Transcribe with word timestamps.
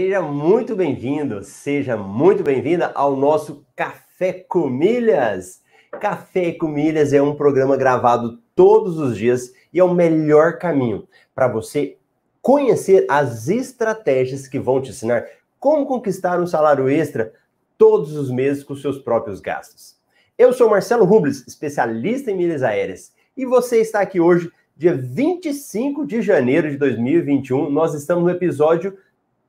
Seja 0.00 0.22
muito 0.22 0.74
bem-vindo, 0.74 1.44
seja 1.44 1.94
muito 1.94 2.42
bem-vinda 2.42 2.90
ao 2.94 3.14
nosso 3.14 3.66
Café 3.76 4.32
com 4.32 4.66
Milhas. 4.66 5.60
Café 6.00 6.52
com 6.52 6.68
Milhas 6.68 7.12
é 7.12 7.20
um 7.20 7.34
programa 7.34 7.76
gravado 7.76 8.38
todos 8.54 8.98
os 8.98 9.14
dias 9.14 9.52
e 9.70 9.78
é 9.78 9.84
o 9.84 9.92
melhor 9.92 10.56
caminho 10.56 11.06
para 11.34 11.48
você 11.48 11.98
conhecer 12.40 13.04
as 13.10 13.50
estratégias 13.50 14.48
que 14.48 14.58
vão 14.58 14.80
te 14.80 14.88
ensinar 14.88 15.26
como 15.58 15.84
conquistar 15.84 16.40
um 16.40 16.46
salário 16.46 16.88
extra 16.88 17.34
todos 17.76 18.16
os 18.16 18.30
meses 18.30 18.64
com 18.64 18.74
seus 18.74 18.98
próprios 18.98 19.38
gastos. 19.38 19.98
Eu 20.38 20.54
sou 20.54 20.70
Marcelo 20.70 21.04
Rubles, 21.04 21.46
especialista 21.46 22.30
em 22.30 22.38
milhas 22.38 22.62
aéreas, 22.62 23.12
e 23.36 23.44
você 23.44 23.82
está 23.82 24.00
aqui 24.00 24.18
hoje, 24.18 24.50
dia 24.74 24.96
25 24.96 26.06
de 26.06 26.22
janeiro 26.22 26.70
de 26.70 26.78
2021. 26.78 27.68
Nós 27.68 27.92
estamos 27.92 28.24
no 28.24 28.30
episódio 28.30 28.96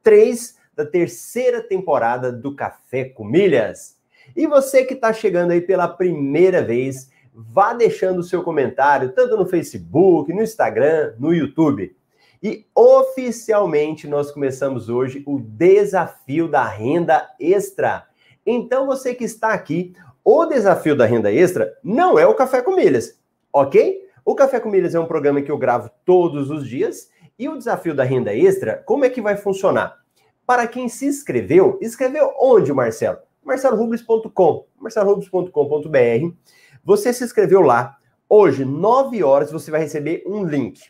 3 0.04 0.58
da 0.76 0.86
terceira 0.86 1.62
temporada 1.62 2.32
do 2.32 2.56
Café 2.56 3.06
com 3.06 3.24
Milhas. 3.24 3.98
E 4.36 4.48
você 4.48 4.86
que 4.86 4.94
está 4.94 5.12
chegando 5.12 5.52
aí 5.52 5.62
pela 5.62 5.88
primeira 5.88 6.64
vez, 6.64 7.10
vá 7.34 7.74
deixando 7.74 8.20
o 8.20 8.24
seu 8.24 8.44
comentário, 8.44 9.12
tanto 9.14 9.38
no 9.38 9.46
Facebook, 9.46 10.34
no 10.34 10.42
Instagram, 10.42 11.14
no 11.20 11.34
YouTube. 11.34 11.96
E 12.42 12.66
oficialmente 12.74 14.08
nós 14.08 14.32
começamos 14.32 14.90
hoje 14.90 15.22
o 15.28 15.40
desafio 15.40 16.48
da 16.48 16.66
renda 16.66 17.30
extra. 17.40 18.08
Então 18.46 18.88
você 18.88 19.14
que 19.14 19.24
está 19.24 19.54
aqui, 19.54 19.94
o 20.24 20.46
desafio 20.46 20.96
da 20.96 21.06
renda 21.06 21.32
extra 21.32 21.72
não 21.84 22.18
é 22.18 22.26
o 22.26 22.34
Café 22.34 22.62
com 22.62 22.76
Milhas, 22.76 23.20
ok? 23.54 24.08
O 24.26 24.36
Café 24.36 24.60
com 24.60 24.70
Milhas 24.70 24.96
é 24.96 25.00
um 25.00 25.06
programa 25.06 25.42
que 25.42 25.52
eu 25.52 25.58
gravo 25.58 25.90
todos 26.06 26.50
os 26.50 26.68
dias 26.68 27.10
e 27.42 27.50
o 27.50 27.58
desafio 27.58 27.96
da 27.96 28.04
renda 28.04 28.36
extra, 28.36 28.78
como 28.86 29.04
é 29.04 29.10
que 29.10 29.20
vai 29.20 29.36
funcionar? 29.36 29.98
Para 30.46 30.68
quem 30.68 30.88
se 30.88 31.08
inscreveu, 31.08 31.80
escreveu 31.82 32.32
onde, 32.40 32.72
Marcelo? 32.72 33.18
marcelorubles.com, 33.44 34.68
marcelorubles.com.br. 34.80 36.36
Você 36.84 37.12
se 37.12 37.24
inscreveu 37.24 37.62
lá. 37.62 37.98
Hoje, 38.30 38.64
9 38.64 39.24
horas, 39.24 39.52
você 39.52 39.72
vai 39.72 39.82
receber 39.82 40.24
um 40.28 40.46
link. 40.46 40.84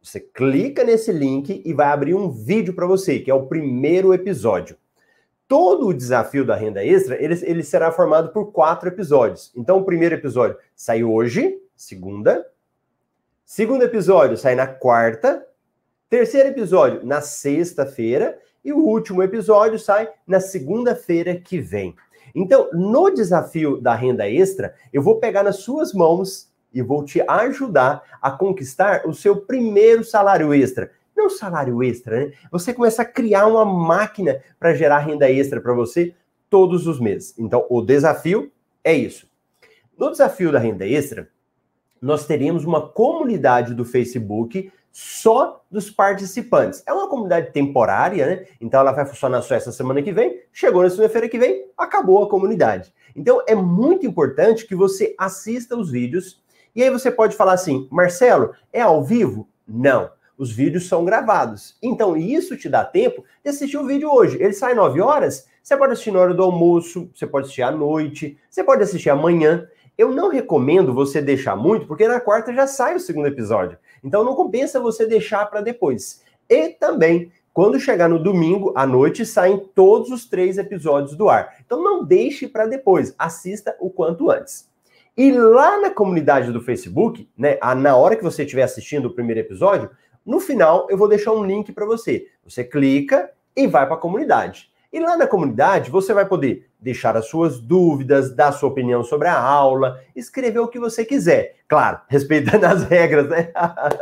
Você 0.00 0.20
clica 0.20 0.84
nesse 0.84 1.10
link 1.10 1.60
e 1.64 1.74
vai 1.74 1.88
abrir 1.88 2.14
um 2.14 2.30
vídeo 2.30 2.72
para 2.72 2.86
você, 2.86 3.18
que 3.18 3.28
é 3.28 3.34
o 3.34 3.46
primeiro 3.46 4.14
episódio. 4.14 4.76
Todo 5.48 5.88
o 5.88 5.94
desafio 5.94 6.44
da 6.44 6.54
renda 6.54 6.84
extra, 6.84 7.20
ele, 7.20 7.34
ele 7.42 7.64
será 7.64 7.90
formado 7.90 8.32
por 8.32 8.52
quatro 8.52 8.88
episódios. 8.88 9.50
Então, 9.56 9.78
o 9.78 9.84
primeiro 9.84 10.14
episódio 10.14 10.56
sai 10.76 11.02
hoje, 11.02 11.60
segunda. 11.74 12.46
Segundo 13.44 13.82
episódio 13.82 14.36
sai 14.36 14.54
na 14.54 14.66
quarta. 14.66 15.47
Terceiro 16.10 16.48
episódio 16.48 17.04
na 17.04 17.20
sexta-feira. 17.20 18.38
E 18.64 18.72
o 18.72 18.78
último 18.78 19.22
episódio 19.22 19.78
sai 19.78 20.08
na 20.26 20.40
segunda-feira 20.40 21.36
que 21.36 21.60
vem. 21.60 21.94
Então, 22.34 22.68
no 22.72 23.10
desafio 23.10 23.78
da 23.80 23.94
renda 23.94 24.28
extra, 24.28 24.74
eu 24.90 25.02
vou 25.02 25.20
pegar 25.20 25.42
nas 25.42 25.56
suas 25.56 25.92
mãos 25.92 26.50
e 26.72 26.80
vou 26.80 27.04
te 27.04 27.20
ajudar 27.28 28.02
a 28.22 28.30
conquistar 28.30 29.06
o 29.06 29.12
seu 29.12 29.36
primeiro 29.36 30.02
salário 30.02 30.52
extra. 30.54 30.90
Não 31.14 31.28
salário 31.28 31.82
extra, 31.82 32.26
né? 32.26 32.32
Você 32.50 32.72
começa 32.72 33.02
a 33.02 33.06
criar 33.06 33.46
uma 33.46 33.64
máquina 33.64 34.42
para 34.58 34.74
gerar 34.74 35.00
renda 35.00 35.30
extra 35.30 35.60
para 35.60 35.74
você 35.74 36.14
todos 36.48 36.86
os 36.86 36.98
meses. 36.98 37.34
Então, 37.38 37.66
o 37.68 37.82
desafio 37.82 38.50
é 38.82 38.94
isso. 38.94 39.28
No 39.96 40.10
desafio 40.10 40.52
da 40.52 40.58
renda 40.58 40.86
extra, 40.86 41.28
nós 42.00 42.26
teríamos 42.26 42.64
uma 42.64 42.88
comunidade 42.88 43.74
do 43.74 43.84
Facebook 43.84 44.70
só 44.92 45.64
dos 45.70 45.90
participantes. 45.90 46.82
É 46.86 46.92
uma 46.92 47.08
comunidade 47.08 47.52
temporária, 47.52 48.26
né? 48.26 48.46
Então 48.60 48.80
ela 48.80 48.92
vai 48.92 49.06
funcionar 49.06 49.42
só 49.42 49.54
essa 49.54 49.72
semana 49.72 50.02
que 50.02 50.12
vem. 50.12 50.42
Chegou 50.52 50.82
na 50.82 50.90
segunda-feira 50.90 51.28
que 51.28 51.38
vem, 51.38 51.66
acabou 51.76 52.24
a 52.24 52.28
comunidade. 52.28 52.92
Então 53.14 53.42
é 53.46 53.54
muito 53.54 54.06
importante 54.06 54.66
que 54.66 54.74
você 54.74 55.14
assista 55.18 55.76
os 55.76 55.90
vídeos. 55.90 56.42
E 56.74 56.82
aí 56.82 56.90
você 56.90 57.10
pode 57.10 57.36
falar 57.36 57.54
assim, 57.54 57.88
Marcelo, 57.90 58.52
é 58.72 58.80
ao 58.80 59.02
vivo? 59.02 59.48
Não. 59.66 60.10
Os 60.36 60.52
vídeos 60.52 60.86
são 60.86 61.04
gravados. 61.04 61.76
Então 61.82 62.16
isso 62.16 62.56
te 62.56 62.68
dá 62.68 62.84
tempo 62.84 63.24
de 63.42 63.50
assistir 63.50 63.76
o 63.76 63.86
vídeo 63.86 64.08
hoje. 64.08 64.40
Ele 64.40 64.52
sai 64.52 64.74
9 64.74 65.00
horas, 65.00 65.48
você 65.62 65.76
pode 65.76 65.92
assistir 65.92 66.12
na 66.12 66.20
hora 66.20 66.32
do 66.32 66.42
almoço, 66.42 67.10
você 67.12 67.26
pode 67.26 67.46
assistir 67.46 67.62
à 67.62 67.70
noite, 67.70 68.38
você 68.48 68.62
pode 68.62 68.82
assistir 68.82 69.10
amanhã. 69.10 69.66
Eu 69.98 70.12
não 70.12 70.28
recomendo 70.28 70.94
você 70.94 71.20
deixar 71.20 71.56
muito, 71.56 71.86
porque 71.86 72.06
na 72.06 72.20
quarta 72.20 72.54
já 72.54 72.68
sai 72.68 72.94
o 72.94 73.00
segundo 73.00 73.26
episódio. 73.26 73.76
Então 74.02 74.24
não 74.24 74.34
compensa 74.34 74.80
você 74.80 75.06
deixar 75.06 75.46
para 75.46 75.60
depois. 75.60 76.22
E 76.48 76.68
também, 76.70 77.30
quando 77.52 77.80
chegar 77.80 78.08
no 78.08 78.22
domingo 78.22 78.72
à 78.74 78.86
noite, 78.86 79.26
saem 79.26 79.58
todos 79.74 80.10
os 80.10 80.26
três 80.26 80.58
episódios 80.58 81.16
do 81.16 81.28
ar. 81.28 81.56
Então 81.64 81.82
não 81.82 82.04
deixe 82.04 82.46
para 82.46 82.66
depois, 82.66 83.14
assista 83.18 83.76
o 83.80 83.90
quanto 83.90 84.30
antes. 84.30 84.68
E 85.16 85.32
lá 85.32 85.80
na 85.80 85.90
comunidade 85.90 86.52
do 86.52 86.60
Facebook, 86.60 87.28
né, 87.36 87.58
na 87.76 87.96
hora 87.96 88.14
que 88.14 88.22
você 88.22 88.44
estiver 88.44 88.62
assistindo 88.62 89.06
o 89.06 89.12
primeiro 89.12 89.40
episódio, 89.40 89.90
no 90.24 90.38
final 90.38 90.86
eu 90.88 90.96
vou 90.96 91.08
deixar 91.08 91.32
um 91.32 91.44
link 91.44 91.72
para 91.72 91.84
você. 91.84 92.28
Você 92.44 92.62
clica 92.62 93.30
e 93.56 93.66
vai 93.66 93.84
para 93.86 93.96
a 93.96 94.00
comunidade. 94.00 94.70
E 94.90 94.98
lá 94.98 95.16
na 95.16 95.26
comunidade 95.26 95.90
você 95.90 96.14
vai 96.14 96.26
poder 96.26 96.66
deixar 96.80 97.16
as 97.16 97.26
suas 97.26 97.60
dúvidas, 97.60 98.34
dar 98.34 98.52
sua 98.52 98.70
opinião 98.70 99.04
sobre 99.04 99.28
a 99.28 99.38
aula, 99.38 100.00
escrever 100.16 100.60
o 100.60 100.68
que 100.68 100.78
você 100.78 101.04
quiser. 101.04 101.56
Claro, 101.68 102.00
respeitando 102.08 102.64
as 102.64 102.84
regras, 102.84 103.28
né? 103.28 103.52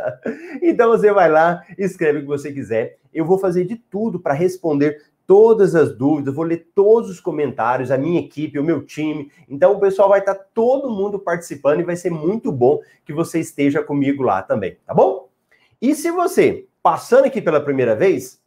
então 0.61 0.89
você 0.89 1.11
vai 1.11 1.29
lá, 1.29 1.63
escreve 1.77 2.19
o 2.19 2.21
que 2.21 2.27
você 2.27 2.51
quiser. 2.53 2.97
Eu 3.13 3.25
vou 3.25 3.37
fazer 3.37 3.65
de 3.65 3.75
tudo 3.75 4.19
para 4.19 4.33
responder 4.33 5.01
todas 5.25 5.75
as 5.75 5.93
dúvidas, 5.93 6.33
vou 6.33 6.45
ler 6.45 6.69
todos 6.73 7.09
os 7.09 7.19
comentários, 7.19 7.91
a 7.91 7.97
minha 7.97 8.21
equipe, 8.21 8.57
o 8.57 8.63
meu 8.63 8.85
time. 8.85 9.29
Então 9.49 9.73
o 9.73 9.79
pessoal 9.79 10.07
vai 10.07 10.19
estar 10.19 10.35
todo 10.35 10.89
mundo 10.89 11.19
participando 11.19 11.81
e 11.81 11.83
vai 11.83 11.97
ser 11.97 12.09
muito 12.09 12.49
bom 12.49 12.79
que 13.03 13.11
você 13.11 13.41
esteja 13.41 13.83
comigo 13.83 14.23
lá 14.23 14.41
também, 14.41 14.77
tá 14.85 14.93
bom? 14.93 15.27
E 15.81 15.93
se 15.93 16.09
você, 16.11 16.65
passando 16.81 17.25
aqui 17.25 17.41
pela 17.41 17.59
primeira 17.59 17.93
vez, 17.93 18.39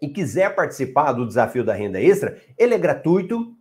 e 0.00 0.08
quiser 0.08 0.54
participar 0.54 1.12
do 1.12 1.26
desafio 1.26 1.64
da 1.64 1.74
renda 1.74 2.00
extra, 2.00 2.40
ele 2.56 2.74
é 2.74 2.78
gratuito, 2.78 3.54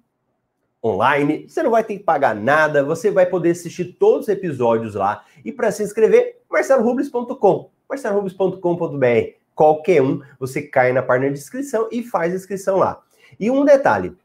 online, 0.84 1.48
você 1.48 1.64
não 1.64 1.72
vai 1.72 1.84
ter 1.84 1.98
que 1.98 2.04
pagar 2.04 2.36
nada, 2.36 2.84
você 2.84 3.10
vai 3.10 3.26
poder 3.26 3.52
assistir 3.52 3.98
todos 4.00 4.28
os 4.28 4.30
episódios 4.30 4.96
lá. 4.96 5.24
E 5.44 5.52
para 5.52 5.72
se 5.72 5.84
inscrever, 5.84 6.40
marcelorubles.com, 6.50 7.70
marcelorubles.com.br. 7.90 9.38
Qualquer 9.56 10.02
um, 10.02 10.22
você 10.40 10.62
cai 10.62 10.94
na 10.94 11.02
página 11.02 11.32
de 11.32 11.40
inscrição 11.40 11.90
e 11.92 12.04
faz 12.04 12.34
a 12.34 12.36
inscrição 12.36 12.78
lá. 12.78 13.02
E 13.40 13.50
um 13.50 13.66
detalhe, 13.66 14.16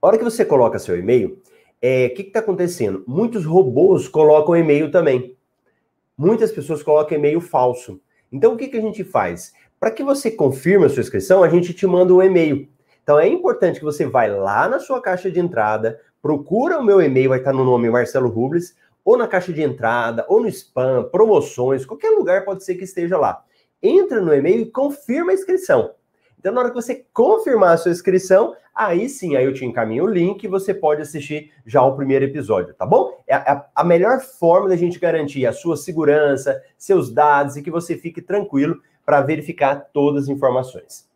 a 0.00 0.06
hora 0.06 0.18
que 0.18 0.24
você 0.24 0.44
coloca 0.44 0.78
seu 0.78 0.98
e-mail, 0.98 1.30
o 1.30 1.38
é, 1.80 2.08
que 2.10 2.22
está 2.22 2.40
acontecendo? 2.40 3.02
Muitos 3.06 3.44
robôs 3.44 4.06
colocam 4.06 4.56
e-mail 4.56 4.90
também. 4.90 5.36
Muitas 6.16 6.52
pessoas 6.52 6.82
colocam 6.82 7.18
e-mail 7.18 7.40
falso. 7.40 8.00
Então, 8.30 8.54
o 8.54 8.56
que, 8.56 8.68
que 8.68 8.76
a 8.76 8.80
gente 8.80 9.02
faz? 9.02 9.52
Para 9.82 9.90
que 9.90 10.04
você 10.04 10.30
confirme 10.30 10.86
a 10.86 10.88
sua 10.88 11.00
inscrição, 11.00 11.42
a 11.42 11.48
gente 11.48 11.74
te 11.74 11.88
manda 11.88 12.14
um 12.14 12.22
e-mail. 12.22 12.68
Então 13.02 13.18
é 13.18 13.26
importante 13.26 13.80
que 13.80 13.84
você 13.84 14.06
vai 14.06 14.30
lá 14.30 14.68
na 14.68 14.78
sua 14.78 15.02
caixa 15.02 15.28
de 15.28 15.40
entrada, 15.40 16.00
procura 16.22 16.78
o 16.78 16.84
meu 16.84 17.02
e-mail, 17.02 17.30
vai 17.30 17.40
estar 17.40 17.52
no 17.52 17.64
nome 17.64 17.90
Marcelo 17.90 18.28
Rubles, 18.28 18.76
ou 19.04 19.18
na 19.18 19.26
caixa 19.26 19.52
de 19.52 19.60
entrada, 19.60 20.24
ou 20.28 20.40
no 20.40 20.46
spam, 20.46 21.08
promoções, 21.10 21.84
qualquer 21.84 22.10
lugar 22.10 22.44
pode 22.44 22.62
ser 22.62 22.76
que 22.76 22.84
esteja 22.84 23.18
lá. 23.18 23.42
Entra 23.82 24.20
no 24.20 24.32
e-mail 24.32 24.60
e 24.60 24.70
confirma 24.70 25.32
a 25.32 25.34
inscrição. 25.34 25.90
Então, 26.38 26.52
na 26.52 26.60
hora 26.60 26.68
que 26.68 26.76
você 26.76 27.04
confirmar 27.12 27.74
a 27.74 27.76
sua 27.76 27.90
inscrição, 27.90 28.54
aí 28.72 29.08
sim, 29.08 29.34
aí 29.34 29.44
eu 29.44 29.52
te 29.52 29.64
encaminho 29.64 30.04
o 30.04 30.08
link 30.08 30.44
e 30.44 30.48
você 30.48 30.72
pode 30.72 31.02
assistir 31.02 31.50
já 31.66 31.82
o 31.82 31.96
primeiro 31.96 32.24
episódio, 32.24 32.72
tá 32.74 32.86
bom? 32.86 33.20
É 33.26 33.34
a, 33.34 33.66
a 33.74 33.82
melhor 33.82 34.20
forma 34.20 34.68
da 34.68 34.76
gente 34.76 35.00
garantir 35.00 35.44
a 35.44 35.52
sua 35.52 35.76
segurança, 35.76 36.62
seus 36.78 37.12
dados 37.12 37.56
e 37.56 37.62
que 37.62 37.70
você 37.70 37.96
fique 37.96 38.22
tranquilo 38.22 38.80
para 39.04 39.20
verificar 39.20 39.76
todas 39.92 40.24
as 40.24 40.28
informações. 40.28 41.10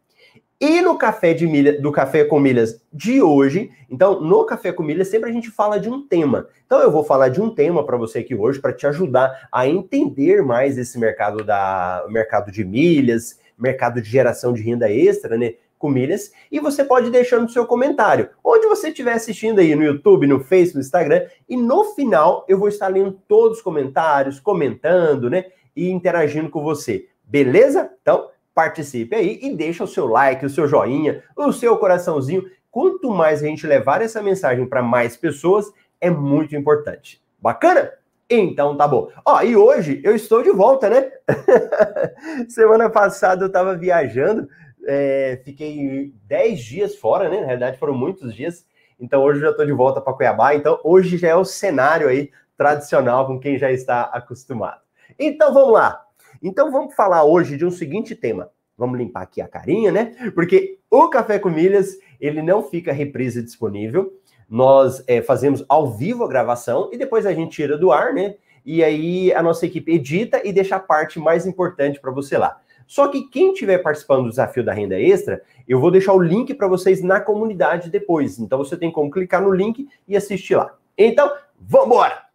E 0.58 0.80
no 0.80 0.96
café 0.96 1.34
de 1.34 1.46
milha, 1.46 1.78
do 1.78 1.92
café 1.92 2.24
com 2.24 2.40
milhas 2.40 2.80
de 2.90 3.20
hoje, 3.20 3.70
então 3.90 4.22
no 4.22 4.42
café 4.44 4.72
com 4.72 4.82
milhas 4.82 5.08
sempre 5.08 5.28
a 5.28 5.32
gente 5.32 5.50
fala 5.50 5.78
de 5.78 5.90
um 5.90 6.06
tema. 6.08 6.48
Então 6.64 6.80
eu 6.80 6.90
vou 6.90 7.04
falar 7.04 7.28
de 7.28 7.42
um 7.42 7.54
tema 7.54 7.84
para 7.84 7.98
você 7.98 8.20
aqui 8.20 8.34
hoje 8.34 8.58
para 8.58 8.72
te 8.72 8.86
ajudar 8.86 9.48
a 9.52 9.68
entender 9.68 10.42
mais 10.42 10.78
esse 10.78 10.98
mercado 10.98 11.44
da 11.44 12.06
mercado 12.08 12.50
de 12.50 12.64
milhas, 12.64 13.38
mercado 13.58 14.00
de 14.00 14.08
geração 14.08 14.54
de 14.54 14.62
renda 14.62 14.90
extra, 14.90 15.36
né? 15.36 15.54
Com 15.78 15.90
milhas, 15.90 16.32
e 16.50 16.58
você 16.58 16.82
pode 16.82 17.10
deixar 17.10 17.38
no 17.38 17.50
seu 17.50 17.66
comentário, 17.66 18.30
onde 18.42 18.66
você 18.66 18.88
estiver 18.88 19.12
assistindo 19.12 19.58
aí, 19.58 19.74
no 19.74 19.84
YouTube, 19.84 20.26
no 20.26 20.40
Facebook, 20.40 20.76
no 20.76 20.80
Instagram, 20.80 21.26
e 21.46 21.54
no 21.54 21.84
final 21.94 22.46
eu 22.48 22.58
vou 22.58 22.68
estar 22.68 22.88
lendo 22.88 23.12
todos 23.28 23.58
os 23.58 23.62
comentários, 23.62 24.40
comentando, 24.40 25.28
né? 25.28 25.44
E 25.76 25.90
interagindo 25.90 26.48
com 26.48 26.62
você. 26.62 27.08
Beleza? 27.26 27.90
Então, 28.00 28.30
participe 28.54 29.14
aí 29.14 29.38
e 29.42 29.54
deixa 29.54 29.84
o 29.84 29.86
seu 29.86 30.06
like, 30.06 30.46
o 30.46 30.48
seu 30.50 30.66
joinha, 30.66 31.22
o 31.36 31.52
seu 31.52 31.76
coraçãozinho. 31.76 32.44
Quanto 32.70 33.10
mais 33.10 33.42
a 33.42 33.46
gente 33.46 33.66
levar 33.66 34.00
essa 34.00 34.22
mensagem 34.22 34.66
para 34.66 34.82
mais 34.82 35.16
pessoas, 35.16 35.66
é 36.00 36.08
muito 36.08 36.56
importante. 36.56 37.22
Bacana? 37.40 37.92
Então 38.28 38.76
tá 38.76 38.88
bom. 38.88 39.10
Ó, 39.24 39.42
e 39.42 39.56
hoje 39.56 40.00
eu 40.02 40.14
estou 40.14 40.42
de 40.42 40.50
volta, 40.50 40.88
né? 40.88 41.10
Semana 42.48 42.90
passada 42.90 43.44
eu 43.44 43.48
estava 43.48 43.76
viajando, 43.76 44.48
é, 44.86 45.40
fiquei 45.44 46.12
10 46.24 46.60
dias 46.60 46.96
fora, 46.96 47.28
né? 47.28 47.40
Na 47.40 47.46
realidade 47.46 47.78
foram 47.78 47.94
muitos 47.94 48.34
dias. 48.34 48.64
Então 48.98 49.22
hoje 49.22 49.38
eu 49.38 49.44
já 49.44 49.50
estou 49.50 49.66
de 49.66 49.72
volta 49.72 50.00
para 50.00 50.12
Cuiabá. 50.12 50.54
Então 50.54 50.80
hoje 50.82 51.18
já 51.18 51.28
é 51.28 51.36
o 51.36 51.44
cenário 51.44 52.08
aí 52.08 52.30
tradicional 52.56 53.26
com 53.26 53.38
quem 53.38 53.58
já 53.58 53.70
está 53.70 54.02
acostumado. 54.02 54.80
Então 55.18 55.52
vamos 55.52 55.74
lá. 55.74 56.05
Então 56.42 56.70
vamos 56.70 56.94
falar 56.94 57.24
hoje 57.24 57.56
de 57.56 57.64
um 57.64 57.70
seguinte 57.70 58.14
tema. 58.14 58.50
Vamos 58.76 58.98
limpar 58.98 59.22
aqui 59.22 59.40
a 59.40 59.48
carinha, 59.48 59.90
né? 59.90 60.14
Porque 60.34 60.78
o 60.90 61.08
Café 61.08 61.38
com 61.38 61.48
Milhas, 61.48 61.96
ele 62.20 62.42
não 62.42 62.62
fica 62.62 62.92
reprise 62.92 63.42
disponível. 63.42 64.12
Nós 64.48 65.02
é, 65.06 65.22
fazemos 65.22 65.64
ao 65.68 65.90
vivo 65.90 66.24
a 66.24 66.28
gravação 66.28 66.90
e 66.92 66.98
depois 66.98 67.26
a 67.26 67.32
gente 67.32 67.56
tira 67.56 67.76
do 67.76 67.90
ar, 67.90 68.12
né? 68.12 68.36
E 68.64 68.82
aí 68.84 69.32
a 69.32 69.42
nossa 69.42 69.64
equipe 69.64 69.92
edita 69.92 70.42
e 70.44 70.52
deixa 70.52 70.76
a 70.76 70.80
parte 70.80 71.18
mais 71.18 71.46
importante 71.46 72.00
para 72.00 72.10
você 72.10 72.36
lá. 72.36 72.60
Só 72.86 73.08
que 73.08 73.28
quem 73.28 73.52
estiver 73.52 73.78
participando 73.78 74.24
do 74.24 74.30
desafio 74.30 74.64
da 74.64 74.72
renda 74.72 75.00
extra, 75.00 75.42
eu 75.66 75.80
vou 75.80 75.90
deixar 75.90 76.12
o 76.12 76.22
link 76.22 76.54
para 76.54 76.68
vocês 76.68 77.02
na 77.02 77.20
comunidade 77.20 77.90
depois. 77.90 78.38
Então 78.38 78.58
você 78.58 78.76
tem 78.76 78.92
como 78.92 79.10
clicar 79.10 79.42
no 79.42 79.52
link 79.52 79.88
e 80.06 80.16
assistir 80.16 80.54
lá. 80.54 80.72
Então, 80.96 81.30
vamos 81.58 81.86
embora! 81.86 82.26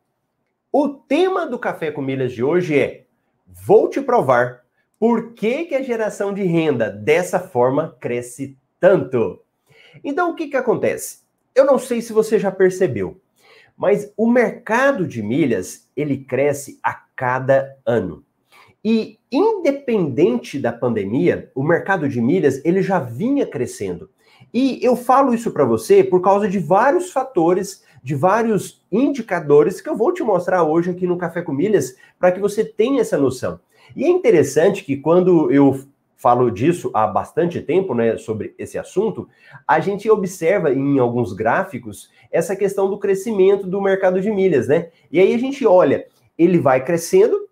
O 0.72 0.90
tema 0.90 1.46
do 1.46 1.60
Café 1.60 1.92
com 1.92 2.02
Milhas 2.02 2.32
de 2.34 2.44
hoje 2.44 2.78
é: 2.80 3.06
vou 3.54 3.90
te 3.90 4.02
provar 4.02 4.62
por 5.00 5.34
que, 5.34 5.66
que 5.66 5.76
a 5.76 5.82
geração 5.82 6.34
de 6.34 6.44
renda 6.44 6.90
dessa 6.90 7.40
forma 7.40 7.96
cresce 8.00 8.58
tanto. 8.80 9.42
Então, 10.04 10.32
o 10.32 10.36
que, 10.36 10.48
que 10.48 10.58
acontece? 10.58 11.20
Eu 11.54 11.66
não 11.66 11.78
sei 11.78 12.02
se 12.02 12.14
você 12.14 12.40
já 12.40 12.52
percebeu, 12.52 13.20
mas 13.76 14.12
o 14.16 14.28
mercado 14.30 15.08
de 15.08 15.22
milhas 15.22 15.90
ele 15.96 16.18
cresce 16.18 16.80
a 16.84 16.94
cada 16.94 17.76
ano. 17.86 18.24
E 18.84 19.20
independente 19.32 20.60
da 20.60 20.72
pandemia, 20.72 21.52
o 21.54 21.64
mercado 21.64 22.08
de 22.08 22.20
milhas 22.22 22.64
ele 22.66 22.82
já 22.82 23.00
vinha 23.00 23.46
crescendo. 23.46 24.10
E 24.54 24.80
eu 24.82 24.96
falo 24.96 25.34
isso 25.34 25.52
para 25.52 25.66
você 25.66 26.04
por 26.04 26.22
causa 26.22 26.48
de 26.48 26.60
vários 26.60 27.12
fatores, 27.12 27.84
de 28.02 28.16
vários 28.16 28.84
indicadores 28.92 29.80
que 29.80 29.90
eu 29.90 29.96
vou 29.96 30.14
te 30.14 30.24
mostrar 30.24 30.64
hoje 30.64 30.92
aqui 30.92 31.06
no 31.06 31.18
Café 31.18 31.42
com 31.42 31.54
Milhas, 31.54 31.96
para 32.20 32.32
que 32.32 32.40
você 32.40 32.64
tenha 32.64 33.02
essa 33.02 33.18
noção. 33.18 33.60
E 33.96 34.04
é 34.04 34.10
interessante 34.10 34.84
que 34.84 34.98
quando 34.98 35.52
eu 35.52 35.80
falo 36.22 36.52
disso 36.52 36.92
há 36.94 37.08
bastante 37.08 37.60
tempo, 37.62 37.96
né, 37.96 38.16
sobre 38.16 38.54
esse 38.58 38.78
assunto, 38.78 39.28
a 39.68 39.80
gente 39.80 40.10
observa 40.10 40.72
em 40.72 41.00
alguns 41.00 41.34
gráficos 41.34 42.12
essa 42.32 42.56
questão 42.56 42.90
do 42.90 43.00
crescimento 43.00 43.66
do 43.66 43.82
mercado 43.82 44.22
de 44.22 44.30
milhas, 44.30 44.68
né? 44.68 44.90
E 45.12 45.20
aí 45.20 45.34
a 45.34 45.38
gente 45.40 45.66
olha, 45.66 46.06
ele 46.38 46.60
vai 46.60 46.86
crescendo, 46.86 47.50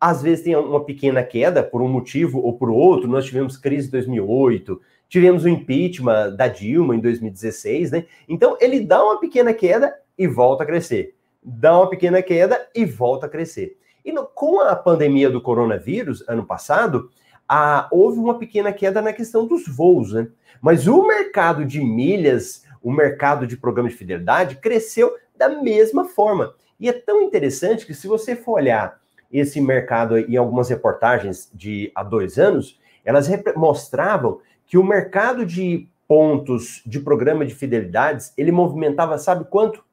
às 0.00 0.22
vezes 0.22 0.44
tem 0.44 0.54
uma 0.56 0.84
pequena 0.84 1.22
queda 1.22 1.62
por 1.62 1.82
um 1.82 1.88
motivo 1.88 2.40
ou 2.40 2.56
por 2.56 2.70
outro. 2.70 3.08
Nós 3.08 3.24
tivemos 3.24 3.56
crise 3.56 3.88
em 3.88 3.90
2008, 3.90 4.80
tivemos 5.12 5.44
o 5.44 5.48
impeachment 5.48 6.34
da 6.36 6.48
Dilma 6.48 6.96
em 6.96 6.98
2016, 6.98 7.90
né? 7.90 8.06
Então 8.26 8.56
ele 8.58 8.80
dá 8.80 9.04
uma 9.04 9.20
pequena 9.20 9.52
queda 9.52 9.94
e 10.16 10.26
volta 10.26 10.62
a 10.62 10.66
crescer. 10.66 11.14
Dá 11.42 11.76
uma 11.76 11.90
pequena 11.90 12.22
queda 12.22 12.66
e 12.74 12.86
volta 12.86 13.26
a 13.26 13.28
crescer. 13.28 13.76
E 14.02 14.10
no, 14.10 14.24
com 14.24 14.62
a 14.62 14.74
pandemia 14.74 15.28
do 15.28 15.42
coronavírus, 15.42 16.26
ano 16.26 16.46
passado, 16.46 17.10
a, 17.46 17.88
houve 17.92 18.18
uma 18.18 18.38
pequena 18.38 18.72
queda 18.72 19.02
na 19.02 19.12
questão 19.12 19.46
dos 19.46 19.68
voos, 19.68 20.14
né? 20.14 20.28
Mas 20.62 20.86
o 20.86 21.06
mercado 21.06 21.66
de 21.66 21.84
milhas, 21.84 22.64
o 22.82 22.90
mercado 22.90 23.46
de 23.46 23.58
programas 23.58 23.92
de 23.92 23.98
fidelidade 23.98 24.56
cresceu 24.56 25.14
da 25.36 25.50
mesma 25.50 26.06
forma. 26.06 26.54
E 26.80 26.88
é 26.88 26.92
tão 26.94 27.20
interessante 27.20 27.84
que 27.84 27.92
se 27.92 28.06
você 28.06 28.34
for 28.34 28.52
olhar 28.52 28.98
esse 29.30 29.60
mercado 29.60 30.16
em 30.16 30.38
algumas 30.38 30.70
reportagens 30.70 31.50
de 31.52 31.92
há 31.94 32.02
dois 32.02 32.38
anos, 32.38 32.80
elas 33.04 33.28
mostravam 33.56 34.40
que 34.66 34.78
o 34.78 34.84
mercado 34.84 35.44
de 35.44 35.88
pontos 36.06 36.82
de 36.84 37.00
programa 37.00 37.44
de 37.44 37.54
fidelidades, 37.54 38.32
ele 38.36 38.52
movimentava, 38.52 39.18
sabe 39.18 39.44
quanto? 39.44 39.84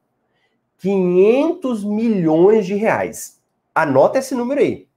500 0.78 1.84
milhões 1.84 2.66
de 2.66 2.74
reais. 2.74 3.40
Anota 3.74 4.18
esse 4.18 4.34
número 4.34 4.60
aí 4.60 4.90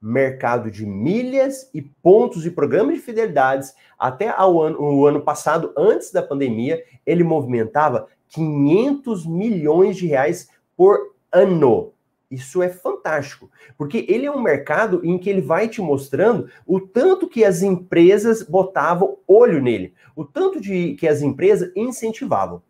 mercado 0.00 0.70
de 0.70 0.86
milhas 0.86 1.68
e 1.74 1.82
pontos 1.82 2.42
de 2.42 2.50
programas 2.50 2.94
de 2.94 3.02
fidelidades 3.02 3.74
até 3.98 4.28
ao 4.28 4.60
ano, 4.62 4.80
o 4.80 5.06
ano 5.06 5.20
passado, 5.20 5.74
antes 5.76 6.10
da 6.10 6.22
pandemia, 6.22 6.82
ele 7.04 7.22
movimentava 7.22 8.08
500 8.28 9.26
milhões 9.26 9.96
de 9.96 10.06
reais 10.06 10.48
por 10.76 11.14
ano. 11.30 11.92
Isso 12.30 12.62
é 12.62 12.68
fantástico, 12.68 13.50
porque 13.76 14.06
ele 14.08 14.24
é 14.24 14.30
um 14.30 14.40
mercado 14.40 15.00
em 15.04 15.18
que 15.18 15.28
ele 15.28 15.40
vai 15.40 15.68
te 15.68 15.80
mostrando 15.80 16.48
o 16.64 16.78
tanto 16.78 17.28
que 17.28 17.44
as 17.44 17.60
empresas 17.60 18.42
botavam 18.44 19.18
olho 19.26 19.60
nele, 19.60 19.94
o 20.14 20.24
tanto 20.24 20.60
de 20.60 20.94
que 20.94 21.08
as 21.08 21.22
empresas 21.22 21.72
incentivavam. 21.74 22.62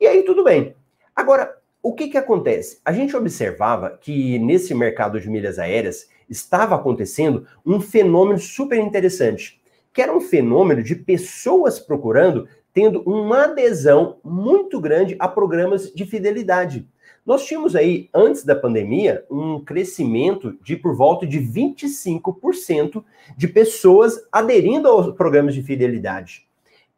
E 0.00 0.08
aí 0.08 0.24
tudo 0.24 0.42
bem. 0.42 0.74
Agora, 1.14 1.56
o 1.80 1.94
que 1.94 2.08
que 2.08 2.18
acontece? 2.18 2.80
A 2.84 2.92
gente 2.92 3.16
observava 3.16 3.96
que 3.96 4.40
nesse 4.40 4.74
mercado 4.74 5.20
de 5.20 5.30
milhas 5.30 5.56
aéreas 5.56 6.08
estava 6.28 6.74
acontecendo 6.74 7.46
um 7.64 7.80
fenômeno 7.80 8.40
super 8.40 8.76
interessante, 8.76 9.62
que 9.92 10.02
era 10.02 10.12
um 10.12 10.20
fenômeno 10.20 10.82
de 10.82 10.96
pessoas 10.96 11.78
procurando, 11.78 12.48
tendo 12.72 13.02
uma 13.02 13.44
adesão 13.44 14.18
muito 14.24 14.80
grande 14.80 15.14
a 15.20 15.28
programas 15.28 15.92
de 15.92 16.04
fidelidade. 16.04 16.88
Nós 17.26 17.44
tínhamos 17.44 17.74
aí, 17.74 18.08
antes 18.14 18.44
da 18.44 18.54
pandemia, 18.54 19.26
um 19.28 19.58
crescimento 19.58 20.56
de 20.62 20.76
por 20.76 20.94
volta 20.94 21.26
de 21.26 21.40
25% 21.40 23.02
de 23.36 23.48
pessoas 23.48 24.24
aderindo 24.30 24.86
aos 24.86 25.12
programas 25.16 25.52
de 25.52 25.60
fidelidade. 25.60 26.46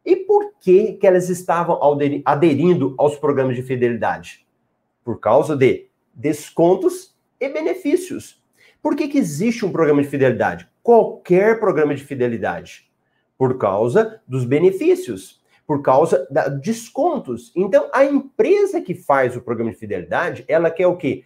E 0.05 0.15
por 0.15 0.53
que, 0.61 0.93
que 0.93 1.07
elas 1.07 1.29
estavam 1.29 1.79
aderindo 2.23 2.93
aos 2.99 3.17
programas 3.17 3.55
de 3.55 3.63
fidelidade? 3.63 4.45
Por 5.03 5.19
causa 5.19 5.57
de 5.57 5.87
descontos 6.13 7.17
e 7.39 7.49
benefícios. 7.49 8.39
Por 8.83 8.95
que, 8.95 9.07
que 9.07 9.17
existe 9.17 9.65
um 9.65 9.71
programa 9.71 10.03
de 10.03 10.09
fidelidade? 10.09 10.69
Qualquer 10.83 11.59
programa 11.59 11.95
de 11.95 12.03
fidelidade. 12.03 12.87
Por 13.35 13.57
causa 13.57 14.21
dos 14.27 14.45
benefícios, 14.45 15.38
por 15.69 15.83
causa 15.83 16.27
de 16.31 16.49
descontos. 16.61 17.51
Então, 17.55 17.91
a 17.93 18.03
empresa 18.03 18.81
que 18.81 18.95
faz 18.95 19.37
o 19.37 19.41
programa 19.41 19.69
de 19.69 19.77
fidelidade, 19.77 20.43
ela 20.47 20.71
quer 20.71 20.87
o 20.87 20.97
quê? 20.97 21.23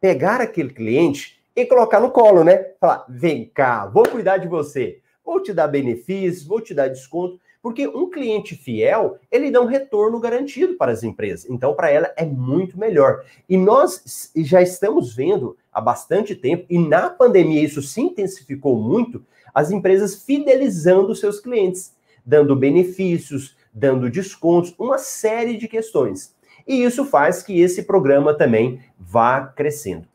Pegar 0.00 0.40
aquele 0.40 0.70
cliente 0.70 1.38
e 1.54 1.66
colocar 1.66 2.00
no 2.00 2.10
colo, 2.10 2.42
né? 2.42 2.56
Falar, 2.80 3.04
vem 3.06 3.50
cá, 3.52 3.86
vou 3.86 4.08
cuidar 4.08 4.38
de 4.38 4.48
você, 4.48 5.00
vou 5.22 5.42
te 5.42 5.52
dar 5.52 5.68
benefícios, 5.68 6.42
vou 6.42 6.58
te 6.58 6.72
dar 6.72 6.88
desconto. 6.88 7.38
Porque 7.60 7.86
um 7.86 8.08
cliente 8.08 8.56
fiel, 8.56 9.18
ele 9.30 9.50
dá 9.50 9.60
um 9.60 9.66
retorno 9.66 10.18
garantido 10.18 10.72
para 10.78 10.90
as 10.90 11.02
empresas. 11.02 11.44
Então, 11.50 11.74
para 11.74 11.90
ela 11.90 12.10
é 12.16 12.24
muito 12.24 12.78
melhor. 12.78 13.22
E 13.46 13.58
nós 13.58 14.32
já 14.34 14.62
estamos 14.62 15.14
vendo 15.14 15.54
há 15.70 15.82
bastante 15.82 16.34
tempo, 16.34 16.64
e 16.70 16.78
na 16.78 17.10
pandemia 17.10 17.62
isso 17.62 17.82
se 17.82 18.00
intensificou 18.00 18.74
muito, 18.74 19.22
as 19.54 19.70
empresas 19.70 20.24
fidelizando 20.24 21.14
seus 21.14 21.40
clientes, 21.40 21.94
dando 22.24 22.56
benefícios, 22.56 23.54
dando 23.72 24.10
descontos, 24.10 24.74
uma 24.78 24.98
série 24.98 25.56
de 25.56 25.66
questões. 25.66 26.36
E 26.66 26.82
isso 26.82 27.04
faz 27.04 27.42
que 27.42 27.60
esse 27.60 27.84
programa 27.84 28.34
também 28.34 28.80
vá 28.98 29.46
crescendo. 29.46 30.06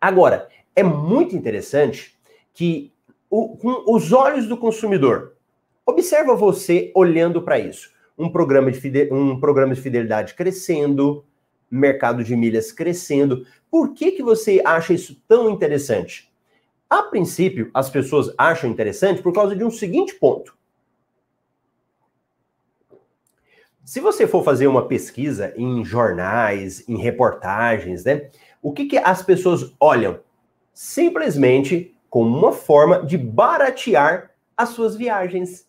Agora, 0.00 0.48
é 0.74 0.82
muito 0.82 1.36
interessante 1.36 2.18
que 2.52 2.92
o, 3.30 3.56
com 3.56 3.94
os 3.94 4.12
olhos 4.12 4.46
do 4.46 4.56
consumidor, 4.56 5.32
Observa 5.84 6.36
você 6.36 6.92
olhando 6.94 7.42
para 7.42 7.58
isso. 7.58 7.90
Um 8.16 8.28
programa, 8.30 8.70
de 8.70 9.08
um 9.12 9.40
programa 9.40 9.74
de 9.74 9.80
fidelidade 9.80 10.34
crescendo, 10.34 11.24
mercado 11.68 12.22
de 12.22 12.36
milhas 12.36 12.70
crescendo. 12.70 13.44
Por 13.68 13.92
que, 13.92 14.12
que 14.12 14.22
você 14.22 14.62
acha 14.64 14.94
isso 14.94 15.20
tão 15.26 15.50
interessante? 15.50 16.32
A 16.88 17.02
princípio, 17.02 17.70
as 17.74 17.90
pessoas 17.90 18.32
acham 18.38 18.70
interessante 18.70 19.22
por 19.22 19.32
causa 19.32 19.56
de 19.56 19.64
um 19.64 19.70
seguinte 19.70 20.14
ponto. 20.14 20.56
Se 23.84 23.98
você 23.98 24.28
for 24.28 24.44
fazer 24.44 24.68
uma 24.68 24.86
pesquisa 24.86 25.52
em 25.56 25.84
jornais, 25.84 26.88
em 26.88 26.96
reportagens, 26.96 28.04
né? 28.04 28.30
O 28.62 28.72
que, 28.72 28.86
que 28.86 28.96
as 28.96 29.22
pessoas 29.22 29.74
olham? 29.80 30.20
Simplesmente 30.72 31.92
como 32.08 32.36
uma 32.36 32.52
forma 32.52 33.04
de 33.04 33.18
baratear 33.18 34.30
as 34.56 34.68
suas 34.68 34.94
viagens. 34.94 35.66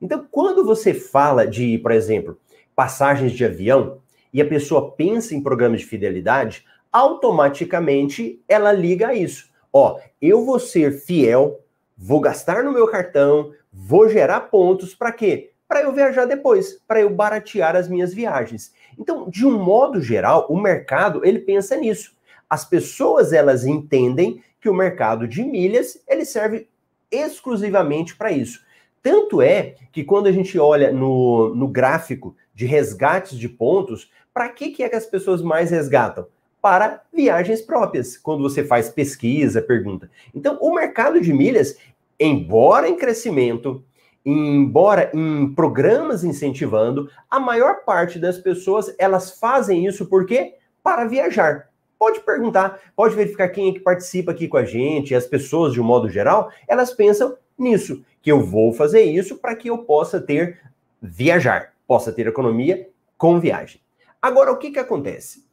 Então, 0.00 0.26
quando 0.30 0.62
você 0.62 0.92
fala 0.92 1.46
de, 1.46 1.78
por 1.78 1.90
exemplo, 1.92 2.38
passagens 2.76 3.32
de 3.32 3.44
avião 3.46 3.98
e 4.30 4.42
a 4.42 4.46
pessoa 4.46 4.92
pensa 4.92 5.34
em 5.34 5.42
programas 5.42 5.80
de 5.80 5.86
fidelidade, 5.86 6.66
automaticamente 6.92 8.42
ela 8.46 8.72
liga 8.72 9.08
a 9.08 9.14
isso. 9.14 9.48
Ó, 9.72 9.98
eu 10.20 10.44
vou 10.44 10.58
ser 10.58 10.92
fiel, 10.92 11.60
vou 11.96 12.20
gastar 12.20 12.62
no 12.62 12.72
meu 12.72 12.86
cartão, 12.86 13.52
vou 13.72 14.06
gerar 14.08 14.42
pontos 14.42 14.94
para 14.94 15.12
quê? 15.12 15.53
Para 15.68 15.82
eu 15.82 15.92
viajar 15.92 16.26
depois, 16.26 16.80
para 16.86 17.00
eu 17.00 17.10
baratear 17.10 17.74
as 17.74 17.88
minhas 17.88 18.12
viagens. 18.12 18.72
Então, 18.98 19.28
de 19.28 19.46
um 19.46 19.58
modo 19.58 20.00
geral, 20.00 20.46
o 20.48 20.60
mercado 20.60 21.24
ele 21.24 21.38
pensa 21.38 21.76
nisso. 21.76 22.14
as 22.48 22.64
pessoas 22.64 23.32
elas 23.32 23.64
entendem 23.64 24.42
que 24.60 24.68
o 24.68 24.74
mercado 24.74 25.26
de 25.26 25.42
milhas 25.42 26.02
ele 26.06 26.24
serve 26.24 26.68
exclusivamente 27.10 28.16
para 28.16 28.32
isso. 28.32 28.64
Tanto 29.02 29.42
é 29.42 29.74
que 29.92 30.02
quando 30.02 30.26
a 30.26 30.32
gente 30.32 30.58
olha 30.58 30.90
no, 30.90 31.54
no 31.54 31.68
gráfico 31.68 32.34
de 32.54 32.64
resgates 32.64 33.38
de 33.38 33.48
pontos, 33.48 34.10
para 34.32 34.48
que, 34.48 34.70
que 34.70 34.82
é 34.82 34.88
que 34.88 34.96
as 34.96 35.06
pessoas 35.06 35.42
mais 35.42 35.70
resgatam? 35.70 36.26
Para 36.62 37.02
viagens 37.12 37.60
próprias, 37.60 38.16
quando 38.16 38.42
você 38.42 38.64
faz 38.64 38.88
pesquisa, 38.88 39.60
pergunta. 39.60 40.10
Então, 40.34 40.58
o 40.60 40.74
mercado 40.74 41.20
de 41.20 41.32
milhas, 41.32 41.76
embora 42.18 42.88
em 42.88 42.96
crescimento, 42.96 43.84
embora 44.24 45.10
em 45.12 45.52
programas 45.54 46.24
incentivando, 46.24 47.10
a 47.30 47.38
maior 47.38 47.84
parte 47.84 48.18
das 48.18 48.38
pessoas 48.38 48.94
elas 48.98 49.38
fazem 49.38 49.86
isso 49.86 50.06
por 50.06 50.24
quê? 50.24 50.54
Para 50.82 51.04
viajar. 51.04 51.68
Pode 51.98 52.20
perguntar, 52.20 52.80
pode 52.96 53.14
verificar 53.14 53.48
quem 53.48 53.70
é 53.70 53.72
que 53.72 53.80
participa 53.80 54.32
aqui 54.32 54.48
com 54.48 54.56
a 54.56 54.64
gente, 54.64 55.14
as 55.14 55.26
pessoas 55.26 55.72
de 55.72 55.80
um 55.80 55.84
modo 55.84 56.08
geral, 56.08 56.50
elas 56.66 56.92
pensam 56.92 57.36
nisso, 57.56 58.04
que 58.20 58.32
eu 58.32 58.40
vou 58.40 58.72
fazer 58.72 59.02
isso 59.02 59.36
para 59.36 59.54
que 59.54 59.68
eu 59.68 59.78
possa 59.78 60.20
ter 60.20 60.60
viajar, 61.00 61.72
possa 61.86 62.12
ter 62.12 62.26
economia 62.26 62.88
com 63.16 63.38
viagem. 63.38 63.80
Agora, 64.20 64.50
o 64.50 64.56
que 64.56 64.70
que 64.70 64.78
acontece? 64.78 65.44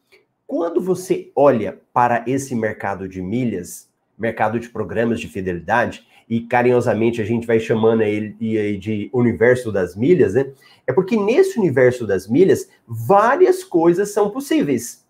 Quando 0.48 0.82
você 0.82 1.32
olha 1.36 1.80
para 1.94 2.24
esse 2.28 2.56
mercado 2.56 3.08
de 3.08 3.22
milhas, 3.22 3.91
mercado 4.22 4.60
de 4.60 4.70
programas 4.70 5.20
de 5.20 5.28
fidelidade, 5.28 6.06
e 6.30 6.42
carinhosamente 6.42 7.22
a 7.22 7.26
gente 7.26 7.46
vai 7.46 7.60
chamando 7.60 8.04
ele 8.04 8.78
de 8.78 9.10
universo 9.12 9.72
das 9.72 9.96
milhas, 9.96 10.36
né? 10.36 10.52
É 10.88 10.94
porque 10.94 11.18
nesse 11.18 11.60
universo 11.60 12.08
das 12.08 12.28
milhas, 12.28 12.70
várias 12.88 13.64
coisas 13.64 14.12
são 14.12 14.30
possíveis. 14.30 15.06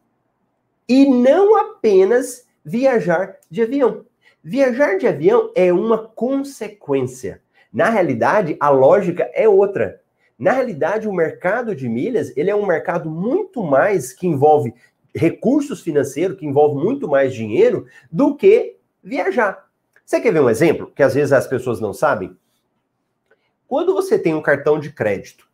E 0.90 1.06
não 1.06 1.56
apenas 1.58 2.48
viajar 2.66 3.36
de 3.50 3.62
avião. 3.62 4.06
Viajar 4.44 4.98
de 4.98 5.06
avião 5.06 5.52
é 5.54 5.72
uma 5.72 5.98
consequência. 5.98 7.42
Na 7.72 7.90
realidade, 7.90 8.58
a 8.60 8.70
lógica 8.70 9.30
é 9.34 9.48
outra. 9.48 10.02
Na 10.40 10.54
realidade, 10.54 11.08
o 11.08 11.14
mercado 11.14 11.76
de 11.76 11.88
milhas, 11.88 12.36
ele 12.36 12.50
é 12.50 12.56
um 12.56 12.66
mercado 12.66 13.10
muito 13.10 13.62
mais 13.62 14.12
que 14.12 14.26
envolve 14.26 14.74
recursos 15.14 15.82
financeiros, 15.82 16.38
que 16.38 16.48
envolve 16.48 16.84
muito 16.84 17.08
mais 17.08 17.34
dinheiro 17.34 17.86
do 18.12 18.36
que 18.36 18.78
viajar. 19.04 19.70
Você 20.06 20.20
quer 20.20 20.34
ver 20.34 20.42
um 20.42 20.50
exemplo 20.50 20.92
que 20.96 21.04
às 21.04 21.14
vezes 21.14 21.32
as 21.32 21.48
pessoas 21.48 21.80
não 21.80 21.94
sabem? 21.94 22.36
Quando 23.68 23.94
você 23.94 24.20
tem 24.20 24.34
um 24.34 24.42
cartão 24.42 24.80
de 24.80 24.92
crédito 24.92 25.48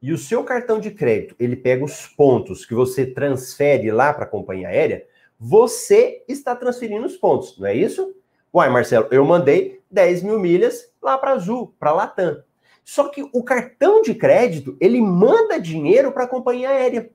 e 0.00 0.12
o 0.12 0.18
seu 0.18 0.42
cartão 0.44 0.80
de 0.80 0.90
crédito 0.90 1.34
ele 1.38 1.56
pega 1.56 1.84
os 1.84 2.06
pontos 2.06 2.64
que 2.64 2.74
você 2.74 3.04
transfere 3.04 3.90
lá 3.90 4.12
para 4.12 4.24
a 4.24 4.28
companhia 4.28 4.68
aérea, 4.68 5.06
você 5.38 6.24
está 6.26 6.56
transferindo 6.56 7.06
os 7.06 7.16
pontos, 7.16 7.58
não 7.58 7.66
é 7.66 7.74
isso? 7.74 8.14
Uai, 8.52 8.70
Marcelo, 8.70 9.08
eu 9.10 9.24
mandei 9.24 9.80
10 9.90 10.22
mil 10.22 10.38
milhas 10.38 10.90
lá 11.02 11.18
para 11.18 11.32
Azul, 11.32 11.74
para 11.78 11.92
Latam. 11.92 12.42
Só 12.84 13.08
que 13.08 13.22
o 13.34 13.42
cartão 13.42 14.00
de 14.00 14.14
crédito 14.14 14.76
ele 14.80 15.00
manda 15.00 15.60
dinheiro 15.60 16.10
para 16.10 16.24
a 16.24 16.28
companhia 16.28 16.70
aérea. 16.70 17.10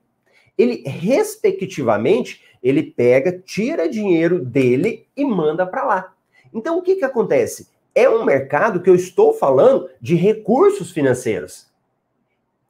Ele, 0.56 0.84
respectivamente, 0.86 2.40
ele 2.64 2.82
pega, 2.82 3.30
tira 3.44 3.86
dinheiro 3.86 4.42
dele 4.42 5.06
e 5.14 5.22
manda 5.22 5.66
para 5.66 5.84
lá. 5.84 6.14
Então, 6.52 6.78
o 6.78 6.82
que, 6.82 6.96
que 6.96 7.04
acontece? 7.04 7.68
É 7.94 8.08
um 8.08 8.24
mercado 8.24 8.80
que 8.80 8.88
eu 8.88 8.94
estou 8.94 9.34
falando 9.34 9.90
de 10.00 10.14
recursos 10.14 10.90
financeiros. 10.90 11.68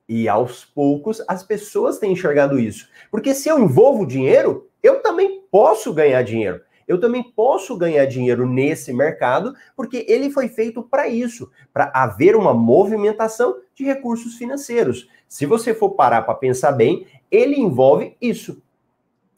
E 0.08 0.28
aos 0.28 0.64
poucos 0.64 1.22
as 1.28 1.44
pessoas 1.44 1.98
têm 1.98 2.12
enxergado 2.12 2.58
isso. 2.58 2.88
Porque 3.10 3.34
se 3.34 3.48
eu 3.48 3.58
envolvo 3.58 4.04
dinheiro, 4.04 4.68
eu 4.82 5.00
também 5.00 5.42
posso 5.50 5.94
ganhar 5.94 6.22
dinheiro. 6.22 6.60
Eu 6.86 7.00
também 7.00 7.22
posso 7.22 7.76
ganhar 7.76 8.04
dinheiro 8.04 8.46
nesse 8.46 8.92
mercado, 8.92 9.54
porque 9.74 10.04
ele 10.08 10.28
foi 10.28 10.48
feito 10.48 10.82
para 10.82 11.08
isso, 11.08 11.50
para 11.72 11.90
haver 11.94 12.36
uma 12.36 12.52
movimentação 12.52 13.56
de 13.74 13.84
recursos 13.84 14.34
financeiros. 14.34 15.08
Se 15.26 15.46
você 15.46 15.72
for 15.72 15.90
parar 15.90 16.22
para 16.22 16.34
pensar 16.34 16.72
bem, 16.72 17.06
ele 17.30 17.58
envolve 17.58 18.16
isso. 18.20 18.62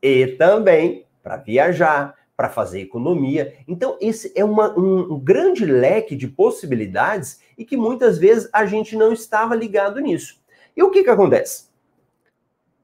E 0.08 0.36
também 0.36 1.04
para 1.20 1.36
viajar, 1.36 2.14
para 2.36 2.48
fazer 2.48 2.80
economia. 2.80 3.56
Então, 3.66 3.98
esse 4.00 4.32
é 4.36 4.44
uma, 4.44 4.78
um, 4.78 5.14
um 5.14 5.18
grande 5.18 5.64
leque 5.64 6.14
de 6.14 6.28
possibilidades 6.28 7.40
e 7.58 7.64
que 7.64 7.76
muitas 7.76 8.16
vezes 8.16 8.48
a 8.52 8.64
gente 8.66 8.94
não 8.94 9.12
estava 9.12 9.56
ligado 9.56 9.98
nisso. 9.98 10.40
E 10.76 10.82
o 10.82 10.90
que, 10.92 11.02
que 11.02 11.10
acontece? 11.10 11.70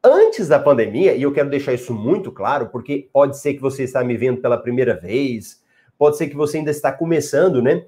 Antes 0.03 0.49
da 0.49 0.59
pandemia, 0.59 1.15
e 1.15 1.23
eu 1.23 1.33
quero 1.33 1.49
deixar 1.49 1.73
isso 1.73 1.95
muito 1.95 2.33
claro, 2.33 2.71
porque 2.71 3.09
pode 3.13 3.39
ser 3.39 3.55
que 3.55 3.61
você 3.61 3.85
está 3.85 4.03
me 4.03 4.17
vendo 4.17 4.41
pela 4.41 4.59
primeira 4.59 4.99
vez, 4.99 5.63
pode 5.97 6.17
ser 6.17 6.27
que 6.27 6.35
você 6.35 6.59
ainda 6.59 6.73
está 6.73 6.91
começando, 6.91 7.63
né? 7.63 7.87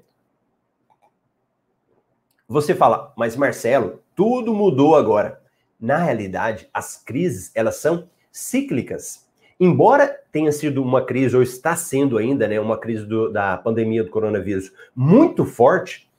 Você 2.47 2.73
fala, 2.73 3.11
mas 3.17 3.35
Marcelo, 3.35 4.01
tudo 4.15 4.53
mudou 4.53 4.95
agora. 4.95 5.41
Na 5.77 5.97
realidade, 5.97 6.69
as 6.73 6.95
crises, 6.95 7.51
elas 7.53 7.75
são 7.75 8.07
cíclicas. 8.31 9.24
Embora 9.59 10.07
tenha 10.31 10.51
sido 10.51 10.83
uma 10.83 11.05
crise, 11.05 11.35
ou 11.35 11.41
está 11.41 11.75
sendo 11.75 12.17
ainda, 12.17 12.47
né, 12.47 12.59
uma 12.59 12.77
crise 12.77 13.05
do, 13.05 13.31
da 13.31 13.57
pandemia 13.57 14.03
do 14.03 14.09
coronavírus 14.09 14.71
muito 14.93 15.45
forte, 15.45 16.09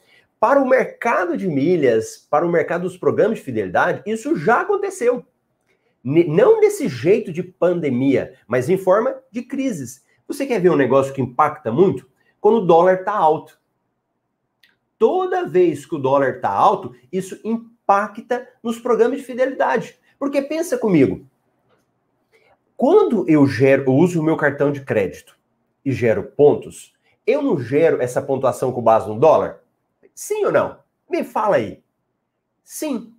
para 0.40 0.60
o 0.60 0.68
mercado 0.68 1.36
de 1.36 1.46
milhas, 1.46 2.26
para 2.30 2.46
o 2.46 2.50
mercado 2.50 2.82
dos 2.82 2.96
programas 2.96 3.38
de 3.38 3.44
fidelidade, 3.44 4.02
isso 4.06 4.36
já 4.36 4.60
aconteceu. 4.60 5.24
Não 6.02 6.60
desse 6.60 6.88
jeito 6.88 7.32
de 7.32 7.42
pandemia, 7.42 8.34
mas 8.46 8.68
em 8.68 8.76
forma 8.76 9.16
de 9.30 9.42
crises. 9.42 10.04
Você 10.28 10.46
quer 10.46 10.60
ver 10.60 10.70
um 10.70 10.76
negócio 10.76 11.12
que 11.12 11.20
impacta 11.20 11.72
muito? 11.72 12.08
Quando 12.40 12.58
o 12.58 12.66
dólar 12.66 13.00
está 13.00 13.12
alto. 13.12 13.58
Toda 14.98 15.46
vez 15.46 15.84
que 15.84 15.94
o 15.94 15.98
dólar 15.98 16.36
está 16.36 16.48
alto, 16.48 16.94
isso 17.12 17.38
impacta 17.44 18.48
nos 18.62 18.78
programas 18.78 19.18
de 19.18 19.24
fidelidade. 19.24 19.98
Porque 20.18 20.40
pensa 20.40 20.78
comigo, 20.78 21.26
quando 22.76 23.28
eu 23.28 23.46
gero, 23.46 23.84
eu 23.86 23.94
uso 23.94 24.20
o 24.20 24.22
meu 24.22 24.36
cartão 24.36 24.70
de 24.70 24.82
crédito 24.82 25.38
e 25.84 25.92
gero 25.92 26.22
pontos, 26.22 26.92
eu 27.26 27.40
não 27.42 27.58
gero 27.58 28.02
essa 28.02 28.20
pontuação 28.20 28.70
com 28.70 28.82
base 28.82 29.08
no 29.08 29.18
dólar? 29.18 29.60
Sim 30.14 30.44
ou 30.44 30.52
não? 30.52 30.78
Me 31.08 31.24
fala 31.24 31.56
aí. 31.56 31.82
Sim. 32.62 33.12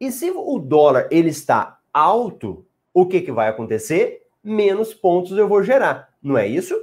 E 0.00 0.10
se 0.10 0.30
o 0.30 0.58
dólar 0.58 1.08
ele 1.10 1.28
está 1.28 1.78
alto, 1.92 2.64
o 2.92 3.06
que, 3.06 3.20
que 3.20 3.32
vai 3.32 3.48
acontecer? 3.48 4.26
Menos 4.42 4.94
pontos 4.94 5.36
eu 5.36 5.48
vou 5.48 5.62
gerar, 5.62 6.14
não 6.22 6.38
é 6.38 6.46
isso? 6.46 6.74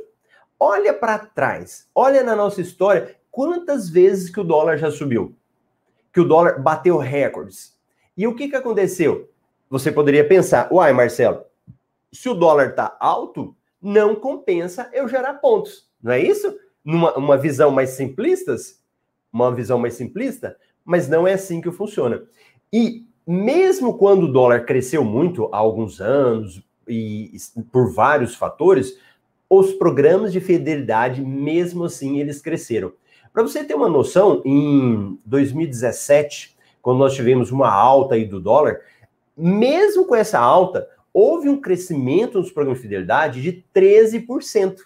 Olha 0.59 0.93
para 0.93 1.17
trás, 1.17 1.89
olha 1.95 2.23
na 2.23 2.35
nossa 2.35 2.61
história 2.61 3.15
quantas 3.31 3.89
vezes 3.89 4.29
que 4.29 4.39
o 4.39 4.43
dólar 4.43 4.77
já 4.77 4.91
subiu, 4.91 5.35
que 6.13 6.19
o 6.19 6.27
dólar 6.27 6.61
bateu 6.61 6.97
recordes. 6.97 7.75
E 8.15 8.27
o 8.27 8.35
que, 8.35 8.47
que 8.47 8.55
aconteceu? 8.55 9.29
Você 9.69 9.91
poderia 9.91 10.27
pensar, 10.27 10.71
uai, 10.71 10.93
Marcelo, 10.93 11.45
se 12.11 12.29
o 12.29 12.33
dólar 12.33 12.69
está 12.69 12.95
alto, 12.99 13.55
não 13.81 14.15
compensa 14.15 14.89
eu 14.93 15.07
gerar 15.07 15.35
pontos, 15.35 15.87
não 16.01 16.11
é 16.11 16.19
isso? 16.19 16.55
Numa 16.83 17.15
uma 17.17 17.37
visão 17.37 17.71
mais 17.71 17.91
simplista, 17.91 18.55
uma 19.31 19.53
visão 19.53 19.79
mais 19.79 19.93
simplista, 19.93 20.57
mas 20.83 21.07
não 21.07 21.27
é 21.27 21.33
assim 21.33 21.61
que 21.61 21.71
funciona. 21.71 22.23
E 22.71 23.05
mesmo 23.25 23.97
quando 23.97 24.23
o 24.23 24.31
dólar 24.31 24.65
cresceu 24.65 25.03
muito 25.03 25.49
há 25.51 25.57
alguns 25.57 26.01
anos 26.01 26.61
e 26.87 27.31
por 27.71 27.93
vários 27.93 28.35
fatores, 28.35 28.97
os 29.49 29.73
programas 29.73 30.31
de 30.31 30.39
fidelidade, 30.39 31.21
mesmo 31.21 31.85
assim, 31.85 32.19
eles 32.19 32.41
cresceram. 32.41 32.93
Para 33.33 33.43
você 33.43 33.63
ter 33.63 33.75
uma 33.75 33.89
noção, 33.89 34.41
em 34.43 35.17
2017, 35.25 36.57
quando 36.81 36.99
nós 36.99 37.13
tivemos 37.13 37.51
uma 37.51 37.69
alta 37.69 38.15
aí 38.15 38.25
do 38.25 38.39
dólar, 38.39 38.81
mesmo 39.37 40.05
com 40.05 40.15
essa 40.15 40.39
alta, 40.39 40.87
houve 41.13 41.49
um 41.49 41.59
crescimento 41.59 42.39
nos 42.39 42.51
programas 42.51 42.79
de 42.79 42.87
fidelidade 42.87 43.41
de 43.41 43.63
13%. 43.75 44.77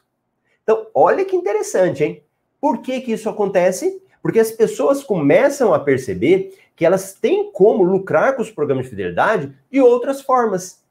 Então, 0.63 0.88
olha 0.94 1.25
que 1.25 1.36
interessante, 1.36 2.03
hein? 2.03 2.24
Por 2.60 2.79
que, 2.79 3.01
que 3.01 3.12
isso 3.12 3.29
acontece? 3.29 4.01
Porque 4.22 4.39
as 4.39 4.51
pessoas 4.51 5.03
começam 5.03 5.74
a 5.74 5.79
perceber 5.79 6.58
que 6.75 6.86
elas 6.86 7.13
têm 7.13 7.51
como 7.51 7.84
lucrar 7.84 8.36
com 8.36 8.41
os 8.41 8.50
programas 8.50 8.86
de 8.86 8.89
fidelidade 8.89 9.55
de 9.72 9.79
outras 9.79 10.22
formas. 10.22 10.84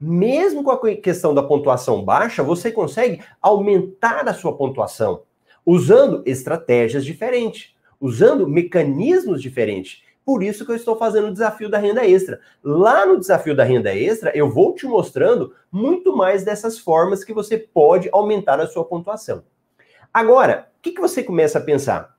Mesmo 0.00 0.64
com 0.64 0.70
a 0.72 0.96
questão 0.96 1.32
da 1.32 1.42
pontuação 1.42 2.04
baixa, 2.04 2.42
você 2.42 2.72
consegue 2.72 3.22
aumentar 3.40 4.28
a 4.28 4.34
sua 4.34 4.56
pontuação 4.56 5.22
usando 5.64 6.22
estratégias 6.26 7.04
diferentes, 7.04 7.74
usando 8.00 8.46
mecanismos 8.46 9.40
diferentes. 9.40 10.02
Por 10.24 10.42
isso 10.42 10.64
que 10.64 10.72
eu 10.72 10.76
estou 10.76 10.96
fazendo 10.96 11.28
o 11.28 11.32
desafio 11.32 11.68
da 11.68 11.78
renda 11.78 12.06
extra. 12.06 12.40
Lá 12.62 13.04
no 13.04 13.18
desafio 13.18 13.54
da 13.54 13.62
renda 13.62 13.94
extra, 13.94 14.32
eu 14.34 14.50
vou 14.50 14.74
te 14.74 14.86
mostrando 14.86 15.52
muito 15.70 16.16
mais 16.16 16.44
dessas 16.44 16.78
formas 16.78 17.22
que 17.22 17.34
você 17.34 17.58
pode 17.58 18.08
aumentar 18.10 18.58
a 18.58 18.66
sua 18.66 18.84
pontuação. 18.84 19.44
Agora, 20.12 20.70
o 20.78 20.82
que, 20.82 20.92
que 20.92 21.00
você 21.00 21.22
começa 21.22 21.58
a 21.58 21.62
pensar? 21.62 22.16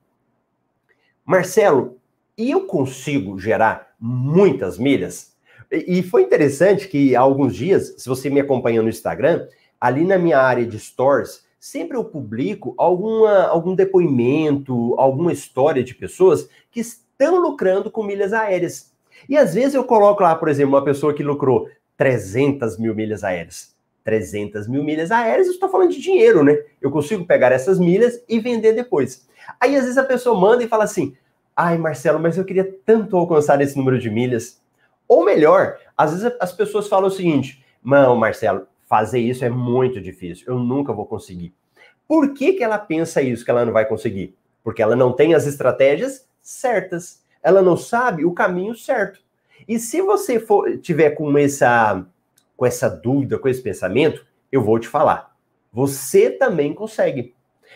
Marcelo, 1.25 1.97
e 2.38 2.51
eu 2.51 2.67
consigo 2.67 3.39
gerar 3.39 3.95
muitas 4.00 4.77
milhas? 4.77 5.35
E 5.71 6.03
foi 6.03 6.21
interessante 6.21 6.88
que 6.88 7.15
há 7.15 7.21
alguns 7.21 7.55
dias, 7.55 7.95
se 7.97 8.07
você 8.07 8.29
me 8.29 8.39
acompanha 8.39 8.81
no 8.81 8.89
Instagram, 8.89 9.47
ali 9.81 10.05
na 10.05 10.17
minha 10.17 10.38
área 10.38 10.65
de 10.65 10.79
stores, 10.79 11.45
sempre 11.59 11.97
eu 11.97 12.05
publico 12.05 12.75
alguma, 12.77 13.45
algum 13.45 13.74
depoimento, 13.74 14.93
alguma 15.00 15.33
história 15.33 15.83
de 15.83 15.95
pessoas 15.95 16.47
que 16.69 16.81
estão 17.17 17.39
lucrando 17.39 17.89
com 17.89 18.03
milhas 18.03 18.34
aéreas. 18.34 18.93
E 19.27 19.38
às 19.38 19.53
vezes 19.53 19.74
eu 19.74 19.84
coloco 19.84 20.22
lá, 20.22 20.36
por 20.36 20.50
exemplo, 20.50 20.75
uma 20.75 20.84
pessoa 20.84 21.13
que 21.13 21.24
lucrou 21.24 21.69
300 21.98 22.77
mil 22.77 22.93
milhas 22.93 23.24
aéreas. 23.24 23.74
300 24.03 24.67
mil 24.67 24.84
milhas 24.84 25.10
aéreas, 25.12 25.48
estou 25.48 25.69
falando 25.69 25.91
de 25.91 26.01
dinheiro, 26.01 26.43
né? 26.43 26.55
Eu 26.79 26.91
consigo 26.91 27.25
pegar 27.25 27.51
essas 27.51 27.79
milhas 27.79 28.24
e 28.29 28.39
vender 28.39 28.74
depois. 28.74 29.27
Aí 29.60 29.75
às 29.75 29.84
vezes 29.84 29.98
a 29.98 30.03
pessoa 30.03 30.39
manda 30.39 30.63
e 30.63 30.67
fala 30.67 30.84
assim: 30.84 31.15
ai, 31.55 31.77
Marcelo, 31.77 32.19
mas 32.19 32.38
eu 32.38 32.45
queria 32.45 32.72
tanto 32.86 33.17
alcançar 33.17 33.60
esse 33.62 33.75
número 33.75 33.98
de 33.98 34.12
milhas. 34.12 34.62
Ou 35.07 35.24
melhor, 35.24 35.77
às 35.98 36.12
vezes 36.12 36.38
as 36.39 36.51
pessoas 36.51 36.88
falam 36.88 37.07
o 37.07 37.12
seguinte: 37.12 37.65
não, 37.84 38.15
Marcelo, 38.15 38.67
fazer 38.88 39.19
isso 39.19 39.43
é 39.43 39.50
muito 39.50 40.00
difícil, 40.00 40.45
eu 40.48 40.60
nunca 40.60 40.93
vou 40.93 41.05
conseguir. 41.07 41.53
Por 42.07 42.34
que, 42.34 42.53
que 42.53 42.63
ela 42.63 42.77
pensa 42.77 43.22
isso, 43.24 43.43
que 43.43 43.50
ela 43.50 43.65
não 43.65 43.74
vai 43.74 43.86
conseguir? 43.86 44.36
Porque 44.63 44.84
ela 44.84 44.95
não 44.95 45.12
tem 45.12 45.34
as 45.34 45.48
estratégias 45.48 46.25
certas, 46.45 47.23
ela 47.41 47.59
não 47.59 47.75
sabe 47.75 48.23
o 48.23 48.31
caminho 48.31 48.75
certo. 48.75 49.19
E 49.67 49.79
se 49.79 49.99
você 49.99 50.39
for 50.39 50.77
tiver 50.77 51.09
com 51.11 51.35
essa 51.37 52.05
com 52.55 52.65
essa 52.65 52.87
dúvida, 52.87 53.37
com 53.37 53.49
esse 53.49 53.61
pensamento, 53.61 54.25
eu 54.49 54.63
vou 54.63 54.79
te 54.79 54.87
falar. 54.87 55.35
Você 55.73 56.29
também 56.29 56.73
consegue. 56.73 57.33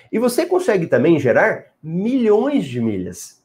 E 0.10 0.18
você 0.18 0.46
consegue 0.46 0.88
também 0.88 1.20
gerar 1.20 1.74
milhões 1.84 2.66
de 2.66 2.80
milhas. 2.80 3.44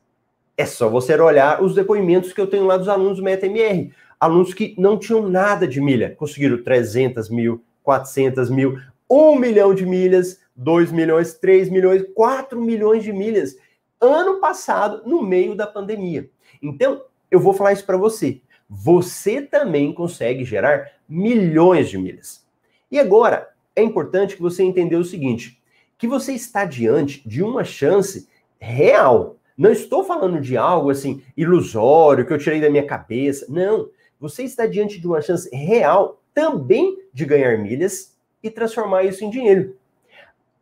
É 0.57 0.65
só 0.65 0.89
você 0.89 1.21
olhar 1.21 1.61
os 1.61 1.75
depoimentos 1.75 2.33
que 2.33 2.41
eu 2.41 2.47
tenho 2.47 2.67
lá 2.67 2.77
dos 2.77 2.89
alunos 2.89 3.17
do 3.17 3.25
MetaMR. 3.25 3.91
Alunos 4.21 4.55
que 4.55 4.77
não 4.79 4.97
tinham 4.97 5.29
nada 5.29 5.67
de 5.67 5.81
milha, 5.81 6.15
conseguiram 6.15 6.63
300 6.63 7.29
mil, 7.29 7.65
400 7.83 8.49
mil, 8.49 8.79
1 9.11 9.37
milhão 9.37 9.75
de 9.75 9.85
milhas, 9.85 10.39
2 10.55 10.93
milhões, 10.93 11.35
3 11.35 11.69
milhões, 11.69 12.05
4 12.15 12.61
milhões 12.61 13.03
de 13.03 13.13
milhas 13.13 13.57
ano 14.01 14.41
passado, 14.41 15.03
no 15.07 15.23
meio 15.23 15.55
da 15.55 15.67
pandemia. 15.67 16.29
Então, 16.63 17.03
eu 17.31 17.41
vou 17.41 17.53
falar 17.53 17.73
isso 17.73 17.87
para 17.87 17.97
você. 17.97 18.41
Você 18.69 19.43
também 19.43 19.93
consegue 19.93 20.45
gerar 20.45 20.93
milhões 21.09 21.89
de 21.89 21.99
milhas. 21.99 22.47
E 22.91 22.99
agora, 22.99 23.49
é 23.77 23.83
importante 23.83 24.37
que 24.37 24.43
você 24.43 24.63
entenda 24.63 24.99
o 24.99 25.05
seguinte: 25.05 25.61
que 25.99 26.07
você 26.07 26.33
está 26.33 26.65
diante 26.65 27.27
de 27.29 27.43
uma 27.43 27.65
chance 27.65 28.29
real. 28.59 29.37
Não 29.57 29.71
estou 29.71 30.03
falando 30.03 30.41
de 30.41 30.57
algo 30.57 30.91
assim 30.91 31.23
ilusório 31.37 32.27
que 32.27 32.33
eu 32.33 32.39
tirei 32.39 32.61
da 32.61 32.71
minha 32.71 32.87
cabeça. 32.87 33.47
Não. 33.49 33.89
Você 34.19 34.43
está 34.43 34.67
diante 34.67 35.01
de 35.01 35.07
uma 35.07 35.21
chance 35.21 35.49
real 35.55 36.21
também 36.33 36.99
de 37.13 37.25
ganhar 37.25 37.59
milhas 37.59 38.17
e 38.43 38.51
transformar 38.51 39.05
isso 39.05 39.25
em 39.25 39.31
dinheiro. 39.31 39.77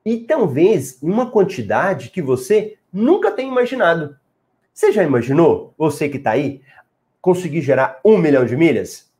E 0.05 0.19
talvez 0.19 0.99
uma 1.03 1.31
quantidade 1.31 2.11
que 2.11 2.21
você 2.21 2.77
nunca 2.93 3.31
tenha 3.31 3.51
imaginado. 3.51 4.17
Você 4.73 4.93
já 4.93 5.03
imaginou, 5.03 5.75
você 5.77 6.09
que 6.09 6.17
está 6.17 6.33
aí, 6.33 6.63
conseguir 7.21 7.61
gerar 7.61 8.01
um 8.05 8.19
milhão 8.19 8.45
de 8.45 8.57
milhas? 8.57 9.11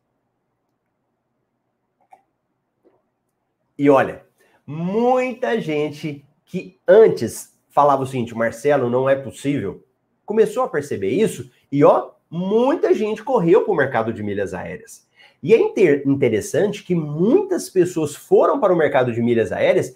E 3.77 3.89
olha, 3.89 4.23
muita 4.65 5.59
gente 5.59 6.25
que 6.45 6.79
antes 6.87 7.57
falava 7.69 8.03
o 8.03 8.05
seguinte, 8.05 8.35
Marcelo, 8.35 8.89
não 8.89 9.09
é 9.09 9.15
possível, 9.15 9.83
começou 10.25 10.63
a 10.63 10.69
perceber 10.69 11.09
isso 11.09 11.51
e 11.71 11.83
ó, 11.83 12.11
muita 12.29 12.93
gente 12.93 13.23
correu 13.23 13.63
para 13.63 13.73
o 13.73 13.75
mercado 13.75 14.13
de 14.13 14.21
milhas 14.21 14.53
aéreas. 14.53 15.07
E 15.41 15.53
é 15.53 15.57
inter 15.57 16.03
interessante 16.07 16.83
que 16.83 16.95
muitas 16.95 17.69
pessoas 17.69 18.15
foram 18.15 18.59
para 18.59 18.73
o 18.73 18.77
mercado 18.77 19.11
de 19.11 19.21
milhas 19.21 19.51
aéreas 19.51 19.95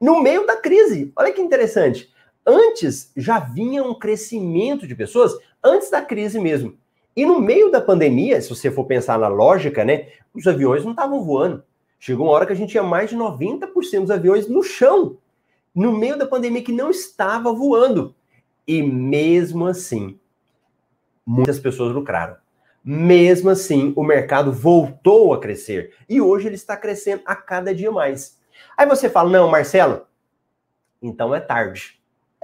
no 0.00 0.22
meio 0.22 0.46
da 0.46 0.56
crise. 0.56 1.12
Olha 1.14 1.32
que 1.32 1.40
interessante. 1.40 2.10
Antes 2.46 3.10
já 3.16 3.40
vinha 3.40 3.82
um 3.82 3.98
crescimento 3.98 4.86
de 4.86 4.94
pessoas 4.94 5.36
antes 5.62 5.90
da 5.90 6.00
crise 6.00 6.38
mesmo. 6.38 6.78
E 7.16 7.26
no 7.26 7.40
meio 7.40 7.70
da 7.70 7.80
pandemia, 7.80 8.40
se 8.40 8.48
você 8.50 8.70
for 8.70 8.84
pensar 8.84 9.18
na 9.18 9.26
lógica, 9.26 9.84
né, 9.84 10.08
os 10.34 10.46
aviões 10.46 10.84
não 10.84 10.92
estavam 10.92 11.24
voando. 11.24 11.64
Chegou 11.98 12.26
uma 12.26 12.32
hora 12.32 12.46
que 12.46 12.52
a 12.52 12.56
gente 12.56 12.70
tinha 12.70 12.82
mais 12.82 13.10
de 13.10 13.16
90% 13.16 14.02
dos 14.02 14.10
aviões 14.10 14.46
no 14.46 14.62
chão, 14.62 15.16
no 15.74 15.92
meio 15.92 16.18
da 16.18 16.26
pandemia 16.26 16.62
que 16.62 16.72
não 16.72 16.90
estava 16.90 17.52
voando. 17.52 18.14
E 18.66 18.82
mesmo 18.82 19.66
assim, 19.66 20.18
muitas 21.24 21.58
pessoas 21.58 21.94
lucraram. 21.94 22.36
Mesmo 22.84 23.50
assim, 23.50 23.92
o 23.96 24.04
mercado 24.04 24.52
voltou 24.52 25.34
a 25.34 25.40
crescer. 25.40 25.94
E 26.08 26.20
hoje 26.20 26.46
ele 26.46 26.54
está 26.54 26.76
crescendo 26.76 27.22
a 27.24 27.34
cada 27.34 27.74
dia 27.74 27.90
mais. 27.90 28.38
Aí 28.76 28.86
você 28.86 29.10
fala: 29.10 29.30
não, 29.30 29.50
Marcelo, 29.50 30.06
então 31.02 31.34
é 31.34 31.40
tarde. 31.40 31.95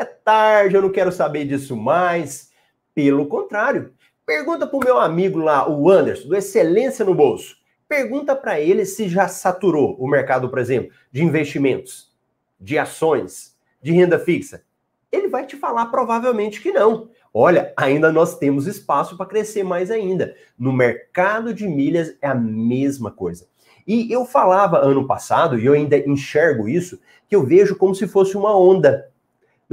É 0.02 0.04
tarde, 0.04 0.74
eu 0.74 0.82
não 0.82 0.90
quero 0.90 1.12
saber 1.12 1.44
disso 1.44 1.76
mais. 1.76 2.50
Pelo 2.92 3.24
contrário, 3.26 3.92
pergunta 4.26 4.66
para 4.66 4.76
o 4.76 4.84
meu 4.84 4.98
amigo 4.98 5.38
lá, 5.38 5.70
o 5.70 5.88
Anderson, 5.88 6.26
do 6.26 6.34
Excelência 6.34 7.04
no 7.04 7.14
Bolso. 7.14 7.56
Pergunta 7.88 8.34
para 8.34 8.58
ele 8.58 8.84
se 8.84 9.08
já 9.08 9.28
saturou 9.28 9.94
o 10.00 10.08
mercado, 10.08 10.48
por 10.48 10.58
exemplo, 10.58 10.90
de 11.12 11.22
investimentos, 11.22 12.12
de 12.60 12.76
ações, 12.76 13.56
de 13.80 13.92
renda 13.92 14.18
fixa. 14.18 14.64
Ele 15.12 15.28
vai 15.28 15.46
te 15.46 15.56
falar 15.56 15.86
provavelmente 15.86 16.60
que 16.60 16.72
não. 16.72 17.08
Olha, 17.32 17.72
ainda 17.76 18.10
nós 18.10 18.36
temos 18.36 18.66
espaço 18.66 19.16
para 19.16 19.26
crescer 19.26 19.62
mais 19.62 19.88
ainda. 19.88 20.34
No 20.58 20.72
mercado 20.72 21.54
de 21.54 21.68
milhas 21.68 22.16
é 22.20 22.26
a 22.26 22.34
mesma 22.34 23.12
coisa. 23.12 23.46
E 23.86 24.10
eu 24.10 24.24
falava 24.24 24.84
ano 24.84 25.06
passado, 25.06 25.60
e 25.60 25.64
eu 25.64 25.74
ainda 25.74 25.96
enxergo 25.96 26.68
isso, 26.68 26.98
que 27.28 27.36
eu 27.36 27.46
vejo 27.46 27.76
como 27.76 27.94
se 27.94 28.08
fosse 28.08 28.36
uma 28.36 28.58
onda. 28.58 29.11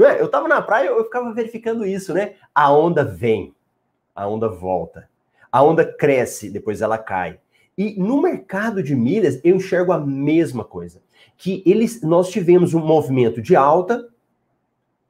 Eu 0.05 0.25
estava 0.25 0.47
na 0.47 0.61
praia, 0.61 0.87
eu 0.87 1.03
ficava 1.03 1.33
verificando 1.33 1.85
isso, 1.85 2.13
né? 2.13 2.35
A 2.53 2.71
onda 2.71 3.03
vem, 3.03 3.53
a 4.15 4.27
onda 4.27 4.47
volta. 4.47 5.09
A 5.51 5.63
onda 5.63 5.85
cresce, 5.85 6.49
depois 6.49 6.81
ela 6.81 6.97
cai. 6.97 7.39
E 7.77 7.95
no 7.97 8.21
mercado 8.21 8.83
de 8.83 8.95
milhas, 8.95 9.39
eu 9.43 9.55
enxergo 9.55 9.91
a 9.91 9.99
mesma 9.99 10.63
coisa. 10.63 11.01
Que 11.37 11.63
eles, 11.65 12.01
nós 12.01 12.29
tivemos 12.29 12.73
um 12.73 12.79
movimento 12.79 13.41
de 13.41 13.55
alta, 13.55 14.07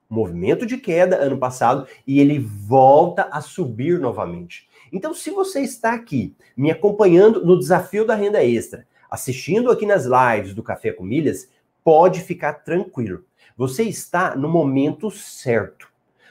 movimento 0.10 0.66
de 0.66 0.78
queda 0.78 1.18
ano 1.18 1.38
passado, 1.38 1.88
e 2.06 2.20
ele 2.20 2.40
volta 2.40 3.28
a 3.32 3.42
subir 3.42 4.00
novamente. 4.00 4.68
Então, 4.92 5.14
se 5.14 5.30
você 5.30 5.62
está 5.62 5.94
aqui 5.94 6.36
me 6.58 6.72
acompanhando 6.72 7.46
no 7.46 7.60
desafio 7.60 8.06
da 8.06 8.16
renda 8.16 8.44
extra, 8.44 8.88
assistindo 9.10 9.70
aqui 9.70 9.86
nas 9.86 10.06
lives 10.06 10.54
do 10.54 10.64
Café 10.64 10.92
com 10.92 11.04
Milhas, 11.04 11.50
pode 11.84 12.22
ficar 12.22 12.54
tranquilo. 12.54 13.24
Você 13.60 13.84
está 13.84 14.38
no 14.38 14.48
momento 14.48 15.12
certo. 15.12 15.90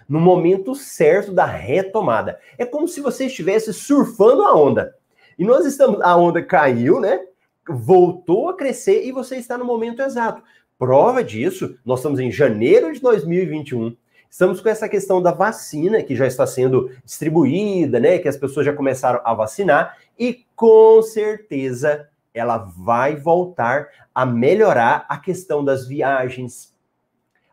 No 0.08 0.18
momento 0.18 0.74
certo 0.74 1.30
da 1.30 1.44
retomada. 1.44 2.40
É 2.56 2.64
como 2.64 2.88
se 2.88 3.02
você 3.02 3.26
estivesse 3.26 3.70
surfando 3.74 4.44
a 4.44 4.54
onda. 4.54 4.96
E 5.38 5.44
nós 5.44 5.66
estamos, 5.66 6.00
a 6.00 6.16
onda 6.16 6.42
caiu, 6.42 6.98
né? 6.98 7.20
Voltou 7.68 8.48
a 8.48 8.56
crescer 8.56 9.04
e 9.04 9.12
você 9.12 9.36
está 9.36 9.58
no 9.58 9.64
momento 9.66 10.00
exato. 10.00 10.42
Prova 10.78 11.22
disso, 11.22 11.78
nós 11.84 11.98
estamos 11.98 12.18
em 12.18 12.32
janeiro 12.32 12.90
de 12.94 13.00
2021. 13.02 13.94
Estamos 14.30 14.62
com 14.62 14.70
essa 14.70 14.88
questão 14.88 15.20
da 15.20 15.30
vacina 15.30 16.02
que 16.02 16.16
já 16.16 16.26
está 16.26 16.46
sendo 16.46 16.90
distribuída, 17.04 18.00
né? 18.00 18.18
Que 18.18 18.28
as 18.28 18.38
pessoas 18.38 18.64
já 18.64 18.72
começaram 18.72 19.20
a 19.22 19.34
vacinar 19.34 19.98
e 20.18 20.46
com 20.56 21.02
certeza 21.02 22.08
ela 22.32 22.56
vai 22.56 23.16
voltar 23.16 23.86
a 24.14 24.24
melhorar 24.24 25.04
a 25.10 25.18
questão 25.18 25.62
das 25.62 25.86
viagens, 25.86 26.72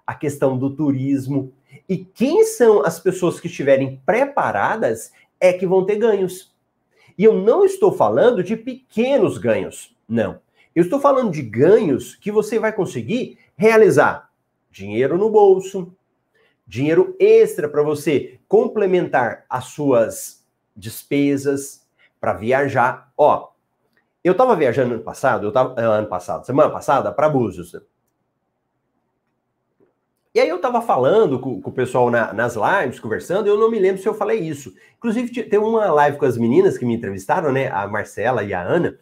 a 0.06 0.14
questão 0.14 0.58
do 0.58 0.70
turismo. 0.70 1.52
E 1.88 1.98
quem 1.98 2.44
são 2.44 2.86
as 2.86 3.00
pessoas 3.00 3.40
que 3.40 3.48
estiverem 3.48 4.02
preparadas 4.06 5.12
é 5.40 5.54
que 5.54 5.66
vão 5.66 5.86
ter 5.86 5.98
ganhos. 5.98 6.54
E 7.18 7.24
eu 7.24 7.34
não 7.34 7.66
estou 7.66 7.92
falando 7.92 8.44
de 8.44 8.56
pequenos 8.56 9.38
ganhos, 9.38 9.96
não. 10.08 10.40
Eu 10.76 10.84
estou 10.84 11.00
falando 11.00 11.32
de 11.32 11.42
ganhos 11.42 12.16
que 12.16 12.32
você 12.32 12.60
vai 12.60 12.74
conseguir 12.74 13.38
realizar 13.56 14.30
dinheiro 14.70 15.18
no 15.18 15.30
bolso, 15.30 15.94
dinheiro 16.68 17.16
extra 17.20 17.70
para 17.70 17.82
você 17.82 18.40
complementar 18.48 19.46
as 19.50 19.66
suas 19.66 20.46
despesas 20.76 21.86
para 22.20 22.34
viajar. 22.34 23.12
Ó, 23.18 23.50
eu 24.24 24.34
estava 24.34 24.56
viajando 24.56 24.96
ano 24.96 25.04
passado, 25.04 25.48
eu 25.48 25.52
tava, 25.52 25.80
eh, 25.80 25.86
ano 25.86 26.08
passado, 26.08 26.46
semana 26.46 26.70
passada, 26.70 27.12
para 27.12 27.30
Búzios. 27.30 27.74
E 30.36 30.40
aí 30.42 30.50
eu 30.50 30.60
tava 30.60 30.82
falando 30.82 31.40
com, 31.40 31.62
com 31.62 31.70
o 31.70 31.74
pessoal 31.74 32.12
na, 32.12 32.34
nas 32.34 32.58
lives, 32.58 33.00
conversando, 33.00 33.48
eu 33.48 33.58
não 33.58 33.72
me 33.72 33.80
lembro 33.80 34.02
se 34.02 34.08
eu 34.08 34.14
falei 34.14 34.42
isso. 34.42 34.74
Inclusive, 34.98 35.44
tem 35.44 35.58
uma 35.58 35.90
live 35.90 36.18
com 36.18 36.26
as 36.26 36.38
meninas 36.38 36.78
que 36.78 36.86
me 36.86 36.94
entrevistaram, 36.94 37.54
né? 37.54 37.72
A 37.72 37.88
Marcela 37.88 38.44
e 38.44 38.54
a 38.54 38.62
Ana, 38.62 39.00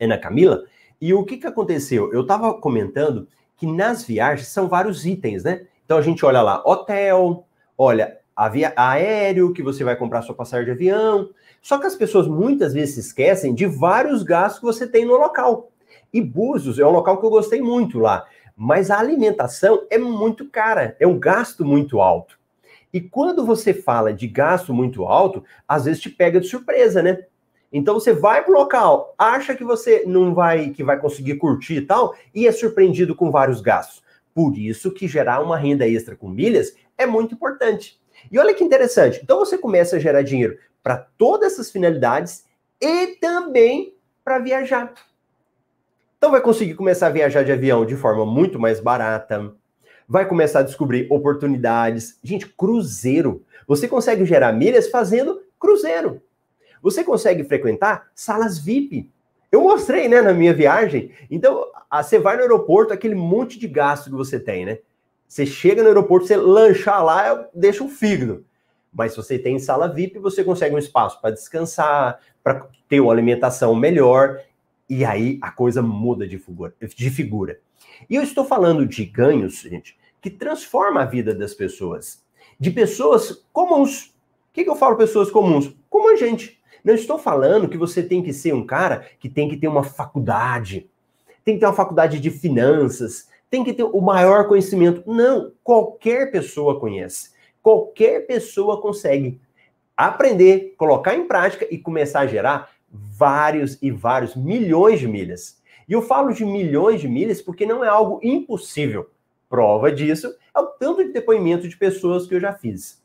Ana 0.00 0.16
Camila. 0.16 0.62
E 1.00 1.12
o 1.12 1.24
que 1.24 1.38
que 1.38 1.48
aconteceu? 1.48 2.12
Eu 2.12 2.24
tava 2.24 2.54
comentando 2.60 3.26
que 3.56 3.66
nas 3.66 4.04
viagens 4.04 4.46
são 4.46 4.68
vários 4.68 5.04
itens, 5.04 5.42
né? 5.42 5.66
Então 5.84 5.98
a 5.98 6.02
gente 6.02 6.24
olha 6.24 6.40
lá, 6.40 6.62
hotel, 6.64 7.44
olha, 7.76 8.16
avia, 8.36 8.72
aéreo, 8.76 9.52
que 9.52 9.64
você 9.64 9.82
vai 9.82 9.96
comprar 9.96 10.22
sua 10.22 10.34
passagem 10.36 10.66
de 10.66 10.70
avião. 10.70 11.28
Só 11.60 11.76
que 11.76 11.86
as 11.86 11.96
pessoas 11.96 12.28
muitas 12.28 12.72
vezes 12.72 12.94
se 12.94 13.00
esquecem 13.00 13.52
de 13.52 13.66
vários 13.66 14.22
gastos 14.22 14.60
que 14.60 14.66
você 14.66 14.86
tem 14.86 15.04
no 15.04 15.16
local. 15.16 15.72
E 16.12 16.20
Búzios 16.20 16.78
é 16.78 16.86
um 16.86 16.90
local 16.90 17.18
que 17.18 17.26
eu 17.26 17.30
gostei 17.30 17.60
muito 17.60 17.98
lá, 17.98 18.26
mas 18.56 18.90
a 18.90 18.98
alimentação 18.98 19.86
é 19.90 19.98
muito 19.98 20.48
cara, 20.48 20.96
é 20.98 21.06
um 21.06 21.18
gasto 21.18 21.64
muito 21.64 22.00
alto. 22.00 22.38
E 22.92 23.00
quando 23.00 23.44
você 23.44 23.74
fala 23.74 24.14
de 24.14 24.26
gasto 24.26 24.72
muito 24.72 25.04
alto, 25.04 25.44
às 25.68 25.84
vezes 25.84 26.00
te 26.00 26.08
pega 26.08 26.40
de 26.40 26.48
surpresa, 26.48 27.02
né? 27.02 27.24
Então 27.70 27.94
você 27.94 28.14
vai 28.14 28.42
pro 28.42 28.54
local, 28.54 29.14
acha 29.18 29.54
que 29.54 29.64
você 29.64 30.04
não 30.06 30.32
vai 30.32 30.70
que 30.70 30.82
vai 30.82 30.98
conseguir 30.98 31.34
curtir 31.36 31.74
e 31.74 31.80
tal, 31.82 32.14
e 32.34 32.46
é 32.46 32.52
surpreendido 32.52 33.14
com 33.14 33.30
vários 33.30 33.60
gastos. 33.60 34.02
Por 34.32 34.56
isso 34.56 34.90
que 34.90 35.06
gerar 35.06 35.42
uma 35.42 35.58
renda 35.58 35.86
extra 35.86 36.16
com 36.16 36.28
milhas 36.28 36.74
é 36.96 37.04
muito 37.04 37.34
importante. 37.34 38.00
E 38.30 38.38
olha 38.38 38.54
que 38.54 38.64
interessante. 38.64 39.20
Então 39.22 39.38
você 39.38 39.58
começa 39.58 39.96
a 39.96 39.98
gerar 39.98 40.22
dinheiro 40.22 40.58
para 40.82 40.96
todas 40.96 41.52
essas 41.52 41.70
finalidades 41.70 42.44
e 42.80 43.18
também 43.20 43.94
para 44.24 44.38
viajar. 44.38 44.94
Então 46.18 46.30
vai 46.30 46.40
conseguir 46.40 46.74
começar 46.74 47.08
a 47.08 47.10
viajar 47.10 47.44
de 47.44 47.52
avião 47.52 47.84
de 47.84 47.94
forma 47.94 48.24
muito 48.24 48.58
mais 48.58 48.80
barata. 48.80 49.52
Vai 50.08 50.26
começar 50.26 50.60
a 50.60 50.62
descobrir 50.62 51.06
oportunidades. 51.10 52.18
Gente, 52.22 52.48
cruzeiro. 52.48 53.44
Você 53.66 53.86
consegue 53.86 54.24
gerar 54.24 54.52
milhas 54.52 54.88
fazendo 54.88 55.42
cruzeiro. 55.58 56.22
Você 56.82 57.04
consegue 57.04 57.44
frequentar 57.44 58.08
salas 58.14 58.58
VIP. 58.58 59.10
Eu 59.50 59.60
mostrei, 59.62 60.08
né, 60.08 60.22
na 60.22 60.32
minha 60.32 60.54
viagem. 60.54 61.12
Então, 61.30 61.66
você 61.90 62.18
vai 62.18 62.36
no 62.36 62.42
aeroporto, 62.42 62.92
aquele 62.92 63.14
monte 63.14 63.58
de 63.58 63.68
gasto 63.68 64.10
que 64.10 64.16
você 64.16 64.38
tem, 64.38 64.64
né? 64.64 64.78
Você 65.28 65.44
chega 65.44 65.82
no 65.82 65.88
aeroporto, 65.88 66.26
você 66.26 66.36
lanchar 66.36 67.04
lá, 67.04 67.48
deixa 67.54 67.82
um 67.82 67.88
fígado. 67.88 68.44
Mas 68.92 69.12
se 69.12 69.16
você 69.16 69.38
tem 69.38 69.58
sala 69.58 69.88
VIP, 69.88 70.18
você 70.18 70.42
consegue 70.42 70.74
um 70.74 70.78
espaço 70.78 71.20
para 71.20 71.30
descansar, 71.30 72.20
para 72.42 72.66
ter 72.88 73.00
uma 73.00 73.12
alimentação 73.12 73.74
melhor. 73.74 74.40
E 74.88 75.04
aí 75.04 75.38
a 75.42 75.50
coisa 75.50 75.82
muda 75.82 76.26
de 76.26 76.38
figura, 76.38 76.74
de 76.80 77.10
figura. 77.10 77.60
E 78.08 78.14
eu 78.14 78.22
estou 78.22 78.44
falando 78.44 78.86
de 78.86 79.04
ganhos, 79.04 79.60
gente, 79.60 79.96
que 80.20 80.30
transforma 80.30 81.02
a 81.02 81.04
vida 81.04 81.34
das 81.34 81.54
pessoas. 81.54 82.24
De 82.58 82.70
pessoas 82.70 83.44
comuns. 83.52 84.06
O 84.06 84.12
que, 84.52 84.64
que 84.64 84.70
eu 84.70 84.76
falo 84.76 84.96
pessoas 84.96 85.30
comuns? 85.30 85.74
Como 85.90 86.12
a 86.12 86.16
gente. 86.16 86.60
Não 86.84 86.94
estou 86.94 87.18
falando 87.18 87.68
que 87.68 87.76
você 87.76 88.02
tem 88.02 88.22
que 88.22 88.32
ser 88.32 88.54
um 88.54 88.64
cara 88.64 89.06
que 89.18 89.28
tem 89.28 89.48
que 89.48 89.56
ter 89.56 89.66
uma 89.66 89.82
faculdade, 89.82 90.88
tem 91.44 91.54
que 91.54 91.60
ter 91.60 91.66
uma 91.66 91.72
faculdade 91.72 92.20
de 92.20 92.30
finanças, 92.30 93.28
tem 93.50 93.64
que 93.64 93.72
ter 93.72 93.82
o 93.82 94.00
maior 94.00 94.46
conhecimento. 94.46 95.02
Não, 95.04 95.52
qualquer 95.64 96.30
pessoa 96.30 96.78
conhece. 96.78 97.30
Qualquer 97.62 98.26
pessoa 98.26 98.80
consegue 98.80 99.40
aprender, 99.96 100.74
colocar 100.76 101.14
em 101.14 101.26
prática 101.26 101.66
e 101.70 101.78
começar 101.78 102.20
a 102.20 102.26
gerar 102.26 102.70
vários 102.90 103.78
e 103.82 103.90
vários 103.90 104.34
milhões 104.34 105.00
de 105.00 105.08
milhas. 105.08 105.60
E 105.88 105.92
eu 105.92 106.02
falo 106.02 106.32
de 106.32 106.44
milhões 106.44 107.00
de 107.00 107.08
milhas 107.08 107.40
porque 107.40 107.64
não 107.64 107.84
é 107.84 107.88
algo 107.88 108.20
impossível. 108.22 109.08
Prova 109.48 109.92
disso 109.92 110.34
é 110.54 110.60
o 110.60 110.66
tanto 110.66 111.04
de 111.04 111.12
depoimento 111.12 111.68
de 111.68 111.76
pessoas 111.76 112.26
que 112.26 112.34
eu 112.34 112.40
já 112.40 112.52
fiz. 112.52 113.02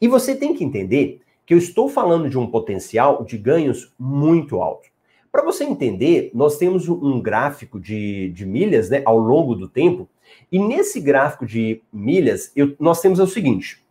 E 0.00 0.06
você 0.06 0.34
tem 0.34 0.54
que 0.54 0.64
entender 0.64 1.20
que 1.46 1.54
eu 1.54 1.58
estou 1.58 1.88
falando 1.88 2.28
de 2.28 2.38
um 2.38 2.46
potencial 2.46 3.24
de 3.24 3.36
ganhos 3.36 3.92
muito 3.98 4.60
alto. 4.60 4.88
Para 5.30 5.42
você 5.42 5.64
entender, 5.64 6.30
nós 6.32 6.58
temos 6.58 6.88
um 6.88 7.20
gráfico 7.20 7.80
de, 7.80 8.30
de 8.30 8.46
milhas 8.46 8.88
né, 8.88 9.02
ao 9.04 9.18
longo 9.18 9.54
do 9.54 9.68
tempo, 9.68 10.08
e 10.50 10.58
nesse 10.58 11.00
gráfico 11.00 11.44
de 11.44 11.82
milhas, 11.92 12.52
eu, 12.54 12.74
nós 12.78 13.00
temos 13.00 13.18
o 13.18 13.26
seguinte: 13.26 13.82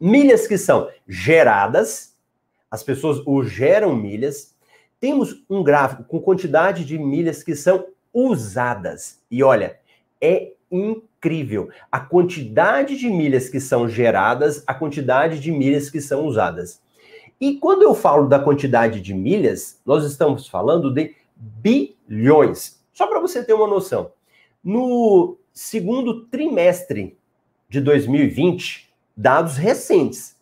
milhas 0.00 0.46
que 0.46 0.58
são 0.58 0.88
geradas, 1.06 2.16
as 2.70 2.82
pessoas 2.82 3.22
o 3.26 3.42
geram 3.42 3.94
milhas. 3.94 4.54
Temos 5.00 5.44
um 5.48 5.62
gráfico 5.62 6.04
com 6.04 6.20
quantidade 6.20 6.84
de 6.84 6.98
milhas 6.98 7.42
que 7.42 7.54
são 7.54 7.86
usadas. 8.12 9.20
E 9.30 9.42
olha, 9.42 9.78
é 10.20 10.52
incrível 10.70 11.70
a 11.90 12.00
quantidade 12.00 12.96
de 12.96 13.08
milhas 13.08 13.48
que 13.48 13.60
são 13.60 13.88
geradas, 13.88 14.62
a 14.66 14.74
quantidade 14.74 15.40
de 15.40 15.50
milhas 15.50 15.90
que 15.90 16.00
são 16.00 16.26
usadas. 16.26 16.80
E 17.40 17.56
quando 17.56 17.82
eu 17.82 17.94
falo 17.94 18.26
da 18.26 18.38
quantidade 18.38 19.00
de 19.00 19.14
milhas, 19.14 19.80
nós 19.86 20.04
estamos 20.04 20.48
falando 20.48 20.92
de 20.92 21.14
bilhões. 21.36 22.80
Só 22.92 23.06
para 23.06 23.20
você 23.20 23.44
ter 23.44 23.52
uma 23.52 23.68
noção. 23.68 24.10
No 24.62 25.38
segundo 25.52 26.26
trimestre 26.26 27.16
de 27.68 27.80
2020, 27.80 28.92
dados 29.16 29.56
recentes, 29.56 30.36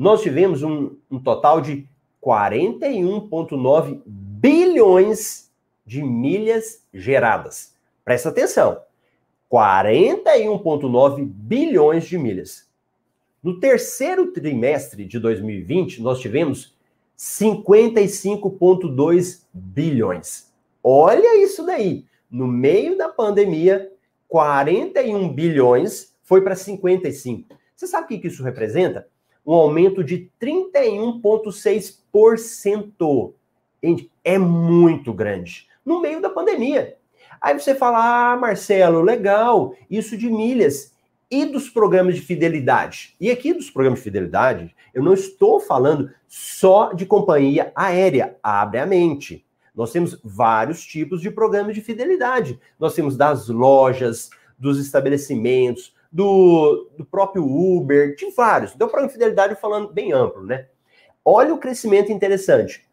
nós 0.00 0.22
tivemos 0.22 0.62
um, 0.62 0.96
um 1.10 1.22
total 1.22 1.60
de 1.60 1.86
41,9 2.24 4.00
bilhões 4.06 5.52
de 5.84 6.02
milhas 6.02 6.82
geradas. 6.90 7.74
Presta 8.02 8.30
atenção. 8.30 8.80
41,9 9.52 11.22
bilhões 11.22 12.06
de 12.06 12.16
milhas. 12.16 12.66
No 13.42 13.60
terceiro 13.60 14.32
trimestre 14.32 15.04
de 15.04 15.18
2020, 15.18 16.00
nós 16.00 16.18
tivemos 16.18 16.74
55,2 17.18 19.42
bilhões. 19.52 20.50
Olha 20.82 21.44
isso 21.44 21.66
daí. 21.66 22.06
No 22.30 22.46
meio 22.46 22.96
da 22.96 23.10
pandemia, 23.10 23.92
41 24.28 25.30
bilhões 25.30 26.16
foi 26.22 26.40
para 26.40 26.56
55. 26.56 27.54
Você 27.76 27.86
sabe 27.86 28.16
o 28.16 28.18
que 28.18 28.28
isso 28.28 28.42
representa? 28.42 29.09
Um 29.46 29.52
aumento 29.52 30.02
de 30.04 30.30
31,6%. 30.40 33.34
Gente, 33.82 34.10
é 34.22 34.38
muito 34.38 35.12
grande. 35.12 35.68
No 35.84 36.00
meio 36.00 36.20
da 36.20 36.30
pandemia. 36.30 36.96
Aí 37.40 37.58
você 37.58 37.74
fala, 37.74 38.32
ah, 38.32 38.36
Marcelo, 38.36 39.00
legal, 39.00 39.74
isso 39.90 40.16
de 40.16 40.28
milhas. 40.28 40.92
E 41.30 41.46
dos 41.46 41.70
programas 41.70 42.16
de 42.16 42.20
fidelidade? 42.20 43.14
E 43.20 43.30
aqui 43.30 43.54
dos 43.54 43.70
programas 43.70 44.00
de 44.00 44.04
fidelidade, 44.04 44.74
eu 44.92 45.02
não 45.02 45.14
estou 45.14 45.60
falando 45.60 46.10
só 46.28 46.92
de 46.92 47.06
companhia 47.06 47.72
aérea. 47.74 48.36
Abre 48.42 48.80
a 48.80 48.86
mente. 48.86 49.46
Nós 49.74 49.92
temos 49.92 50.18
vários 50.24 50.84
tipos 50.84 51.20
de 51.20 51.30
programas 51.30 51.74
de 51.74 51.80
fidelidade. 51.80 52.58
Nós 52.78 52.94
temos 52.94 53.16
das 53.16 53.48
lojas, 53.48 54.30
dos 54.58 54.78
estabelecimentos, 54.78 55.94
do, 56.10 56.90
do 56.96 57.04
próprio 57.04 57.44
Uber, 57.44 58.14
de 58.16 58.30
vários. 58.30 58.74
Então, 58.74 58.88
para 58.88 59.08
fidelidade 59.08 59.54
falando 59.54 59.92
bem 59.92 60.12
amplo, 60.12 60.44
né? 60.44 60.66
Olha 61.24 61.54
o 61.54 61.58
crescimento 61.58 62.10
interessante. 62.10 62.86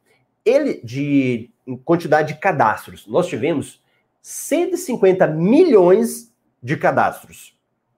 Ele, 0.46 0.82
de 0.84 1.50
quantidade 1.84 2.34
de 2.34 2.40
cadastros, 2.40 3.08
nós 3.08 3.28
tivemos 3.28 3.84
150 4.22 5.28
milhões 5.28 6.34
de 6.62 6.78
cadastros 6.78 7.58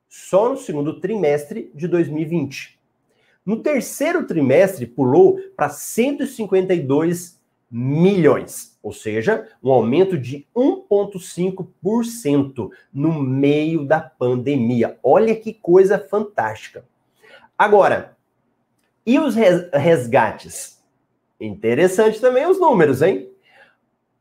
só 0.10 0.50
no 0.50 0.58
segundo 0.58 1.00
trimestre 1.00 1.72
de 1.74 1.88
2020. 1.88 2.80
No 3.46 3.62
terceiro 3.62 4.26
trimestre, 4.26 4.86
pulou 4.86 5.40
para 5.56 5.70
152 5.70 7.39
milhões, 7.70 8.80
ou 8.82 8.92
seja, 8.92 9.48
um 9.64 9.72
aumento 9.72 10.18
de 10.18 10.48
1,5% 10.56 12.72
no 12.92 13.22
meio 13.22 13.86
da 13.86 14.00
pandemia. 14.00 14.98
Olha 15.04 15.36
que 15.36 15.54
coisa 15.54 16.00
fantástica. 16.00 16.84
Agora, 17.58 18.18
e 19.06 19.20
os 19.20 19.36
resgates? 19.36 20.80
Interessante 21.40 22.20
também 22.20 22.48
os 22.48 22.60
números, 22.60 23.02
hein? 23.02 23.30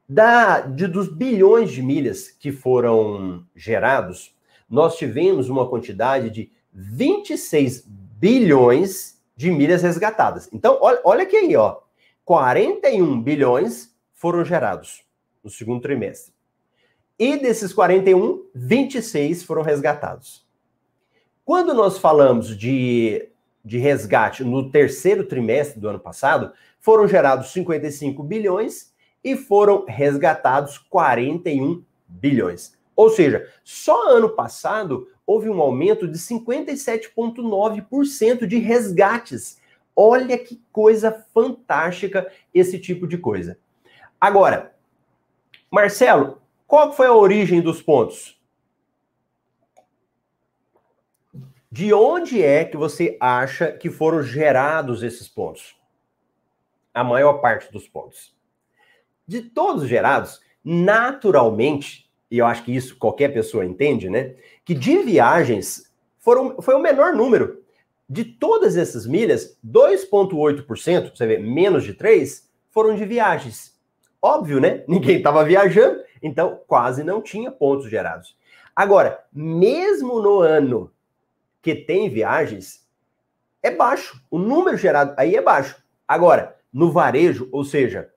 Da, 0.09 0.61
de, 0.61 0.87
dos 0.87 1.13
bilhões 1.13 1.71
de 1.71 1.83
milhas 1.83 2.31
que 2.31 2.51
foram 2.51 3.45
gerados, 3.55 4.35
nós 4.69 4.97
tivemos 4.97 5.49
uma 5.49 5.69
quantidade 5.69 6.31
de 6.31 6.51
26 6.73 7.85
bilhões 7.87 9.21
de 9.37 9.51
milhas 9.51 9.83
resgatadas. 9.83 10.49
Então, 10.53 10.79
olha, 10.81 11.01
olha 11.05 11.23
aqui 11.23 11.37
aí, 11.37 11.57
ó. 11.57 11.79
41 12.29 13.21
bilhões 13.23 13.97
foram 14.13 14.45
gerados 14.45 15.03
no 15.43 15.49
segundo 15.49 15.81
trimestre. 15.81 16.35
E 17.19 17.39
desses 17.39 17.73
41, 17.73 18.45
26 18.55 19.45
foram 19.45 19.63
resgatados. 19.63 20.47
Quando 21.43 21.73
nós 21.73 21.97
falamos 21.97 22.55
de, 22.55 23.31
de 23.65 23.79
resgate 23.79 24.45
no 24.45 24.71
terceiro 24.71 25.25
trimestre 25.25 25.81
do 25.81 25.89
ano 25.89 25.99
passado, 25.99 26.53
foram 26.79 27.09
gerados 27.09 27.51
55 27.51 28.23
bilhões 28.23 28.93
e 29.25 29.35
foram 29.35 29.87
resgatados 29.89 30.77
41 30.77 31.83
bilhões. 32.07 32.77
Ou 32.95 33.09
seja, 33.09 33.49
só 33.65 34.11
ano 34.11 34.29
passado 34.29 35.09
houve 35.27 35.49
um 35.49 35.63
aumento 35.63 36.07
de 36.07 36.19
57,9% 36.19 38.45
de 38.45 38.59
resgates 38.59 39.58
Olha 40.01 40.39
que 40.39 40.63
coisa 40.71 41.27
fantástica 41.35 42.31
esse 42.55 42.79
tipo 42.79 43.07
de 43.09 43.19
coisa. 43.19 43.59
Agora, 44.21 44.77
Marcelo, 45.71 46.41
qual 46.67 46.93
foi 46.93 47.07
a 47.07 47.13
origem 47.13 47.61
dos 47.61 47.83
pontos? 47.83 48.41
De 51.71 51.93
onde 51.93 52.43
é 52.43 52.65
que 52.65 52.77
você 52.77 53.17
acha 53.21 53.73
que 53.73 53.91
foram 53.91 54.23
gerados 54.23 55.03
esses 55.03 55.29
pontos? 55.29 55.77
A 56.95 57.03
maior 57.03 57.41
parte 57.41 57.73
dos 57.73 57.89
pontos. 57.89 58.37
De 59.27 59.43
todos 59.43 59.89
gerados, 59.89 60.41
Naturalmente, 60.71 62.11
e 62.31 62.37
eu 62.37 62.45
acho 62.45 62.63
que 62.63 62.77
isso 62.77 62.99
qualquer 62.99 63.33
pessoa 63.33 63.65
entende, 63.65 64.11
né? 64.11 64.35
Que 64.67 64.75
de 64.75 64.99
viagens 64.99 65.91
foram, 66.19 66.61
foi 66.61 66.75
o 66.75 66.79
menor 66.79 67.15
número. 67.15 67.65
De 68.09 68.25
todas 68.25 68.77
essas 68.77 69.07
milhas, 69.07 69.59
2,8%, 69.67 71.15
você 71.15 71.27
vê, 71.27 71.39
menos 71.39 71.85
de 71.85 71.93
3%, 71.93 72.45
foram 72.71 72.95
de 72.95 73.05
viagens. 73.05 73.77
Óbvio, 74.21 74.61
né? 74.61 74.85
Ninguém 74.89 75.19
estava 75.19 75.45
viajando, 75.45 76.01
então 76.23 76.61
quase 76.67 77.05
não 77.05 77.21
tinha 77.21 77.51
pontos 77.51 77.91
gerados. 77.91 78.37
Agora, 78.75 79.23
mesmo 79.33 80.23
no 80.23 80.41
ano 80.41 80.91
que 81.61 81.75
tem 81.75 82.09
viagens, 82.09 82.89
é 83.63 83.71
baixo. 83.71 84.21
O 84.31 84.39
número 84.39 84.77
gerado 84.77 85.15
aí 85.17 85.37
é 85.37 85.43
baixo. 85.43 85.83
Agora, 86.07 86.57
no 86.73 86.93
varejo, 86.93 87.49
ou 87.53 87.65
seja, 87.65 88.11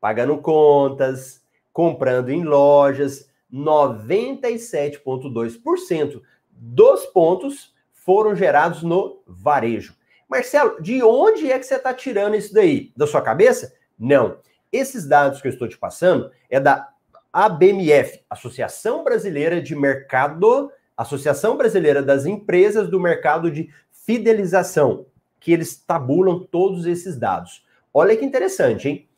pagando 0.00 0.38
contas, 0.38 1.42
comprando 1.72 2.30
em 2.30 2.42
lojas, 2.42 3.30
97,2% 3.52 6.22
dos 6.50 7.06
pontos 7.06 7.72
foram 8.08 8.34
gerados 8.34 8.82
no 8.82 9.22
varejo. 9.26 9.94
Marcelo, 10.26 10.80
de 10.80 11.02
onde 11.02 11.52
é 11.52 11.58
que 11.58 11.66
você 11.66 11.74
está 11.74 11.92
tirando 11.92 12.36
isso 12.36 12.54
daí? 12.54 12.90
Da 12.96 13.06
sua 13.06 13.20
cabeça? 13.20 13.74
Não. 13.98 14.38
Esses 14.72 15.06
dados 15.06 15.42
que 15.42 15.46
eu 15.46 15.52
estou 15.52 15.68
te 15.68 15.76
passando 15.76 16.30
é 16.48 16.58
da 16.58 16.88
ABMF, 17.30 18.24
Associação 18.30 19.04
Brasileira 19.04 19.60
de 19.60 19.76
Mercado, 19.76 20.72
Associação 20.96 21.58
Brasileira 21.58 22.02
das 22.02 22.24
Empresas 22.24 22.88
do 22.88 22.98
Mercado 22.98 23.50
de 23.50 23.68
Fidelização, 23.92 25.04
que 25.38 25.52
eles 25.52 25.76
tabulam 25.76 26.48
todos 26.50 26.86
esses 26.86 27.14
dados. 27.14 27.62
Olha 27.92 28.16
que 28.16 28.24
interessante, 28.24 28.88
hein? 28.88 29.08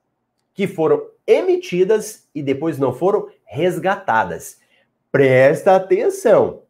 que 0.53 0.67
foram 0.67 1.01
emitidas 1.25 2.27
e 2.35 2.43
depois 2.43 2.77
não 2.77 2.91
foram 2.91 3.29
resgatadas. 3.45 4.59
Presta 5.09 5.77
atenção. 5.77 6.63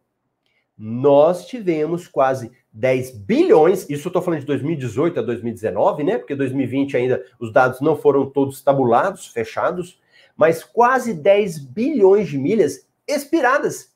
Nós 0.77 1.47
tivemos 1.47 2.07
quase 2.07 2.51
10 2.75 3.11
bilhões, 3.11 3.89
isso 3.89 4.07
eu 4.07 4.09
estou 4.09 4.21
falando 4.21 4.41
de 4.41 4.45
2018 4.45 5.21
a 5.21 5.23
2019, 5.23 6.03
né? 6.03 6.17
Porque 6.17 6.35
2020 6.35 6.97
ainda 6.97 7.25
os 7.39 7.51
dados 7.51 7.79
não 7.79 7.95
foram 7.95 8.29
todos 8.29 8.61
tabulados, 8.61 9.27
fechados, 9.27 10.01
mas 10.35 10.61
quase 10.61 11.13
10 11.13 11.57
bilhões 11.57 12.27
de 12.27 12.37
milhas 12.37 12.85
expiradas. 13.07 13.95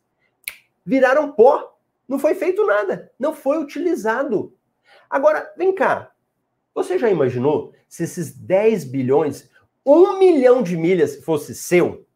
Viraram 0.86 1.34
pó. 1.34 1.78
Não 2.08 2.18
foi 2.18 2.34
feito 2.34 2.66
nada, 2.66 3.12
não 3.20 3.36
foi 3.36 3.62
utilizado. 3.62 4.54
Agora, 5.10 5.54
vem 5.58 5.76
cá. 5.76 6.12
Você 6.74 6.98
já 6.98 7.10
imaginou 7.10 7.74
se 7.88 8.04
esses 8.04 8.32
10 8.34 8.86
bilhões, 8.86 9.50
um 9.86 10.18
milhão 10.18 10.64
de 10.64 10.78
milhas 10.78 11.22
fosse 11.24 11.54
seu? 11.54 12.08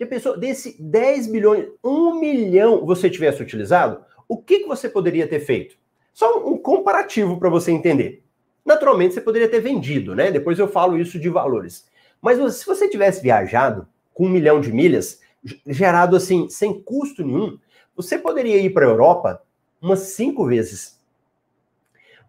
Já 0.00 0.06
pensou, 0.06 0.36
desse 0.36 0.82
10 0.82 1.26
bilhões, 1.28 1.68
um 1.84 2.18
milhão 2.18 2.84
você 2.84 3.08
tivesse 3.08 3.40
utilizado, 3.42 4.04
o 4.28 4.36
que, 4.36 4.60
que 4.60 4.68
você 4.68 4.88
poderia 4.88 5.26
ter 5.26 5.40
feito? 5.40 5.76
Só 6.12 6.46
um 6.46 6.56
comparativo 6.58 7.38
para 7.38 7.48
você 7.48 7.72
entender. 7.72 8.22
Naturalmente, 8.64 9.14
você 9.14 9.20
poderia 9.20 9.48
ter 9.48 9.60
vendido, 9.60 10.14
né? 10.14 10.30
Depois 10.30 10.58
eu 10.58 10.68
falo 10.68 10.98
isso 10.98 11.18
de 11.18 11.28
valores. 11.28 11.88
Mas 12.20 12.38
se 12.54 12.66
você 12.66 12.88
tivesse 12.88 13.20
viajado 13.20 13.88
com 14.14 14.26
um 14.26 14.30
milhão 14.30 14.60
de 14.60 14.72
milhas, 14.72 15.20
gerado 15.66 16.16
assim, 16.16 16.48
sem 16.48 16.80
custo 16.80 17.24
nenhum, 17.24 17.58
você 17.96 18.16
poderia 18.18 18.58
ir 18.58 18.70
para 18.70 18.86
a 18.86 18.88
Europa 18.88 19.42
umas 19.80 20.00
cinco 20.00 20.46
vezes. 20.46 21.00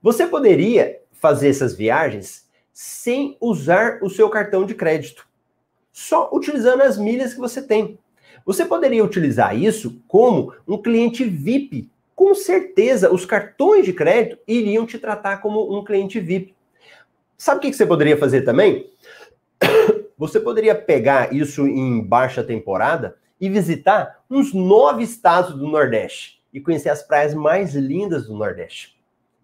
Você 0.02 0.26
poderia 0.26 1.00
fazer 1.12 1.50
essas 1.50 1.76
viagens 1.76 2.50
sem 2.74 3.38
usar 3.40 4.00
o 4.02 4.10
seu 4.10 4.30
cartão 4.30 4.66
de 4.66 4.74
crédito, 4.74 5.28
só 5.92 6.30
utilizando 6.34 6.82
as 6.82 6.98
milhas 6.98 7.34
que 7.34 7.40
você 7.40 7.62
tem. 7.62 8.00
Você 8.46 8.66
poderia 8.66 9.04
utilizar 9.04 9.58
isso 9.58 10.02
como 10.08 10.54
um 10.68 10.78
cliente 10.78 11.24
VIP. 11.24 11.90
Com 12.16 12.36
certeza, 12.36 13.12
os 13.12 13.26
cartões 13.26 13.86
de 13.86 13.94
crédito 13.94 14.38
iriam 14.48 14.86
te 14.86 15.00
tratar 15.00 15.38
como 15.38 15.78
um 15.78 15.84
cliente 15.84 16.20
VIP. 16.20 16.54
Sabe 17.38 17.58
o 17.58 17.62
que 17.62 17.74
você 17.74 17.86
poderia 17.86 18.18
fazer 18.18 18.44
também? 18.44 18.90
Você 20.18 20.40
poderia 20.40 20.76
pegar 20.76 21.34
isso 21.34 21.68
em 21.68 22.00
baixa 22.00 22.44
temporada 22.44 23.18
e 23.42 23.50
visitar 23.50 24.24
uns 24.30 24.54
nove 24.54 25.04
estados 25.04 25.56
do 25.56 25.68
Nordeste 25.68 26.42
e 26.54 26.62
conhecer 26.62 26.90
as 26.90 27.04
praias 27.04 27.34
mais 27.34 27.74
lindas 27.74 28.28
do 28.28 28.34
Nordeste. 28.34 28.96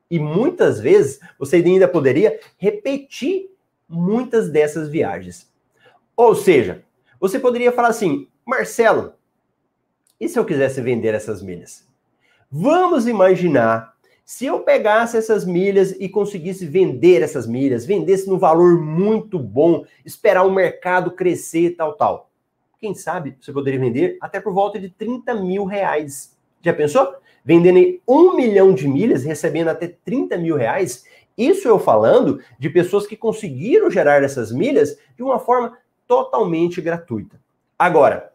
E 0.10 0.20
muitas 0.20 0.80
vezes 0.80 1.20
você 1.38 1.58
ainda 1.58 1.88
poderia 1.88 2.40
repetir 2.58 3.50
muitas 3.88 4.50
dessas 4.50 4.88
viagens. 4.88 5.52
Ou 6.16 6.36
seja, 6.36 6.84
você 7.20 7.40
poderia 7.40 7.72
falar 7.72 7.90
assim: 7.90 8.28
Marcelo, 8.50 9.14
e 10.20 10.28
se 10.28 10.40
eu 10.40 10.44
quisesse 10.44 10.82
vender 10.82 11.14
essas 11.14 11.42
milhas? 11.42 11.88
Vamos 12.52 13.08
imaginar 13.08 13.94
se 14.26 14.46
eu 14.46 14.62
pegasse 14.62 15.18
essas 15.18 15.46
milhas 15.46 15.92
e 16.00 16.10
conseguisse 16.10 16.66
vender 16.66 17.22
essas 17.22 17.48
milhas, 17.48 17.86
vendesse 17.86 18.28
no 18.28 18.38
valor 18.38 18.82
muito 18.82 19.40
bom, 19.40 19.86
esperar 20.04 20.46
o 20.46 20.52
mercado 20.52 21.12
crescer 21.12 21.76
tal, 21.76 21.94
tal. 21.94 22.30
Quem 22.80 22.94
sabe 22.94 23.38
você 23.40 23.54
poderia 23.54 23.80
vender 23.80 24.18
até 24.20 24.40
por 24.40 24.54
volta 24.54 24.80
de 24.80 24.90
30 24.90 25.36
mil 25.36 25.66
reais. 25.66 26.38
Já 26.62 26.74
pensou? 26.74 27.20
vendendo 27.44 28.00
um 28.08 28.36
milhão 28.36 28.74
de 28.74 28.88
milhas, 28.88 29.24
recebendo 29.24 29.70
até 29.70 29.88
30 29.88 30.38
mil 30.38 30.56
reais. 30.56 31.06
Isso 31.38 31.68
eu 31.68 31.80
falando 31.80 32.42
de 32.58 32.70
pessoas 32.70 33.08
que 33.08 33.16
conseguiram 33.16 33.90
gerar 33.90 34.24
essas 34.24 34.52
milhas 34.52 34.98
de 35.16 35.24
uma 35.24 35.40
forma 35.40 35.78
totalmente 36.08 36.82
gratuita. 36.82 37.40
Agora, 37.78 38.32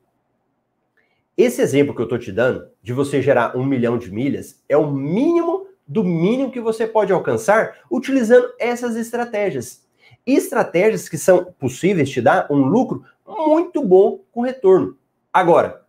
esse 1.37 1.61
exemplo 1.61 1.95
que 1.95 2.01
eu 2.01 2.05
estou 2.05 2.19
te 2.19 2.31
dando, 2.31 2.69
de 2.83 2.93
você 2.93 3.21
gerar 3.21 3.57
um 3.57 3.65
milhão 3.65 3.99
de 3.99 4.11
milhas, 4.13 4.63
é 4.69 4.77
o 4.77 4.91
mínimo 4.91 5.67
do 5.87 6.03
mínimo 6.03 6.51
que 6.51 6.61
você 6.61 6.87
pode 6.87 7.13
alcançar 7.13 7.79
utilizando 7.91 8.53
essas 8.59 8.97
estratégias. 8.97 9.85
estratégias 10.27 11.09
que 11.09 11.19
são 11.19 11.53
possíveis 11.59 12.09
te 12.09 12.21
dar 12.21 12.47
um 12.51 12.57
lucro 12.57 13.05
muito 13.27 13.83
bom 13.83 14.21
com 14.33 14.43
retorno. 14.43 14.97
Agora, 15.33 15.85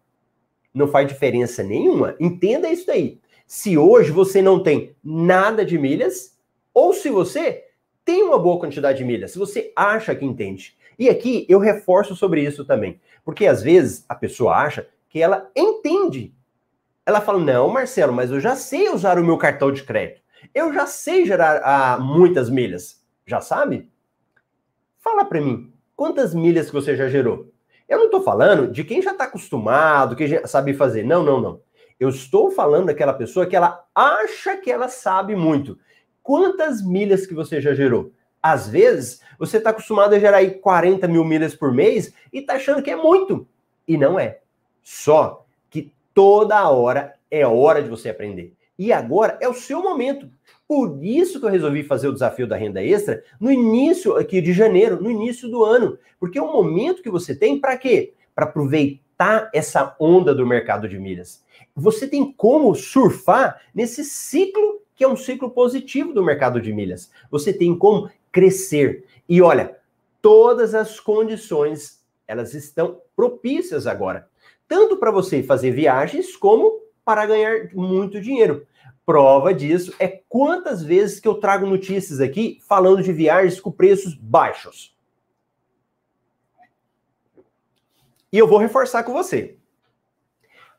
não 0.74 0.88
faz 0.88 1.08
diferença 1.08 1.64
nenhuma. 1.64 2.16
Entenda 2.20 2.70
isso 2.70 2.86
daí. 2.86 3.20
Se 3.48 3.78
hoje 3.78 4.12
você 4.12 4.42
não 4.42 4.62
tem 4.62 4.96
nada 5.04 5.64
de 5.64 5.78
milhas, 5.78 6.36
ou 6.74 6.94
se 6.94 7.10
você 7.10 7.64
tem 8.04 8.24
uma 8.24 8.38
boa 8.38 8.60
quantidade 8.60 8.98
de 8.98 9.06
milhas, 9.06 9.32
se 9.32 9.40
você 9.40 9.72
acha 9.76 10.14
que 10.14 10.26
entende. 10.26 10.76
E 10.98 11.10
aqui 11.10 11.46
eu 11.48 11.60
reforço 11.60 12.16
sobre 12.16 12.44
isso 12.44 12.66
também. 12.66 13.00
Porque 13.24 13.46
às 13.46 13.64
vezes 13.64 14.04
a 14.10 14.16
pessoa 14.16 14.56
acha 14.56 14.88
que 15.16 15.22
ela 15.22 15.50
entende. 15.56 16.36
Ela 17.06 17.22
fala: 17.22 17.40
Não, 17.40 17.70
Marcelo, 17.70 18.12
mas 18.12 18.32
eu 18.32 18.40
já 18.42 18.54
sei 18.54 18.90
usar 18.90 19.18
o 19.18 19.24
meu 19.24 19.38
cartão 19.38 19.72
de 19.72 19.82
crédito. 19.82 20.20
Eu 20.54 20.74
já 20.74 20.86
sei 20.86 21.26
gerar 21.26 21.62
ah, 21.64 21.98
muitas 21.98 22.50
milhas. 22.50 23.02
Já 23.26 23.40
sabe? 23.40 23.90
Fala 25.00 25.24
para 25.24 25.40
mim, 25.40 25.72
quantas 25.96 26.36
milhas 26.36 26.68
que 26.68 26.74
você 26.74 26.98
já 26.98 27.08
gerou? 27.08 27.50
Eu 27.88 27.98
não 28.00 28.06
estou 28.08 28.24
falando 28.24 28.70
de 28.70 28.84
quem 28.84 29.02
já 29.02 29.14
está 29.14 29.24
acostumado, 29.24 30.18
que 30.18 30.28
já 30.28 30.46
sabe 30.48 30.74
fazer. 30.74 31.06
Não, 31.06 31.24
não, 31.24 31.40
não. 31.40 31.62
Eu 31.98 32.10
estou 32.10 32.52
falando 32.52 32.88
daquela 32.88 33.14
pessoa 33.14 33.46
que 33.46 33.56
ela 33.56 33.86
acha 33.96 34.58
que 34.58 34.70
ela 34.70 34.90
sabe 34.90 35.34
muito. 35.34 35.80
Quantas 36.22 36.86
milhas 36.86 37.26
que 37.26 37.34
você 37.34 37.62
já 37.62 37.74
gerou? 37.74 38.12
Às 38.44 38.68
vezes, 38.68 39.22
você 39.40 39.60
está 39.60 39.70
acostumado 39.70 40.14
a 40.14 40.20
gerar 40.20 40.40
aí 40.40 40.52
40 40.56 41.08
mil 41.08 41.24
milhas 41.24 41.56
por 41.56 41.74
mês 41.74 42.14
e 42.34 42.40
está 42.40 42.56
achando 42.56 42.84
que 42.84 42.92
é 42.92 42.98
muito. 42.98 43.48
E 43.88 43.98
não 43.98 44.20
é. 44.20 44.42
Só 44.86 45.48
que 45.68 45.92
toda 46.14 46.70
hora 46.70 47.16
é 47.32 47.46
hora 47.46 47.82
de 47.82 47.90
você 47.90 48.08
aprender. 48.08 48.54
E 48.78 48.94
agora 48.94 49.36
é 49.42 49.50
o 49.50 49.54
seu 49.54 49.82
momento. 49.82 50.30
Por 50.68 51.04
isso 51.04 51.40
que 51.40 51.46
eu 51.48 51.50
resolvi 51.50 51.82
fazer 51.82 52.08
o 52.08 52.14
desafio 52.14 52.46
da 52.46 52.56
renda 52.56 52.84
extra 52.84 53.24
no 53.40 53.52
início 53.52 54.16
aqui 54.16 54.40
de 54.40 54.54
janeiro, 54.54 55.02
no 55.02 55.10
início 55.10 55.50
do 55.50 55.64
ano. 55.64 55.98
Porque 56.20 56.38
é 56.38 56.42
o 56.42 56.54
momento 56.54 57.02
que 57.02 57.10
você 57.10 57.36
tem 57.36 57.60
para 57.60 57.76
quê? 57.78 58.14
Para 58.36 58.46
aproveitar 58.46 59.50
essa 59.52 59.96
onda 60.00 60.36
do 60.36 60.46
mercado 60.46 60.88
de 60.88 61.00
milhas. 61.00 61.44
Você 61.76 62.08
tem 62.08 62.32
como 62.32 62.76
surfar 62.76 63.60
nesse 63.74 64.04
ciclo 64.04 64.82
que 64.96 65.04
é 65.04 65.08
um 65.08 65.18
ciclo 65.18 65.50
positivo 65.50 66.14
do 66.14 66.24
mercado 66.24 66.62
de 66.62 66.72
milhas. 66.72 67.12
Você 67.32 67.52
tem 67.52 67.76
como 67.76 68.10
crescer. 68.32 69.04
E 69.28 69.42
olha, 69.42 69.78
todas 70.22 70.76
as 70.76 71.00
condições 71.00 72.06
elas 72.28 72.54
estão 72.54 73.00
propícias 73.16 73.86
agora, 73.86 74.28
tanto 74.68 74.98
para 74.98 75.12
você 75.12 75.44
fazer 75.44 75.72
viagens 75.72 76.36
como 76.36 76.82
para 77.04 77.26
ganhar 77.26 77.70
muito 77.74 78.20
dinheiro. 78.20 78.66
Prova 79.06 79.54
disso 79.54 79.94
é 80.00 80.08
quantas 80.28 80.82
vezes 80.82 81.20
que 81.20 81.28
eu 81.28 81.36
trago 81.36 81.68
notícias 81.68 82.20
aqui 82.20 82.60
falando 82.68 83.04
de 83.04 83.14
viagens 83.14 83.60
com 83.60 83.72
preços 83.72 84.16
baixos. 84.16 84.96
E 88.34 88.38
eu 88.38 88.48
vou 88.48 88.58
reforçar 88.58 89.04
com 89.04 89.14
você. 89.14 89.58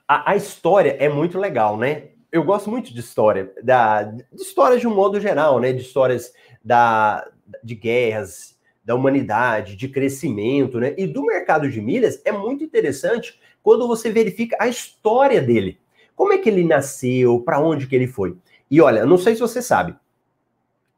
A, 0.09 0.33
a 0.33 0.37
história 0.37 0.97
é 0.99 1.09
muito 1.09 1.39
legal, 1.39 1.77
né? 1.79 2.09
Eu 2.31 2.43
gosto 2.43 2.69
muito 2.69 2.93
de 2.93 3.01
história, 3.01 3.53
da, 3.63 4.03
de 4.03 4.25
histórias 4.35 4.81
de 4.81 4.89
um 4.89 4.95
modo 4.95 5.21
geral, 5.21 5.61
né? 5.61 5.73
De 5.73 5.81
histórias 5.81 6.33
da, 6.63 7.27
de 7.63 7.75
guerras, 7.75 8.59
da 8.85 8.95
humanidade, 8.95 9.77
de 9.77 9.89
crescimento, 9.89 10.79
né? 10.79 10.95
E 10.99 11.07
do 11.07 11.25
mercado 11.25 11.71
de 11.71 11.81
milhas 11.81 12.21
é 12.25 12.33
muito 12.33 12.63
interessante 12.63 13.41
quando 13.67 13.89
você 13.89 14.13
verifica 14.13 14.57
a 14.61 14.69
história 14.69 15.43
dele. 15.43 15.81
Como 16.15 16.33
é 16.33 16.39
que 16.39 16.49
ele 16.49 16.63
nasceu? 16.63 17.41
Para 17.41 17.59
onde 17.59 17.89
que 17.89 17.97
ele 17.97 18.07
foi? 18.07 18.37
E 18.71 18.81
olha, 18.81 19.05
não 19.05 19.19
sei 19.19 19.35
se 19.35 19.41
você 19.41 19.61
sabe, 19.61 19.93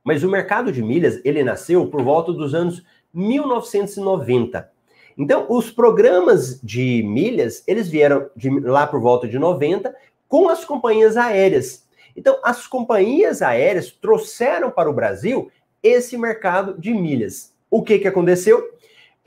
mas 0.04 0.22
o 0.22 0.30
mercado 0.30 0.70
de 0.70 0.82
milhas, 0.82 1.18
ele 1.24 1.42
nasceu 1.42 1.86
por 1.86 2.02
volta 2.02 2.30
dos 2.30 2.54
anos 2.54 2.84
1990. 3.14 4.70
Então, 5.16 5.46
os 5.48 5.70
programas 5.70 6.60
de 6.60 7.02
milhas, 7.04 7.64
eles 7.66 7.88
vieram 7.88 8.28
de 8.36 8.50
lá 8.60 8.86
por 8.86 9.00
volta 9.00 9.26
de 9.26 9.38
90 9.38 9.96
com 10.28 10.50
as 10.50 10.62
companhias 10.62 11.16
aéreas. 11.16 11.88
Então, 12.14 12.38
as 12.44 12.66
companhias 12.66 13.40
aéreas 13.40 13.90
trouxeram 13.90 14.70
para 14.70 14.90
o 14.90 14.94
Brasil 14.94 15.50
esse 15.82 16.18
mercado 16.18 16.78
de 16.78 16.92
milhas. 16.92 17.50
O 17.70 17.82
que 17.82 17.98
que 17.98 18.08
aconteceu? 18.08 18.62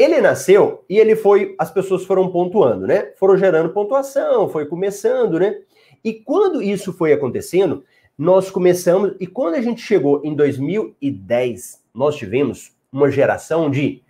Ele 0.02 0.20
nasceu 0.20 0.84
e 0.90 0.98
ele 0.98 1.16
foi, 1.16 1.54
as 1.60 1.70
pessoas 1.70 2.04
foram 2.04 2.32
pontuando, 2.32 2.88
né? 2.88 3.14
Foram 3.20 3.38
gerando 3.38 3.70
pontuação, 3.70 4.50
foi 4.50 4.66
começando, 4.66 5.40
né? 5.40 5.62
E 6.04 6.12
quando 6.12 6.60
isso 6.60 6.92
foi 6.92 7.14
acontecendo, 7.14 7.84
nós 8.18 8.50
começamos, 8.50 9.14
e 9.20 9.28
quando 9.28 9.54
a 9.54 9.62
gente 9.62 9.80
chegou 9.80 10.20
em 10.24 10.34
2010, 10.34 11.84
nós 11.94 12.16
tivemos 12.16 12.76
uma 12.92 13.12
geração 13.12 13.70
de 13.70 14.02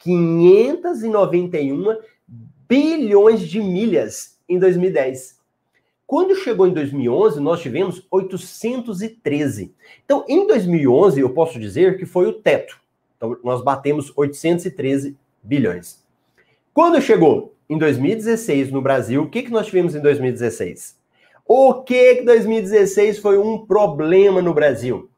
591 0.00 1.96
bilhões 2.68 3.40
de 3.40 3.58
milhas 3.58 4.38
em 4.46 4.58
2010. 4.58 5.38
Quando 6.06 6.36
chegou 6.36 6.66
em 6.66 6.74
2011, 6.74 7.40
nós 7.40 7.62
tivemos 7.62 8.06
813. 8.10 9.74
Então, 10.04 10.26
em 10.28 10.46
2011, 10.46 11.20
eu 11.20 11.30
posso 11.30 11.58
dizer 11.58 11.96
que 11.96 12.04
foi 12.04 12.26
o 12.26 12.34
teto. 12.34 12.78
Então, 13.16 13.34
nós 13.42 13.64
batemos 13.64 14.12
813 14.14 15.16
bilhões. 15.42 16.04
Quando 16.72 17.00
chegou 17.00 17.56
em 17.68 17.76
2016 17.76 18.70
no 18.70 18.80
Brasil, 18.80 19.22
o 19.22 19.28
que, 19.28 19.42
que 19.42 19.50
nós 19.50 19.66
tivemos 19.66 19.94
em 19.94 20.00
2016? 20.00 20.98
O 21.46 21.82
que 21.82 22.16
que 22.16 22.24
2016 22.24 23.18
foi 23.18 23.38
um 23.38 23.66
problema 23.66 24.42
no 24.42 24.52
Brasil? 24.52 25.10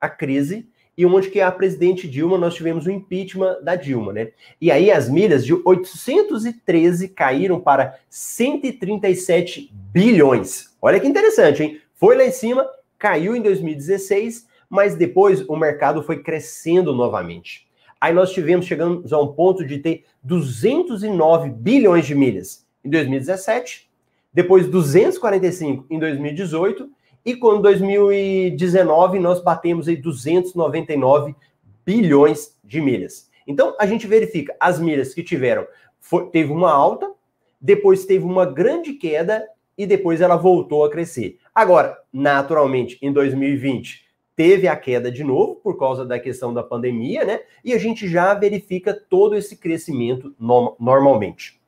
A 0.00 0.08
crise 0.08 0.68
e 0.96 1.04
onde 1.04 1.30
que 1.30 1.40
a 1.40 1.50
presidente 1.50 2.08
Dilma 2.08 2.38
nós 2.38 2.54
tivemos 2.54 2.86
o 2.86 2.90
impeachment 2.90 3.60
da 3.62 3.74
Dilma, 3.74 4.12
né? 4.12 4.30
E 4.60 4.70
aí 4.70 4.90
as 4.90 5.08
milhas 5.08 5.44
de 5.44 5.52
813 5.52 7.08
caíram 7.08 7.60
para 7.60 7.98
137 8.08 9.70
bilhões. 9.72 10.76
Olha 10.80 11.00
que 11.00 11.08
interessante, 11.08 11.62
hein? 11.62 11.80
Foi 11.94 12.16
lá 12.16 12.24
em 12.24 12.30
cima, 12.30 12.68
caiu 12.98 13.34
em 13.34 13.42
2016, 13.42 14.46
mas 14.68 14.94
depois 14.94 15.40
o 15.48 15.56
mercado 15.56 16.02
foi 16.02 16.22
crescendo 16.22 16.92
novamente. 16.92 17.63
Aí 18.04 18.12
nós 18.12 18.32
tivemos 18.32 18.66
chegamos 18.66 19.14
a 19.14 19.18
um 19.18 19.28
ponto 19.28 19.64
de 19.64 19.78
ter 19.78 20.04
209 20.22 21.48
bilhões 21.48 22.04
de 22.04 22.14
milhas 22.14 22.68
em 22.84 22.90
2017, 22.90 23.88
depois 24.30 24.68
245 24.68 25.86
em 25.88 25.98
2018 25.98 26.90
e 27.24 27.34
com 27.34 27.62
2019 27.62 29.18
nós 29.18 29.42
batemos 29.42 29.88
aí 29.88 29.96
299 29.96 31.34
bilhões 31.82 32.58
de 32.62 32.78
milhas. 32.78 33.30
Então 33.46 33.74
a 33.80 33.86
gente 33.86 34.06
verifica 34.06 34.54
as 34.60 34.78
milhas 34.78 35.14
que 35.14 35.22
tiveram, 35.22 35.66
foi, 35.98 36.26
teve 36.26 36.52
uma 36.52 36.70
alta, 36.70 37.10
depois 37.58 38.04
teve 38.04 38.26
uma 38.26 38.44
grande 38.44 38.92
queda 38.92 39.48
e 39.78 39.86
depois 39.86 40.20
ela 40.20 40.36
voltou 40.36 40.84
a 40.84 40.90
crescer. 40.90 41.38
Agora, 41.54 41.96
naturalmente, 42.12 42.98
em 43.00 43.10
2020 43.10 44.03
teve 44.36 44.66
a 44.66 44.76
queda 44.76 45.10
de 45.10 45.22
novo 45.22 45.56
por 45.56 45.78
causa 45.78 46.04
da 46.04 46.18
questão 46.18 46.52
da 46.52 46.62
pandemia, 46.62 47.24
né? 47.24 47.40
E 47.64 47.72
a 47.72 47.78
gente 47.78 48.08
já 48.08 48.34
verifica 48.34 48.92
todo 48.92 49.36
esse 49.36 49.56
crescimento 49.56 50.34
no 50.38 50.76
normalmente. 50.78 51.60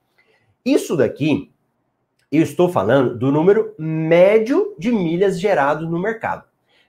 Isso 0.64 0.96
daqui 0.96 1.50
eu 2.30 2.42
estou 2.42 2.68
falando 2.68 3.16
do 3.16 3.30
número 3.30 3.74
médio 3.78 4.74
de 4.78 4.90
milhas 4.90 5.38
gerados 5.38 5.88
no 5.88 5.98
mercado. 5.98 6.44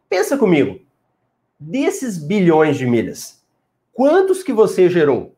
Pensa 0.10 0.38
comigo, 0.38 0.80
desses 1.60 2.18
bilhões 2.18 2.78
de 2.78 2.86
milhas, 2.86 3.44
quantos 3.94 4.42
que 4.42 4.52
você 4.52 4.90
gerou? 4.90 5.36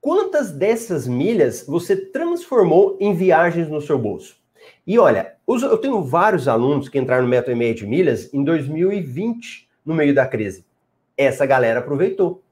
Quantas 0.00 0.50
dessas 0.50 1.06
milhas 1.06 1.64
você 1.66 1.96
transformou 1.96 2.98
em 3.00 3.14
viagens 3.14 3.68
no 3.68 3.80
seu 3.80 3.98
bolso? 3.98 4.36
E 4.86 4.98
olha, 4.98 5.34
eu 5.46 5.78
tenho 5.78 6.02
vários 6.02 6.48
alunos 6.48 6.88
que 6.88 6.98
entraram 6.98 7.24
no 7.24 7.28
método 7.28 7.52
e 7.52 7.54
meio 7.54 7.74
de 7.74 7.86
milhas 7.86 8.32
em 8.32 8.42
2020, 8.42 9.68
no 9.84 9.94
meio 9.94 10.14
da 10.14 10.26
crise. 10.26 10.64
Essa 11.16 11.46
galera 11.46 11.80
aproveitou. 11.80 12.42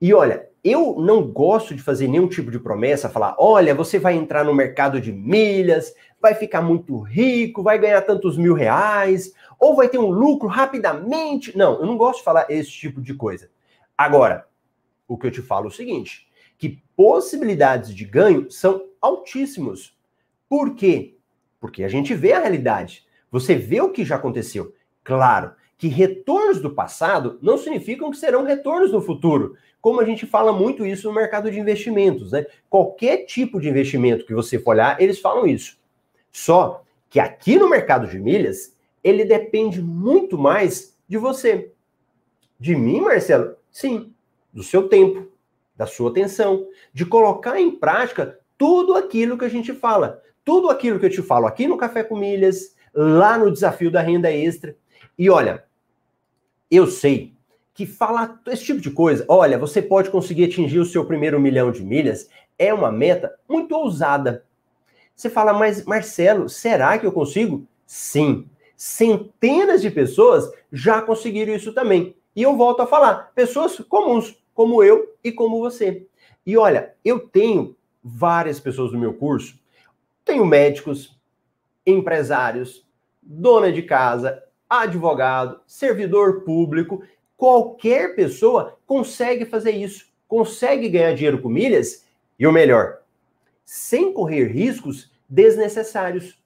E 0.00 0.12
olha, 0.12 0.48
eu 0.64 0.96
não 0.98 1.26
gosto 1.26 1.74
de 1.74 1.82
fazer 1.82 2.06
nenhum 2.06 2.28
tipo 2.28 2.50
de 2.50 2.58
promessa, 2.58 3.08
falar, 3.08 3.34
olha, 3.38 3.74
você 3.74 3.98
vai 3.98 4.14
entrar 4.14 4.44
no 4.44 4.54
mercado 4.54 5.00
de 5.00 5.12
milhas, 5.12 5.94
vai 6.20 6.34
ficar 6.34 6.62
muito 6.62 6.98
rico, 7.00 7.62
vai 7.62 7.78
ganhar 7.78 8.02
tantos 8.02 8.36
mil 8.36 8.54
reais, 8.54 9.32
ou 9.58 9.74
vai 9.74 9.88
ter 9.88 9.98
um 9.98 10.10
lucro 10.10 10.48
rapidamente. 10.48 11.56
Não, 11.56 11.80
eu 11.80 11.86
não 11.86 11.96
gosto 11.96 12.18
de 12.18 12.24
falar 12.24 12.46
esse 12.48 12.70
tipo 12.70 13.00
de 13.00 13.14
coisa. 13.14 13.50
Agora, 13.98 14.46
o 15.08 15.18
que 15.18 15.26
eu 15.26 15.30
te 15.30 15.42
falo 15.42 15.66
é 15.66 15.68
o 15.68 15.72
seguinte, 15.72 16.28
que 16.56 16.80
possibilidades 16.96 17.94
de 17.94 18.04
ganho 18.04 18.50
são 18.50 18.86
altíssimos. 19.00 19.96
Por 20.52 20.74
quê? 20.74 21.14
Porque 21.58 21.82
a 21.82 21.88
gente 21.88 22.12
vê 22.12 22.34
a 22.34 22.40
realidade. 22.40 23.06
Você 23.30 23.54
vê 23.54 23.80
o 23.80 23.88
que 23.88 24.04
já 24.04 24.16
aconteceu. 24.16 24.74
Claro 25.02 25.52
que 25.78 25.88
retornos 25.88 26.60
do 26.60 26.74
passado 26.74 27.38
não 27.40 27.56
significam 27.56 28.10
que 28.10 28.18
serão 28.18 28.44
retornos 28.44 28.92
no 28.92 29.00
futuro 29.00 29.56
como 29.80 29.98
a 29.98 30.04
gente 30.04 30.26
fala 30.26 30.52
muito 30.52 30.84
isso 30.84 31.08
no 31.08 31.14
mercado 31.14 31.50
de 31.50 31.58
investimentos, 31.58 32.32
né? 32.32 32.44
Qualquer 32.68 33.24
tipo 33.24 33.58
de 33.58 33.70
investimento 33.70 34.26
que 34.26 34.34
você 34.34 34.58
for 34.58 34.72
olhar, 34.72 35.00
eles 35.00 35.18
falam 35.20 35.46
isso. 35.46 35.78
Só 36.30 36.84
que 37.08 37.18
aqui 37.18 37.56
no 37.56 37.70
mercado 37.70 38.06
de 38.06 38.18
milhas, 38.18 38.76
ele 39.02 39.24
depende 39.24 39.80
muito 39.80 40.36
mais 40.36 40.98
de 41.08 41.16
você. 41.16 41.72
De 42.60 42.76
mim, 42.76 43.00
Marcelo? 43.00 43.56
Sim, 43.70 44.12
do 44.52 44.62
seu 44.62 44.86
tempo, 44.86 45.32
da 45.74 45.86
sua 45.86 46.10
atenção, 46.10 46.68
de 46.92 47.06
colocar 47.06 47.58
em 47.58 47.70
prática 47.70 48.38
tudo 48.58 48.94
aquilo 48.94 49.38
que 49.38 49.46
a 49.46 49.50
gente 49.50 49.72
fala. 49.72 50.22
Tudo 50.44 50.70
aquilo 50.70 50.98
que 50.98 51.06
eu 51.06 51.10
te 51.10 51.22
falo 51.22 51.46
aqui 51.46 51.66
no 51.66 51.76
Café 51.76 52.02
com 52.02 52.16
Milhas, 52.16 52.74
lá 52.94 53.38
no 53.38 53.50
Desafio 53.50 53.90
da 53.90 54.00
Renda 54.00 54.30
Extra. 54.30 54.76
E 55.18 55.30
olha, 55.30 55.64
eu 56.70 56.86
sei 56.86 57.32
que 57.74 57.86
falar 57.86 58.40
esse 58.46 58.64
tipo 58.64 58.80
de 58.80 58.90
coisa, 58.90 59.24
olha, 59.28 59.58
você 59.58 59.80
pode 59.80 60.10
conseguir 60.10 60.44
atingir 60.44 60.78
o 60.78 60.84
seu 60.84 61.04
primeiro 61.06 61.40
milhão 61.40 61.70
de 61.70 61.82
milhas, 61.82 62.28
é 62.58 62.72
uma 62.72 62.92
meta 62.92 63.34
muito 63.48 63.74
ousada. 63.74 64.44
Você 65.14 65.30
fala, 65.30 65.52
mas 65.52 65.84
Marcelo, 65.84 66.48
será 66.48 66.98
que 66.98 67.06
eu 67.06 67.12
consigo? 67.12 67.66
Sim. 67.86 68.48
Centenas 68.76 69.80
de 69.80 69.90
pessoas 69.90 70.50
já 70.72 71.00
conseguiram 71.00 71.54
isso 71.54 71.72
também. 71.72 72.16
E 72.34 72.42
eu 72.42 72.56
volto 72.56 72.80
a 72.80 72.86
falar, 72.86 73.32
pessoas 73.34 73.78
comuns, 73.88 74.36
como 74.54 74.82
eu 74.82 75.14
e 75.22 75.30
como 75.30 75.60
você. 75.60 76.06
E 76.44 76.56
olha, 76.56 76.94
eu 77.04 77.20
tenho 77.20 77.76
várias 78.02 78.58
pessoas 78.58 78.92
no 78.92 78.98
meu 78.98 79.14
curso, 79.14 79.61
tenho 80.24 80.46
médicos, 80.46 81.18
empresários, 81.86 82.86
dona 83.22 83.72
de 83.72 83.82
casa, 83.82 84.42
advogado, 84.68 85.60
servidor 85.66 86.42
público, 86.42 87.02
qualquer 87.36 88.14
pessoa 88.14 88.78
consegue 88.86 89.44
fazer 89.44 89.72
isso, 89.72 90.06
consegue 90.26 90.88
ganhar 90.88 91.14
dinheiro 91.14 91.40
com 91.40 91.48
milhas 91.48 92.06
e 92.38 92.46
o 92.46 92.52
melhor, 92.52 92.98
sem 93.64 94.12
correr 94.12 94.46
riscos 94.46 95.12
desnecessários. 95.28 96.38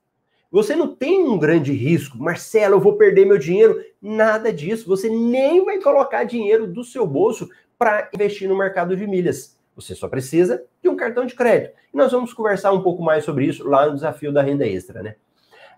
Você 0.51 0.77
não 0.77 0.95
tem 0.95 1.25
um 1.25 1.39
grande 1.39 1.73
risco, 1.73 2.17
Marcelo, 2.19 2.77
eu 2.77 2.81
vou 2.81 2.97
perder 2.97 3.27
meu 3.27 3.37
dinheiro. 3.37 3.85
Nada 4.01 4.53
disso. 4.53 4.87
Você 4.87 5.09
nem 5.09 5.65
vai 5.65 5.81
colocar 5.81 6.25
dinheiro 6.25 6.67
do 6.67 6.85
seu 6.85 7.07
bolso 7.07 7.51
para 7.77 8.09
investir 8.15 8.49
no 8.49 8.57
mercado 8.57 8.97
de 8.97 9.07
milhas. 9.07 9.56
Você 9.77 9.95
só 9.95 10.09
precisa 10.09 10.65
de 10.83 10.89
um 10.89 10.97
cartão 10.97 11.27
de 11.27 11.35
crédito. 11.35 11.75
E 11.93 11.97
nós 11.97 12.11
vamos 12.11 12.33
conversar 12.33 12.73
um 12.73 12.83
pouco 12.83 13.03
mais 13.03 13.25
sobre 13.25 13.45
isso 13.45 13.69
lá 13.69 13.87
no 13.87 13.95
desafio 13.95 14.33
da 14.33 14.43
renda 14.43 14.67
extra, 14.67 15.03
né? 15.03 15.17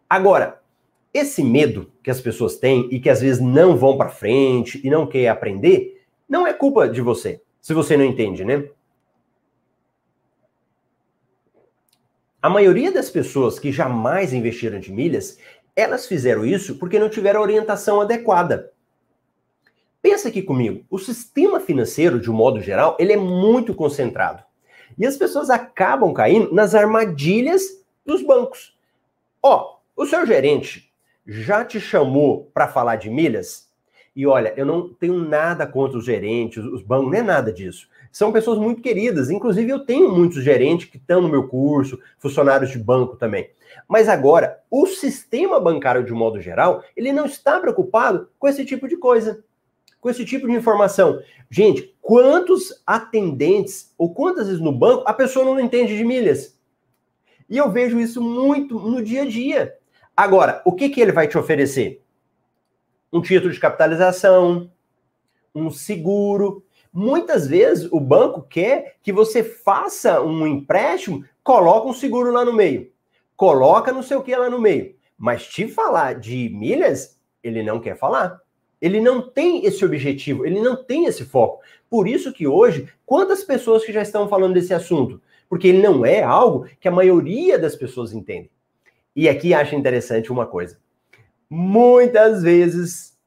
Agora, 0.09 0.63
esse 1.13 1.43
medo 1.43 1.93
que 2.03 2.11
as 2.11 2.21
pessoas 2.21 2.57
têm 2.57 2.89
e 2.93 3.01
que 3.01 3.11
às 3.11 3.21
vezes 3.21 3.43
não 3.43 3.77
vão 3.77 3.99
para 3.99 4.09
frente 4.09 4.81
e 4.87 4.89
não 4.89 5.07
quer 5.07 5.29
aprender, 5.29 6.03
não 6.29 6.47
é 6.47 6.55
culpa 6.55 6.89
de 6.89 7.01
você, 7.01 7.43
se 7.61 7.75
você 7.75 7.97
não 7.97 8.05
entende, 8.05 8.45
né? 8.45 8.69
A 12.41 12.49
maioria 12.49 12.93
das 12.93 13.11
pessoas 13.11 13.59
que 13.59 13.73
jamais 13.73 14.33
investiram 14.33 14.79
de 14.79 14.93
milhas, 14.93 15.39
elas 15.75 16.07
fizeram 16.07 16.47
isso 16.47 16.79
porque 16.79 16.99
não 16.99 17.09
tiveram 17.09 17.41
orientação 17.41 18.01
adequada. 18.01 18.73
Pensa 20.01 20.29
aqui 20.29 20.43
comigo, 20.43 20.85
o 20.89 20.99
sistema 20.99 21.59
financeiro, 21.59 22.21
de 22.21 22.31
um 22.31 22.35
modo 22.35 22.61
geral, 22.61 22.97
ele 23.01 23.13
é 23.13 23.17
muito 23.17 23.75
concentrado. 23.75 24.43
E 24.97 25.05
as 25.05 25.17
pessoas 25.17 25.51
acabam 25.51 26.13
caindo 26.13 26.53
nas 26.55 26.75
armadilhas 26.75 27.63
dos 28.07 28.23
bancos. 28.23 28.77
Ó, 29.43 29.79
o 29.97 30.07
seu 30.07 30.25
gerente 30.25 30.93
já 31.27 31.65
te 31.65 31.81
chamou 31.81 32.51
para 32.55 32.69
falar 32.69 32.97
de 32.97 33.11
milhas? 33.11 33.69
E 34.15 34.27
olha, 34.27 34.53
eu 34.57 34.65
não 34.65 34.89
tenho 34.89 35.15
nada 35.15 35.67
contra 35.67 35.99
os 35.99 36.05
gerentes, 36.05 36.65
os 36.65 36.83
bancos, 36.83 37.13
não 37.13 37.19
é 37.19 37.23
nada 37.23 37.53
disso. 37.53 37.89
São 38.11 38.33
pessoas 38.33 38.59
muito 38.59 38.81
queridas. 38.81 39.31
Inclusive, 39.31 39.71
eu 39.71 39.85
tenho 39.85 40.11
muitos 40.11 40.43
gerentes 40.43 40.89
que 40.89 40.97
estão 40.97 41.21
no 41.21 41.29
meu 41.29 41.47
curso, 41.47 42.01
funcionários 42.19 42.71
de 42.71 42.79
banco 42.79 43.17
também. 43.17 43.51
Mas 43.87 44.09
agora, 44.09 44.61
o 44.71 44.87
sistema 44.87 45.61
bancário, 45.61 46.05
de 46.05 46.13
modo 46.13 46.41
geral, 46.41 46.83
ele 46.97 47.13
não 47.13 47.27
está 47.27 47.61
preocupado 47.61 48.29
com 48.39 48.49
esse 48.49 48.65
tipo 48.65 48.89
de 48.89 48.97
coisa 48.97 49.45
com 50.01 50.09
esse 50.09 50.25
tipo 50.25 50.47
de 50.47 50.53
informação. 50.53 51.21
Gente, 51.51 51.95
quantos 52.01 52.83
atendentes 52.87 53.93
ou 53.97 54.13
quantas 54.13 54.47
vezes 54.47 54.61
no 54.61 54.73
banco 54.73 55.05
a 55.07 55.13
pessoa 55.13 55.45
não 55.45 55.59
entende 55.59 55.97
de 55.97 56.05
milhas? 56.05 56.59
E 57.49 57.57
eu 57.57 57.71
vejo 57.71 57.99
isso 57.99 58.21
muito 58.21 58.79
no 58.79 59.03
dia 59.03 59.23
a 59.23 59.27
dia. 59.27 59.75
Agora, 60.17 60.61
o 60.65 60.73
que, 60.73 60.89
que 60.89 61.01
ele 61.01 61.13
vai 61.13 61.27
te 61.27 61.39
oferecer? 61.39 62.03
Um 63.13 63.23
título 63.23 63.53
de 63.53 63.61
capitalização, 63.61 64.71
um 65.55 65.71
seguro. 65.71 66.65
Muitas 66.93 67.47
vezes 67.47 67.89
o 67.91 68.01
banco 68.01 68.43
quer 68.43 68.97
que 69.03 69.13
você 69.13 69.43
faça 69.43 70.21
um 70.21 70.47
empréstimo, 70.47 71.25
coloca 71.43 71.89
um 71.89 71.95
seguro 71.95 72.33
lá 72.33 72.45
no 72.45 72.53
meio, 72.53 72.91
coloca 73.37 73.93
não 73.93 74.03
sei 74.03 74.17
o 74.17 74.23
que 74.23 74.35
lá 74.35 74.51
no 74.51 74.61
meio. 74.61 74.95
Mas 75.17 75.47
te 75.47 75.67
falar 75.67 76.15
de 76.15 76.49
milhas, 76.51 77.19
ele 77.43 77.63
não 77.63 77.81
quer 77.81 77.97
falar. 77.97 78.41
Ele 78.81 79.01
não 79.01 79.21
tem 79.21 79.65
esse 79.65 79.85
objetivo, 79.85 80.47
ele 80.47 80.61
não 80.61 80.77
tem 80.77 81.07
esse 81.07 81.25
foco. 81.25 81.63
Por 81.91 82.07
isso 82.07 82.33
que 82.33 82.47
hoje, 82.47 82.89
quantas 83.05 83.43
pessoas 83.43 83.85
que 83.85 83.93
já 83.93 84.03
estão 84.03 84.29
falando 84.29 84.55
desse 84.55 84.73
assunto? 84.73 85.21
Porque 85.49 85.69
ele 85.69 85.83
não 85.83 86.05
é 86.05 86.23
algo 86.23 86.69
que 86.79 86.87
a 86.87 86.93
maioria 86.93 87.59
das 87.59 87.75
pessoas 87.75 88.13
entende. 88.13 88.51
E 89.17 89.29
aqui 89.29 89.53
acho 89.53 89.75
interessante 89.75 90.31
uma 90.31 90.47
coisa. 90.47 90.79
Muitas 91.51 92.43
vezes 92.43 93.19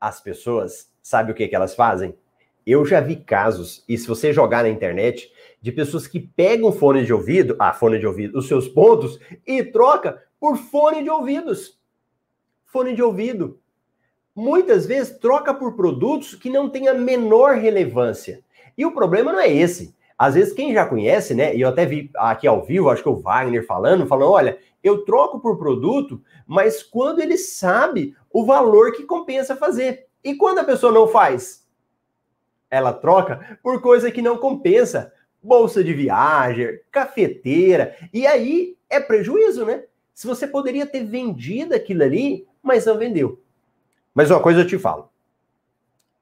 as 0.00 0.20
pessoas, 0.20 0.90
sabe 1.02 1.30
o 1.30 1.34
que, 1.34 1.46
que 1.46 1.54
elas 1.54 1.74
fazem? 1.74 2.16
Eu 2.66 2.84
já 2.84 3.00
vi 3.00 3.16
casos, 3.16 3.84
e 3.88 3.96
se 3.96 4.08
você 4.08 4.32
jogar 4.32 4.64
na 4.64 4.68
internet, 4.68 5.30
de 5.62 5.70
pessoas 5.70 6.06
que 6.08 6.18
pegam 6.18 6.72
fone 6.72 7.04
de 7.04 7.12
ouvido, 7.12 7.54
ah, 7.60 7.72
fone 7.72 7.98
de 7.98 8.06
ouvido, 8.06 8.36
os 8.38 8.48
seus 8.48 8.66
pontos, 8.66 9.20
e 9.46 9.62
troca 9.62 10.22
por 10.40 10.56
fone 10.56 11.02
de 11.02 11.10
ouvidos. 11.10 11.78
Fone 12.64 12.94
de 12.94 13.02
ouvido 13.02 13.60
muitas 14.36 14.84
vezes 14.84 15.18
troca 15.18 15.54
por 15.54 15.74
produtos 15.74 16.34
que 16.34 16.50
não 16.50 16.68
têm 16.68 16.88
a 16.88 16.94
menor 16.94 17.56
relevância. 17.56 18.44
E 18.76 18.84
o 18.84 18.92
problema 18.92 19.32
não 19.32 19.40
é 19.40 19.50
esse. 19.50 19.96
Às 20.18 20.34
vezes, 20.34 20.52
quem 20.52 20.74
já 20.74 20.84
conhece, 20.86 21.34
né? 21.34 21.56
E 21.56 21.62
eu 21.62 21.68
até 21.68 21.86
vi 21.86 22.10
aqui 22.16 22.46
ao 22.46 22.62
vivo, 22.62 22.90
acho 22.90 23.02
que 23.02 23.08
o 23.08 23.16
Wagner 23.16 23.64
falando, 23.66 24.06
falando: 24.06 24.30
olha, 24.30 24.58
eu 24.84 25.04
troco 25.04 25.40
por 25.40 25.58
produto, 25.58 26.22
mas 26.46 26.82
quando 26.82 27.20
ele 27.20 27.38
sabe 27.38 28.14
o 28.30 28.44
valor 28.44 28.92
que 28.92 29.04
compensa 29.04 29.56
fazer. 29.56 30.06
E 30.22 30.34
quando 30.34 30.58
a 30.58 30.64
pessoa 30.64 30.92
não 30.92 31.08
faz? 31.08 31.66
Ela 32.70 32.92
troca 32.92 33.58
por 33.62 33.80
coisa 33.80 34.10
que 34.10 34.20
não 34.20 34.36
compensa. 34.36 35.12
Bolsa 35.42 35.84
de 35.84 35.94
viagem, 35.94 36.80
cafeteira. 36.90 37.96
E 38.12 38.26
aí 38.26 38.76
é 38.90 38.98
prejuízo, 38.98 39.64
né? 39.64 39.84
Se 40.12 40.26
você 40.26 40.46
poderia 40.46 40.86
ter 40.86 41.04
vendido 41.04 41.74
aquilo 41.74 42.02
ali, 42.02 42.46
mas 42.62 42.86
não 42.86 42.98
vendeu. 42.98 43.40
Mas 44.16 44.30
uma 44.30 44.40
coisa 44.40 44.62
eu 44.62 44.66
te 44.66 44.78
falo. 44.78 45.10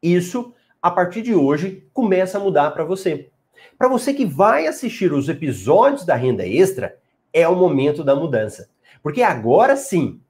Isso, 0.03 0.53
a 0.82 0.90
partir 0.90 1.22
de 1.22 1.32
hoje, 1.32 1.88
começa 1.92 2.38
a 2.38 2.40
mudar 2.40 2.72
para 2.72 2.82
você. 2.82 3.30
Para 3.78 3.86
você 3.86 4.12
que 4.12 4.26
vai 4.26 4.66
assistir 4.66 5.12
os 5.12 5.28
episódios 5.28 6.05
da 6.05 6.16
renda 6.16 6.45
extra, 6.45 6.99
é 7.32 7.47
o 7.47 7.55
momento 7.55 8.03
da 8.03 8.16
mudança. 8.16 8.68
Porque 9.01 9.22
agora 9.22 9.76
sim, 9.76 10.20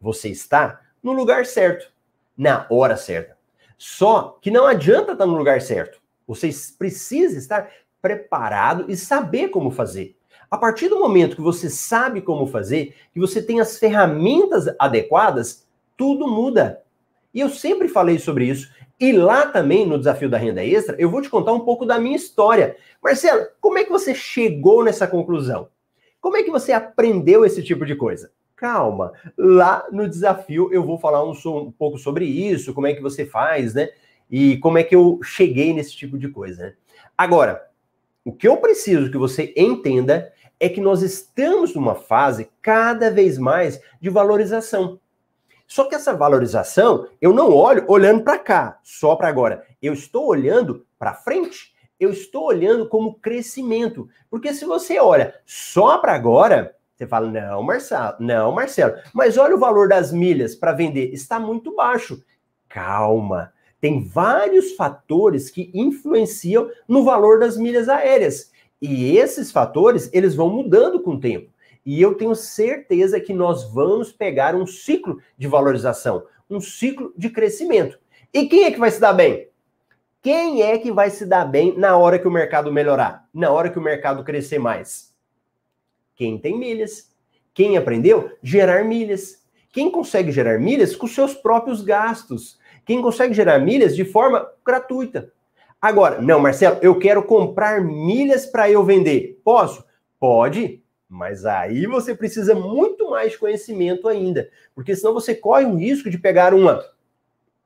você 0.00 0.30
está 0.30 0.80
no 1.00 1.12
lugar 1.12 1.46
certo, 1.46 1.92
na 2.36 2.66
hora 2.68 2.96
certa. 2.96 3.36
Só 3.78 4.36
que 4.42 4.50
não 4.50 4.66
adianta 4.66 5.12
estar 5.12 5.24
no 5.24 5.36
lugar 5.36 5.60
certo. 5.62 6.00
Você 6.26 6.50
precisa 6.76 7.38
estar 7.38 7.70
preparado 8.00 8.86
e 8.88 8.96
saber 8.96 9.50
como 9.50 9.70
fazer. 9.70 10.16
A 10.50 10.58
partir 10.58 10.88
do 10.88 10.98
momento 10.98 11.36
que 11.36 11.42
você 11.42 11.70
sabe 11.70 12.20
como 12.20 12.48
fazer, 12.48 12.96
que 13.14 13.20
você 13.20 13.40
tem 13.40 13.60
as 13.60 13.78
ferramentas 13.78 14.66
adequadas, 14.76 15.64
tudo 15.96 16.26
muda. 16.26 16.82
E 17.32 17.40
eu 17.40 17.48
sempre 17.48 17.88
falei 17.88 18.18
sobre 18.18 18.46
isso. 18.46 18.70
E 19.00 19.12
lá 19.12 19.46
também, 19.46 19.86
no 19.86 19.98
Desafio 19.98 20.30
da 20.30 20.38
Renda 20.38 20.64
Extra, 20.64 20.94
eu 20.98 21.10
vou 21.10 21.22
te 21.22 21.28
contar 21.28 21.52
um 21.52 21.60
pouco 21.60 21.84
da 21.84 21.98
minha 21.98 22.16
história. 22.16 22.76
Marcelo, 23.02 23.46
como 23.60 23.78
é 23.78 23.84
que 23.84 23.90
você 23.90 24.14
chegou 24.14 24.84
nessa 24.84 25.06
conclusão? 25.06 25.68
Como 26.20 26.36
é 26.36 26.42
que 26.42 26.50
você 26.50 26.72
aprendeu 26.72 27.44
esse 27.44 27.62
tipo 27.62 27.84
de 27.84 27.96
coisa? 27.96 28.30
Calma, 28.54 29.12
lá 29.36 29.84
no 29.90 30.08
desafio 30.08 30.72
eu 30.72 30.84
vou 30.84 30.96
falar 30.96 31.24
um, 31.24 31.32
um 31.32 31.72
pouco 31.72 31.98
sobre 31.98 32.24
isso, 32.24 32.72
como 32.72 32.86
é 32.86 32.94
que 32.94 33.02
você 33.02 33.26
faz, 33.26 33.74
né? 33.74 33.88
E 34.30 34.56
como 34.58 34.78
é 34.78 34.84
que 34.84 34.94
eu 34.94 35.18
cheguei 35.22 35.74
nesse 35.74 35.96
tipo 35.96 36.16
de 36.16 36.28
coisa. 36.28 36.66
Né? 36.66 36.74
Agora, 37.18 37.68
o 38.24 38.32
que 38.32 38.46
eu 38.46 38.56
preciso 38.58 39.10
que 39.10 39.18
você 39.18 39.52
entenda 39.56 40.32
é 40.60 40.68
que 40.68 40.80
nós 40.80 41.02
estamos 41.02 41.74
numa 41.74 41.96
fase 41.96 42.48
cada 42.62 43.10
vez 43.10 43.36
mais 43.36 43.80
de 44.00 44.08
valorização. 44.08 45.00
Só 45.72 45.84
que 45.84 45.94
essa 45.94 46.12
valorização, 46.12 47.08
eu 47.18 47.32
não 47.32 47.50
olho 47.50 47.86
olhando 47.88 48.22
para 48.22 48.38
cá, 48.38 48.78
só 48.82 49.16
para 49.16 49.28
agora. 49.28 49.64
Eu 49.80 49.94
estou 49.94 50.26
olhando 50.26 50.84
para 50.98 51.14
frente. 51.14 51.72
Eu 51.98 52.10
estou 52.10 52.44
olhando 52.44 52.86
como 52.86 53.14
crescimento. 53.14 54.06
Porque 54.28 54.52
se 54.52 54.66
você 54.66 54.98
olha 54.98 55.34
só 55.46 55.96
para 55.96 56.12
agora, 56.12 56.76
você 56.94 57.06
fala: 57.06 57.26
"Não, 57.26 57.62
Marcelo, 57.62 58.16
não, 58.20 58.52
Marcelo, 58.52 58.96
mas 59.14 59.38
olha 59.38 59.56
o 59.56 59.58
valor 59.58 59.88
das 59.88 60.12
milhas 60.12 60.54
para 60.54 60.72
vender, 60.72 61.10
está 61.10 61.40
muito 61.40 61.74
baixo". 61.74 62.22
Calma. 62.68 63.50
Tem 63.80 64.06
vários 64.06 64.72
fatores 64.72 65.48
que 65.48 65.70
influenciam 65.72 66.68
no 66.86 67.02
valor 67.02 67.40
das 67.40 67.56
milhas 67.56 67.88
aéreas. 67.88 68.52
E 68.78 69.16
esses 69.16 69.50
fatores, 69.50 70.10
eles 70.12 70.34
vão 70.34 70.50
mudando 70.50 71.00
com 71.00 71.12
o 71.12 71.20
tempo. 71.20 71.50
E 71.84 72.00
eu 72.00 72.14
tenho 72.14 72.34
certeza 72.34 73.20
que 73.20 73.32
nós 73.32 73.72
vamos 73.72 74.12
pegar 74.12 74.54
um 74.54 74.66
ciclo 74.66 75.20
de 75.36 75.48
valorização, 75.48 76.24
um 76.48 76.60
ciclo 76.60 77.12
de 77.16 77.28
crescimento. 77.30 77.98
E 78.32 78.46
quem 78.46 78.64
é 78.64 78.70
que 78.70 78.78
vai 78.78 78.90
se 78.90 79.00
dar 79.00 79.12
bem? 79.12 79.48
Quem 80.22 80.62
é 80.62 80.78
que 80.78 80.92
vai 80.92 81.10
se 81.10 81.26
dar 81.26 81.44
bem 81.44 81.76
na 81.76 81.96
hora 81.96 82.18
que 82.18 82.28
o 82.28 82.30
mercado 82.30 82.72
melhorar? 82.72 83.28
Na 83.34 83.50
hora 83.50 83.68
que 83.68 83.78
o 83.78 83.82
mercado 83.82 84.22
crescer 84.22 84.58
mais? 84.58 85.12
Quem 86.14 86.38
tem 86.38 86.56
milhas. 86.56 87.12
Quem 87.52 87.76
aprendeu? 87.76 88.30
Gerar 88.40 88.84
milhas. 88.84 89.42
Quem 89.72 89.90
consegue 89.90 90.30
gerar 90.30 90.60
milhas 90.60 90.94
com 90.94 91.06
seus 91.06 91.34
próprios 91.34 91.82
gastos. 91.82 92.58
Quem 92.84 93.02
consegue 93.02 93.34
gerar 93.34 93.58
milhas 93.58 93.96
de 93.96 94.04
forma 94.04 94.48
gratuita. 94.64 95.32
Agora, 95.80 96.20
não, 96.20 96.38
Marcelo, 96.38 96.78
eu 96.80 96.96
quero 96.98 97.24
comprar 97.24 97.80
milhas 97.80 98.46
para 98.46 98.70
eu 98.70 98.84
vender. 98.84 99.40
Posso? 99.42 99.84
Pode, 100.20 100.81
mas 101.12 101.44
aí 101.44 101.86
você 101.86 102.14
precisa 102.14 102.54
muito 102.54 103.10
mais 103.10 103.36
conhecimento 103.36 104.08
ainda, 104.08 104.48
porque 104.74 104.96
senão 104.96 105.12
você 105.12 105.34
corre 105.34 105.66
o 105.66 105.74
risco 105.74 106.08
de 106.08 106.16
pegar 106.16 106.54
uma 106.54 106.82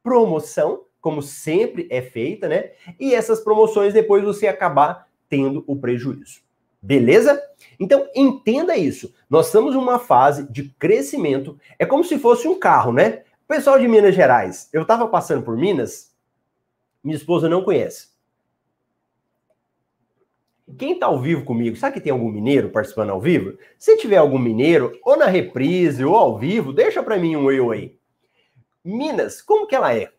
promoção, 0.03 0.82
como 1.01 1.22
sempre 1.22 1.86
é 1.88 2.03
feita, 2.03 2.49
né? 2.49 2.72
E 2.99 3.14
essas 3.14 3.38
promoções 3.38 3.94
depois 3.94 4.24
você 4.24 4.49
acabar 4.49 5.07
tendo 5.28 5.62
o 5.68 5.76
prejuízo. 5.76 6.40
Beleza? 6.82 7.40
Então 7.78 8.09
entenda 8.16 8.76
isso. 8.76 9.14
Nós 9.30 9.47
estamos 9.47 9.76
em 9.76 9.78
uma 9.78 10.01
fase 10.01 10.51
de 10.51 10.70
crescimento. 10.70 11.57
É 11.78 11.86
como 11.86 12.03
se 12.03 12.18
fosse 12.18 12.49
um 12.49 12.59
carro, 12.59 12.92
né? 12.92 13.22
Pessoal 13.47 13.78
de 13.78 13.86
Minas 13.86 14.16
Gerais, 14.16 14.68
eu 14.72 14.82
estava 14.82 15.07
passando 15.07 15.44
por 15.44 15.57
Minas, 15.57 16.12
minha 17.03 17.16
esposa 17.16 17.49
não 17.49 17.62
conhece. 17.62 18.09
Quem 20.78 20.94
está 20.94 21.06
ao 21.06 21.20
vivo 21.20 21.44
comigo, 21.44 21.76
sabe 21.76 21.94
que 21.94 22.00
tem 22.00 22.12
algum 22.12 22.28
mineiro 22.28 22.70
participando 22.70 23.10
ao 23.10 23.20
vivo? 23.20 23.56
Se 23.78 23.96
tiver 23.96 24.16
algum 24.16 24.38
mineiro, 24.38 24.98
ou 25.04 25.16
na 25.16 25.26
reprise, 25.26 26.04
ou 26.04 26.16
ao 26.16 26.38
vivo, 26.38 26.72
deixa 26.72 27.02
para 27.02 27.18
mim 27.18 27.36
um 27.36 27.50
eu 27.50 27.70
aí. 27.70 27.96
Minas, 28.84 29.40
como 29.40 29.66
que 29.66 29.76
ela 29.76 29.94
é? 29.94 30.12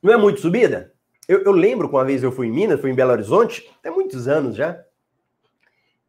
Não 0.00 0.12
é 0.12 0.16
muito 0.16 0.40
subida? 0.40 0.92
Eu, 1.26 1.42
eu 1.42 1.52
lembro 1.52 1.88
que 1.88 1.94
uma 1.94 2.04
vez 2.04 2.22
eu 2.22 2.30
fui 2.30 2.46
em 2.46 2.52
Minas, 2.52 2.80
fui 2.80 2.90
em 2.90 2.94
Belo 2.94 3.10
Horizonte, 3.10 3.68
até 3.80 3.90
muitos 3.90 4.28
anos 4.28 4.54
já. 4.54 4.84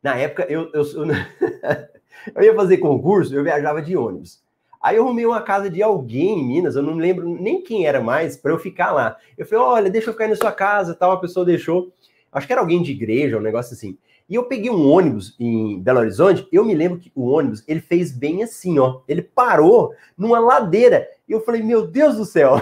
Na 0.04 0.16
época, 0.18 0.46
eu, 0.50 0.70
eu, 0.72 0.84
eu, 0.84 1.06
eu 2.36 2.44
ia 2.44 2.54
fazer 2.54 2.78
concurso, 2.78 3.34
eu 3.34 3.44
viajava 3.44 3.82
de 3.82 3.98
ônibus. 3.98 4.45
Aí 4.86 4.98
eu 4.98 5.04
arrumei 5.04 5.26
uma 5.26 5.42
casa 5.42 5.68
de 5.68 5.82
alguém 5.82 6.38
em 6.38 6.46
Minas, 6.46 6.76
eu 6.76 6.84
não 6.84 6.94
lembro 6.94 7.28
nem 7.28 7.60
quem 7.60 7.88
era 7.88 8.00
mais, 8.00 8.38
para 8.38 8.52
eu 8.52 8.60
ficar 8.60 8.92
lá. 8.92 9.18
Eu 9.36 9.44
falei, 9.44 9.64
olha, 9.64 9.90
deixa 9.90 10.10
eu 10.10 10.14
ficar 10.14 10.28
na 10.28 10.36
sua 10.36 10.52
casa, 10.52 10.94
tal, 10.94 11.12
a 11.12 11.20
pessoa 11.20 11.44
deixou. 11.44 11.92
Acho 12.32 12.46
que 12.46 12.54
era 12.54 12.62
alguém 12.62 12.84
de 12.84 12.92
igreja, 12.92 13.36
um 13.40 13.42
negócio 13.42 13.74
assim. 13.74 13.98
E 14.30 14.36
eu 14.36 14.44
peguei 14.44 14.70
um 14.70 14.88
ônibus 14.88 15.36
em 15.40 15.82
Belo 15.82 16.02
Horizonte, 16.02 16.48
eu 16.52 16.64
me 16.64 16.76
lembro 16.76 17.00
que 17.00 17.12
o 17.16 17.26
ônibus, 17.26 17.64
ele 17.68 17.80
fez 17.80 18.12
bem 18.12 18.44
assim, 18.44 18.78
ó. 18.78 19.02
Ele 19.08 19.24
parou 19.24 19.92
numa 20.16 20.38
ladeira. 20.38 21.08
E 21.28 21.32
eu 21.32 21.42
falei, 21.42 21.64
meu 21.64 21.88
Deus 21.88 22.18
do 22.18 22.24
céu, 22.24 22.62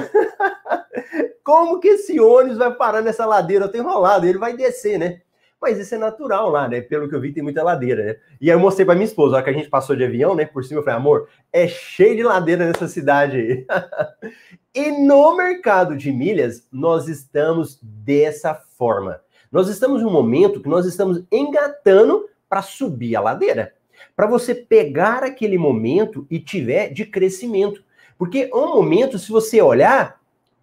como 1.44 1.82
que 1.82 1.90
esse 1.90 2.22
ônibus 2.22 2.58
vai 2.58 2.74
parar 2.74 3.02
nessa 3.02 3.26
ladeira? 3.26 3.66
Eu 3.66 3.70
tenho 3.70 3.84
enrolado, 3.84 4.26
ele 4.26 4.38
vai 4.38 4.56
descer, 4.56 4.98
né? 4.98 5.20
Mas 5.64 5.80
isso 5.80 5.96
é 5.96 5.98
natural 5.98 6.50
lá, 6.50 6.68
né? 6.68 6.82
Pelo 6.82 7.08
que 7.08 7.16
eu 7.16 7.22
vi, 7.22 7.32
tem 7.32 7.42
muita 7.42 7.64
ladeira, 7.64 8.04
né? 8.04 8.16
E 8.42 8.52
aí 8.52 8.56
eu 8.56 8.60
mostrei 8.60 8.86
para 8.86 8.96
minha 8.96 9.06
esposa, 9.06 9.36
a 9.36 9.38
hora 9.38 9.46
que 9.46 9.50
a 9.50 9.54
gente 9.54 9.70
passou 9.70 9.96
de 9.96 10.04
avião, 10.04 10.36
né? 10.36 10.46
Por 10.46 10.62
cima, 10.62 10.82
eu 10.82 10.84
falei, 10.84 11.00
amor, 11.00 11.30
é 11.54 11.70
cheio 11.70 12.18
de 12.18 12.22
ladeira 12.22 12.68
nessa 12.68 12.86
cidade 12.86 13.38
aí. 13.38 13.66
e 14.76 14.92
no 14.92 15.38
mercado 15.38 15.96
de 15.96 16.12
milhas, 16.12 16.68
nós 16.70 17.08
estamos 17.08 17.80
dessa 17.82 18.54
forma. 18.54 19.22
Nós 19.50 19.70
estamos 19.70 20.02
em 20.02 20.06
um 20.06 20.12
momento 20.12 20.60
que 20.60 20.68
nós 20.68 20.86
estamos 20.86 21.24
engatando 21.32 22.28
para 22.50 22.62
subir 22.62 23.16
a 23.16 23.22
ladeira. 23.22 23.74
Para 24.18 24.28
você 24.28 24.54
pegar 24.54 25.24
aquele 25.24 25.58
momento 25.58 26.28
e 26.30 26.42
tiver 26.42 26.90
de 26.90 27.06
crescimento. 27.06 27.82
Porque 28.18 28.50
é 28.52 28.56
um 28.56 28.76
momento, 28.76 29.18
se 29.18 29.32
você 29.32 29.62
olhar, 29.62 30.20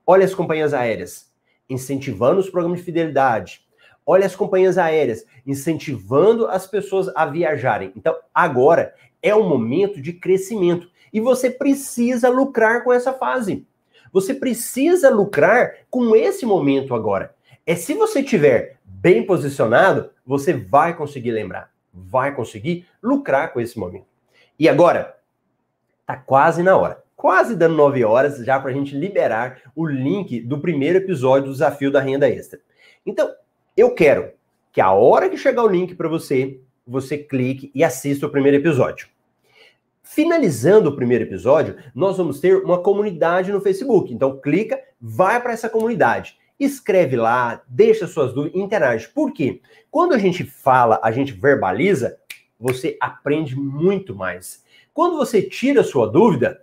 olha 0.07 0.26
as 0.26 0.34
companhias 0.34 0.74
aéreas 0.74 1.30
incentivando 1.70 2.40
os 2.40 2.51
programas 2.51 2.80
de 2.80 2.84
fidelidade, 2.84 3.62
Olha 4.07 4.26
as 4.26 4.34
companhias 4.34 4.78
aéreas 4.78 5.24
incentivando 5.46 6.46
as 6.46 6.66
pessoas 6.66 7.09
a 7.14 7.26
viajarem. 7.26 7.92
Então, 7.96 8.16
agora 8.34 8.94
é 9.22 9.34
o 9.34 9.48
momento 9.48 10.01
de 10.01 10.12
crescimento 10.12 10.88
e 11.12 11.20
você 11.20 11.51
precisa 11.51 12.28
lucrar 12.28 12.82
com 12.84 12.92
essa 12.92 13.12
fase. 13.12 13.66
Você 14.12 14.34
precisa 14.34 15.11
lucrar 15.11 15.74
com 15.88 16.16
esse 16.16 16.44
momento 16.44 16.94
agora. 16.94 17.34
É 17.64 17.74
se 17.76 17.94
você 17.94 18.22
tiver 18.22 18.78
bem 18.84 19.24
posicionado, 19.24 20.11
você 20.26 20.53
vai 20.53 20.96
conseguir 20.96 21.30
lembrar, 21.30 21.70
vai 21.92 22.34
conseguir 22.34 22.86
lucrar 23.03 23.53
com 23.53 23.61
esse 23.61 23.78
momento. 23.78 24.07
E 24.59 24.68
agora, 24.68 25.16
tá 26.07 26.16
quase 26.16 26.62
na 26.62 26.76
hora. 26.76 27.03
Quase 27.16 27.55
dando 27.55 27.76
9 27.76 28.05
horas 28.05 28.38
já 28.38 28.59
para 28.59 28.70
a 28.70 28.74
gente 28.74 28.96
liberar 28.96 29.61
o 29.76 29.86
link 29.86 30.40
do 30.40 30.59
primeiro 30.59 30.98
episódio 30.98 31.48
do 31.48 31.53
Desafio 31.53 31.90
da 31.90 32.01
Renda 32.01 32.28
Extra. 32.28 32.59
Então, 33.05 33.30
eu 33.77 33.95
quero 33.95 34.33
que 34.73 34.81
a 34.81 34.93
hora 34.93 35.29
que 35.29 35.37
chegar 35.37 35.62
o 35.62 35.68
link 35.68 35.95
para 35.95 36.09
você, 36.09 36.61
você 36.87 37.18
clique 37.18 37.71
e 37.75 37.85
assista 37.85 38.27
o 38.27 38.31
primeiro 38.31 38.57
episódio. 38.57 39.09
Finalizando 40.03 40.91
o 40.91 40.97
primeiro 40.97 41.25
episódio, 41.25 41.77
nós 41.95 42.16
vamos 42.16 42.41
ter 42.41 42.57
uma 42.57 42.83
comunidade 42.83 43.53
no 43.53 43.61
Facebook. 43.61 44.12
Então 44.12 44.41
clica, 44.41 44.81
vai 45.01 45.41
para 45.41 45.53
essa 45.53 45.68
comunidade, 45.68 46.37
escreve 46.59 47.16
lá, 47.16 47.62
deixa 47.68 48.07
suas 48.07 48.33
dúvidas, 48.33 48.61
interage. 48.61 49.09
Por 49.09 49.33
quê? 49.33 49.61
Quando 49.91 50.12
a 50.12 50.18
gente 50.18 50.45
fala, 50.45 50.99
a 51.03 51.12
gente 51.12 51.33
verbaliza, 51.33 52.18
você 52.59 52.97
aprende 53.01 53.57
muito 53.57 54.14
mais. 54.14 54.64
Quando 54.93 55.16
você 55.16 55.41
tira 55.41 55.83
sua 55.83 56.07
dúvida, 56.07 56.62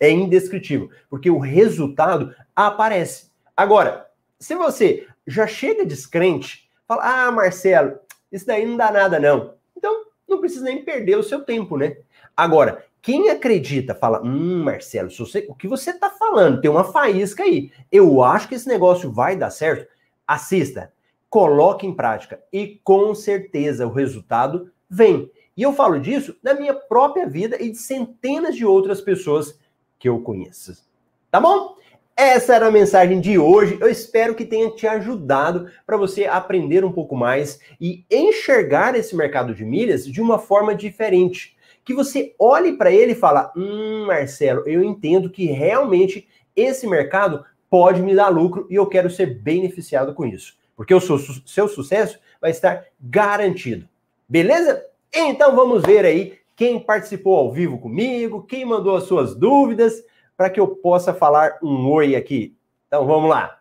é 0.00 0.10
indescritível, 0.10 0.90
porque 1.08 1.30
o 1.30 1.38
resultado 1.38 2.34
aparece. 2.54 3.30
Agora, 3.56 4.10
se 4.38 4.54
você 4.54 5.06
já 5.26 5.46
chega 5.46 5.84
descrente, 5.84 6.70
fala: 6.86 7.02
Ah, 7.26 7.32
Marcelo, 7.32 7.98
isso 8.30 8.46
daí 8.46 8.64
não 8.64 8.76
dá 8.76 8.90
nada, 8.90 9.18
não. 9.18 9.54
Então, 9.76 10.04
não 10.28 10.40
precisa 10.40 10.64
nem 10.64 10.84
perder 10.84 11.16
o 11.18 11.22
seu 11.22 11.44
tempo, 11.44 11.76
né? 11.76 11.96
Agora, 12.36 12.84
quem 13.02 13.30
acredita, 13.30 13.94
fala: 13.94 14.22
Hum, 14.22 14.62
Marcelo, 14.62 15.10
você, 15.10 15.46
o 15.48 15.54
que 15.54 15.68
você 15.68 15.90
está 15.90 16.10
falando? 16.10 16.60
Tem 16.60 16.70
uma 16.70 16.84
faísca 16.84 17.42
aí. 17.42 17.72
Eu 17.90 18.22
acho 18.22 18.48
que 18.48 18.54
esse 18.54 18.68
negócio 18.68 19.12
vai 19.12 19.36
dar 19.36 19.50
certo. 19.50 19.86
Assista, 20.26 20.92
coloque 21.30 21.86
em 21.86 21.94
prática 21.94 22.42
e 22.52 22.80
com 22.82 23.14
certeza 23.14 23.86
o 23.86 23.92
resultado 23.92 24.70
vem. 24.88 25.30
E 25.56 25.62
eu 25.62 25.72
falo 25.72 25.98
disso 25.98 26.36
na 26.42 26.52
minha 26.54 26.74
própria 26.74 27.26
vida 27.26 27.62
e 27.62 27.70
de 27.70 27.78
centenas 27.78 28.56
de 28.56 28.66
outras 28.66 29.00
pessoas 29.00 29.58
que 29.98 30.08
eu 30.08 30.20
conheço. 30.20 30.84
Tá 31.30 31.40
bom? 31.40 31.76
Essa 32.18 32.54
era 32.54 32.68
a 32.68 32.70
mensagem 32.70 33.20
de 33.20 33.38
hoje. 33.38 33.76
Eu 33.78 33.90
espero 33.90 34.34
que 34.34 34.46
tenha 34.46 34.70
te 34.70 34.86
ajudado 34.86 35.70
para 35.86 35.98
você 35.98 36.24
aprender 36.24 36.82
um 36.82 36.90
pouco 36.90 37.14
mais 37.14 37.60
e 37.78 38.06
enxergar 38.10 38.96
esse 38.96 39.14
mercado 39.14 39.54
de 39.54 39.66
milhas 39.66 40.06
de 40.06 40.22
uma 40.22 40.38
forma 40.38 40.74
diferente. 40.74 41.54
Que 41.84 41.92
você 41.92 42.34
olhe 42.38 42.72
para 42.72 42.90
ele 42.90 43.12
e 43.12 43.16
fala: 43.16 43.52
"Hum, 43.54 44.06
Marcelo, 44.06 44.66
eu 44.66 44.82
entendo 44.82 45.28
que 45.28 45.44
realmente 45.44 46.26
esse 46.56 46.86
mercado 46.86 47.44
pode 47.68 48.00
me 48.00 48.14
dar 48.14 48.30
lucro 48.30 48.66
e 48.70 48.76
eu 48.76 48.86
quero 48.86 49.10
ser 49.10 49.26
beneficiado 49.26 50.14
com 50.14 50.24
isso, 50.24 50.56
porque 50.74 50.94
o 50.94 51.00
seu, 51.00 51.18
seu 51.18 51.68
sucesso 51.68 52.18
vai 52.40 52.50
estar 52.50 52.82
garantido." 52.98 53.86
Beleza? 54.26 54.82
Então 55.14 55.54
vamos 55.54 55.82
ver 55.82 56.06
aí 56.06 56.38
quem 56.56 56.80
participou 56.80 57.36
ao 57.36 57.52
vivo 57.52 57.78
comigo, 57.78 58.42
quem 58.44 58.64
mandou 58.64 58.96
as 58.96 59.04
suas 59.04 59.34
dúvidas 59.34 60.02
para 60.36 60.50
que 60.50 60.60
eu 60.60 60.68
possa 60.68 61.14
falar 61.14 61.58
um 61.62 61.88
oi 61.90 62.14
aqui. 62.14 62.56
Então 62.86 63.06
vamos 63.06 63.30
lá. 63.30 63.60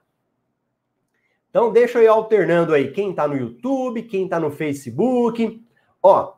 Então 1.49 1.71
deixa 1.71 1.99
eu 1.99 2.03
ir 2.03 2.07
alternando 2.07 2.73
aí 2.73 2.91
quem 2.91 3.11
está 3.11 3.27
no 3.27 3.37
YouTube, 3.37 4.03
quem 4.03 4.25
está 4.25 4.39
no 4.39 4.51
Facebook. 4.51 5.63
Ó, 6.03 6.33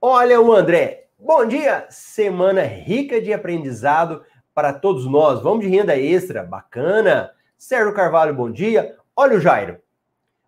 olha 0.00 0.40
o 0.40 0.52
André. 0.52 1.06
Bom 1.18 1.46
dia, 1.46 1.86
semana 1.88 2.62
rica 2.62 3.20
de 3.20 3.32
aprendizado 3.32 4.22
para 4.52 4.72
todos 4.72 5.06
nós. 5.06 5.40
Vamos 5.40 5.64
de 5.64 5.70
renda 5.70 5.96
extra, 5.96 6.42
bacana. 6.42 7.30
Sérgio 7.56 7.94
Carvalho, 7.94 8.34
bom 8.34 8.50
dia. 8.50 8.96
Olha 9.16 9.36
o 9.36 9.40
Jairo. 9.40 9.78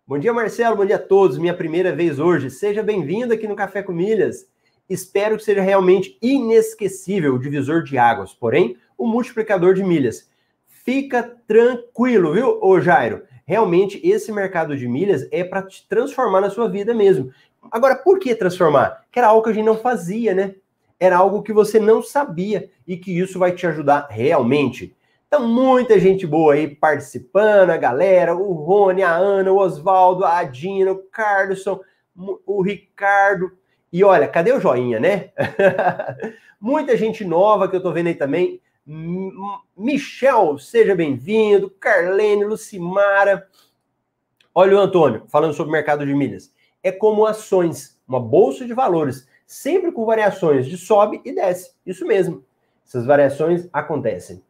Bom 0.05 0.17
dia, 0.17 0.33
Marcelo. 0.33 0.77
Bom 0.77 0.85
dia 0.85 0.97
a 0.97 0.99
todos. 0.99 1.37
Minha 1.37 1.53
primeira 1.53 1.93
vez 1.93 2.19
hoje. 2.19 2.49
Seja 2.49 2.83
bem-vindo 2.83 3.33
aqui 3.33 3.47
no 3.47 3.55
Café 3.55 3.81
com 3.81 3.91
Milhas. 3.91 4.47
Espero 4.89 5.35
que 5.35 5.43
seja 5.43 5.61
realmente 5.61 6.17
inesquecível 6.21 7.35
o 7.35 7.39
divisor 7.39 7.83
de 7.83 7.97
águas. 7.97 8.33
Porém, 8.33 8.77
o 8.97 9.05
multiplicador 9.05 9.73
de 9.73 9.83
milhas. 9.83 10.29
Fica 10.67 11.23
tranquilo, 11.45 12.33
viu, 12.33 12.59
ô 12.61 12.79
Jairo? 12.79 13.23
Realmente, 13.45 13.99
esse 14.03 14.31
mercado 14.31 14.75
de 14.75 14.87
milhas 14.87 15.27
é 15.31 15.43
para 15.43 15.61
te 15.61 15.87
transformar 15.87 16.41
na 16.41 16.49
sua 16.49 16.67
vida 16.67 16.93
mesmo. 16.93 17.31
Agora, 17.71 17.95
por 17.95 18.19
que 18.19 18.35
transformar? 18.35 19.05
Que 19.11 19.19
era 19.19 19.27
algo 19.27 19.43
que 19.43 19.49
a 19.49 19.53
gente 19.53 19.65
não 19.65 19.77
fazia, 19.77 20.33
né? 20.33 20.55
Era 20.99 21.17
algo 21.17 21.43
que 21.43 21.53
você 21.53 21.79
não 21.79 22.01
sabia 22.01 22.69
e 22.85 22.97
que 22.97 23.17
isso 23.17 23.37
vai 23.37 23.51
te 23.51 23.67
ajudar 23.67 24.07
realmente. 24.09 24.95
Então, 25.27 25.47
muita 25.47 25.99
gente 25.99 26.25
boa 26.25 26.53
aí 26.53 26.73
participando, 26.73 27.69
a 27.69 27.77
galera, 27.77 28.35
o 28.35 28.53
Rony, 28.53 29.03
a 29.03 29.13
Ana, 29.13 29.51
o 29.51 29.57
Oswaldo, 29.57 30.23
a 30.23 30.37
Adina, 30.37 30.91
o 30.91 31.03
Carlson, 31.11 31.79
o 32.45 32.61
Ricardo. 32.61 33.51
E 33.91 34.03
olha, 34.03 34.27
cadê 34.27 34.53
o 34.53 34.59
joinha, 34.59 34.99
né? 34.99 35.31
muita 36.59 36.97
gente 36.97 37.23
nova 37.23 37.67
que 37.67 37.75
eu 37.75 37.83
tô 37.83 37.91
vendo 37.91 38.07
aí 38.07 38.15
também 38.15 38.61
Michel, 39.75 40.57
seja 40.57 40.95
bem-vindo. 40.95 41.69
Carlene, 41.69 42.45
Lucimara. 42.45 43.45
Olha 44.55 44.77
o 44.77 44.79
Antônio, 44.79 45.25
falando 45.27 45.53
sobre 45.53 45.69
o 45.69 45.73
mercado 45.73 46.05
de 46.05 46.15
milhas. 46.15 46.53
É 46.81 46.89
como 46.89 47.25
ações, 47.25 47.99
uma 48.07 48.19
bolsa 48.19 48.65
de 48.65 48.73
valores, 48.73 49.27
sempre 49.45 49.91
com 49.91 50.05
variações 50.05 50.65
de 50.65 50.77
sobe 50.77 51.21
e 51.25 51.35
desce. 51.35 51.73
Isso 51.85 52.07
mesmo. 52.07 52.45
Essas 52.85 53.05
variações 53.05 53.67
acontecem. 53.73 54.41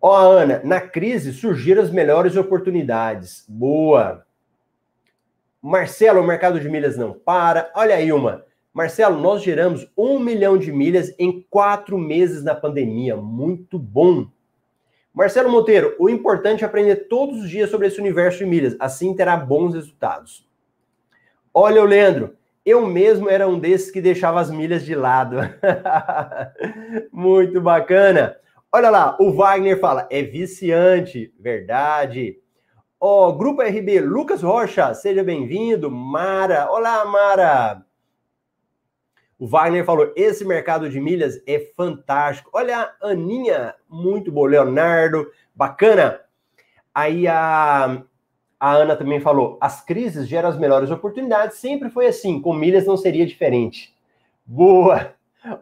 Ó, 0.00 0.16
Ana, 0.16 0.62
na 0.64 0.80
crise 0.80 1.34
surgiram 1.34 1.82
as 1.82 1.90
melhores 1.90 2.36
oportunidades. 2.36 3.44
Boa. 3.46 4.24
Marcelo, 5.60 6.22
o 6.22 6.26
mercado 6.26 6.58
de 6.58 6.70
milhas 6.70 6.96
não 6.96 7.12
para. 7.12 7.70
Olha 7.76 7.96
aí 7.96 8.10
uma. 8.10 8.46
Marcelo, 8.72 9.20
nós 9.20 9.42
geramos 9.42 9.90
um 9.96 10.18
milhão 10.18 10.56
de 10.56 10.70
milhas 10.72 11.12
em 11.18 11.44
quatro 11.50 11.98
meses 11.98 12.44
na 12.44 12.54
pandemia. 12.54 13.16
Muito 13.16 13.78
bom. 13.78 14.28
Marcelo 15.12 15.50
Monteiro, 15.50 15.96
o 15.98 16.08
importante 16.08 16.62
é 16.62 16.66
aprender 16.66 17.08
todos 17.08 17.40
os 17.40 17.50
dias 17.50 17.68
sobre 17.68 17.88
esse 17.88 18.00
universo 18.00 18.38
de 18.38 18.46
milhas. 18.46 18.76
Assim 18.78 19.14
terá 19.14 19.36
bons 19.36 19.74
resultados. 19.74 20.48
Olha 21.52 21.82
o 21.82 21.86
Leandro. 21.86 22.36
Eu 22.64 22.86
mesmo 22.86 23.28
era 23.28 23.48
um 23.48 23.58
desses 23.58 23.90
que 23.90 24.00
deixava 24.00 24.40
as 24.40 24.50
milhas 24.50 24.84
de 24.84 24.94
lado. 24.94 25.38
Muito 27.10 27.60
bacana. 27.60 28.36
Olha 28.70 28.88
lá, 28.88 29.16
o 29.18 29.32
Wagner 29.32 29.80
fala, 29.80 30.06
é 30.10 30.22
viciante, 30.22 31.34
verdade. 31.40 32.38
Ó, 33.00 33.28
oh, 33.28 33.32
Grupo 33.32 33.62
RB, 33.62 33.98
Lucas 34.00 34.42
Rocha, 34.42 34.94
seja 34.94 35.24
bem-vindo. 35.24 35.90
Mara, 35.90 36.70
olá, 36.70 37.04
Mara. 37.04 37.84
O 39.40 39.46
Wagner 39.46 39.86
falou, 39.86 40.12
esse 40.16 40.44
mercado 40.44 40.90
de 40.90 41.00
milhas 41.00 41.42
é 41.46 41.58
fantástico. 41.74 42.50
Olha 42.52 42.92
a 43.00 43.08
Aninha, 43.08 43.74
muito 43.88 44.30
bom. 44.30 44.44
Leonardo, 44.44 45.30
bacana. 45.54 46.20
Aí 46.94 47.26
a, 47.26 48.02
a 48.60 48.70
Ana 48.70 48.94
também 48.96 49.18
falou, 49.18 49.56
as 49.58 49.82
crises 49.82 50.28
geram 50.28 50.50
as 50.50 50.58
melhores 50.58 50.90
oportunidades. 50.90 51.56
Sempre 51.56 51.88
foi 51.88 52.06
assim, 52.06 52.38
com 52.38 52.52
milhas 52.52 52.84
não 52.84 52.98
seria 52.98 53.24
diferente. 53.24 53.96
Boa. 54.44 55.14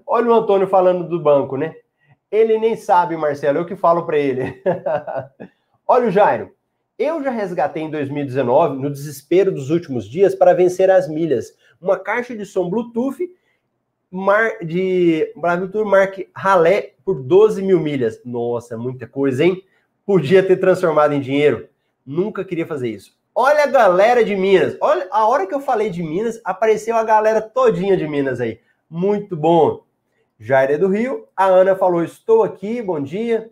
Olha 0.05 0.29
o 0.29 0.35
Antônio 0.35 0.67
falando 0.67 1.09
do 1.09 1.23
banco, 1.23 1.57
né? 1.57 1.73
Ele 2.33 2.59
nem 2.59 2.75
sabe, 2.75 3.17
Marcelo, 3.17 3.59
eu 3.59 3.65
que 3.65 3.77
falo 3.77 4.05
para 4.05 4.19
ele. 4.19 4.61
Olha 5.87 6.09
o 6.09 6.11
Jairo. 6.11 6.53
Eu 6.99 7.23
já 7.23 7.31
resgatei 7.31 7.85
em 7.85 7.91
2019, 7.93 8.83
no 8.83 8.91
desespero 8.91 9.53
dos 9.53 9.71
últimos 9.71 10.05
dias, 10.11 10.35
para 10.35 10.53
vencer 10.53 10.91
as 10.91 11.09
milhas, 11.09 11.57
uma 11.81 11.97
caixa 11.97 12.37
de 12.37 12.45
som 12.45 12.69
Bluetooth 12.69 13.39
mar, 14.11 14.59
de 14.63 15.33
Bluetooth 15.37 15.85
Mark 15.85 16.19
Ralé 16.35 16.95
por 17.05 17.23
12 17.23 17.63
mil 17.63 17.81
milhas. 17.81 18.21
Nossa, 18.25 18.77
muita 18.77 19.07
coisa, 19.07 19.45
hein? 19.45 19.63
Podia 20.05 20.43
ter 20.43 20.57
transformado 20.57 21.13
em 21.13 21.21
dinheiro. 21.21 21.69
Nunca 22.05 22.45
queria 22.45 22.67
fazer 22.67 22.89
isso. 22.89 23.17
Olha 23.35 23.65
a 23.65 23.67
galera 23.67 24.25
de 24.25 24.35
Minas. 24.35 24.77
Olha, 24.81 25.07
a 25.11 25.29
hora 25.29 25.47
que 25.47 25.55
eu 25.55 25.61
falei 25.61 25.91
de 25.91 26.03
Minas, 26.03 26.41
apareceu 26.43 26.97
a 26.97 27.05
galera 27.05 27.41
todinha 27.41 27.97
de 27.97 28.09
Minas 28.09 28.41
aí. 28.41 28.61
Muito 28.91 29.37
bom. 29.37 29.85
Jair 30.41 30.71
é 30.71 30.79
do 30.79 30.89
Rio. 30.89 31.27
A 31.37 31.45
Ana 31.45 31.77
falou: 31.77 32.03
Estou 32.03 32.43
aqui, 32.43 32.81
bom 32.81 33.01
dia. 33.01 33.51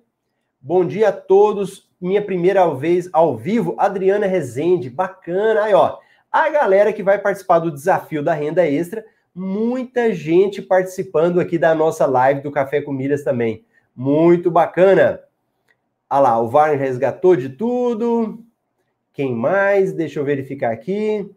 Bom 0.60 0.84
dia 0.84 1.10
a 1.10 1.12
todos. 1.12 1.88
Minha 2.00 2.22
primeira 2.22 2.68
vez 2.74 3.08
ao 3.12 3.36
vivo, 3.36 3.74
Adriana 3.78 4.26
Rezende. 4.26 4.90
Bacana. 4.90 5.64
Aí, 5.64 5.74
ó. 5.74 5.98
A 6.32 6.48
galera 6.48 6.92
que 6.92 7.02
vai 7.02 7.18
participar 7.18 7.60
do 7.60 7.70
desafio 7.70 8.22
da 8.22 8.34
renda 8.34 8.66
extra. 8.66 9.04
Muita 9.38 10.14
gente 10.14 10.62
participando 10.62 11.40
aqui 11.40 11.58
da 11.58 11.74
nossa 11.74 12.06
live 12.06 12.40
do 12.40 12.50
Café 12.50 12.80
com 12.80 12.90
Milhas 12.90 13.22
também. 13.22 13.66
Muito 13.94 14.50
bacana. 14.50 15.20
Olha 16.08 16.20
lá, 16.20 16.40
o 16.40 16.48
Varne 16.48 16.78
resgatou 16.78 17.36
de 17.36 17.50
tudo. 17.50 18.42
Quem 19.12 19.34
mais? 19.34 19.92
Deixa 19.92 20.18
eu 20.18 20.24
verificar 20.24 20.72
aqui. 20.72 21.30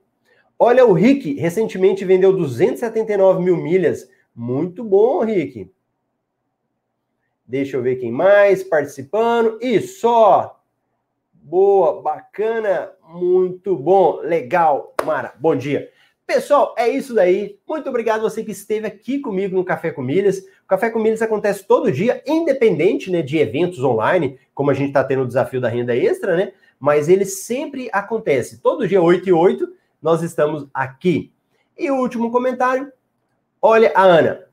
Olha, 0.57 0.85
o 0.85 0.93
Rick 0.93 1.33
recentemente 1.33 2.05
vendeu 2.05 2.31
279 2.31 3.43
mil 3.43 3.57
milhas 3.57 4.09
muito 4.33 4.81
bom, 4.81 5.25
Rick. 5.25 5.69
Deixa 7.45 7.75
eu 7.75 7.83
ver 7.83 7.97
quem 7.97 8.13
mais 8.13 8.63
participando. 8.63 9.59
E 9.61 9.77
só. 9.81 10.63
Boa, 11.33 12.01
bacana, 12.01 12.93
muito 13.09 13.75
bom, 13.75 14.21
legal, 14.21 14.93
Mara. 15.03 15.33
Bom 15.37 15.53
dia. 15.53 15.91
Pessoal, 16.29 16.75
é 16.77 16.87
isso 16.87 17.15
daí. 17.15 17.57
Muito 17.67 17.89
obrigado 17.89 18.21
você 18.21 18.43
que 18.43 18.51
esteve 18.51 18.85
aqui 18.85 19.17
comigo 19.17 19.55
no 19.55 19.65
Café 19.65 19.89
com 19.89 20.03
Milhas. 20.03 20.37
O 20.63 20.67
Café 20.67 20.91
com 20.91 20.99
Milhas 20.99 21.23
acontece 21.23 21.65
todo 21.65 21.91
dia, 21.91 22.21
independente 22.23 23.09
né, 23.09 23.23
de 23.23 23.39
eventos 23.39 23.83
online, 23.83 24.39
como 24.53 24.69
a 24.69 24.75
gente 24.75 24.89
está 24.89 25.03
tendo 25.03 25.23
o 25.23 25.27
desafio 25.27 25.59
da 25.59 25.67
renda 25.67 25.95
extra, 25.95 26.37
né? 26.37 26.53
Mas 26.79 27.09
ele 27.09 27.25
sempre 27.25 27.89
acontece. 27.91 28.61
Todo 28.61 28.87
dia, 28.87 29.01
8 29.01 29.27
e 29.27 29.33
8, 29.33 29.73
nós 29.99 30.21
estamos 30.21 30.67
aqui. 30.71 31.33
E 31.75 31.89
o 31.89 31.95
último 31.95 32.31
comentário, 32.31 32.93
Olha, 33.59 33.91
Ana, 33.95 34.45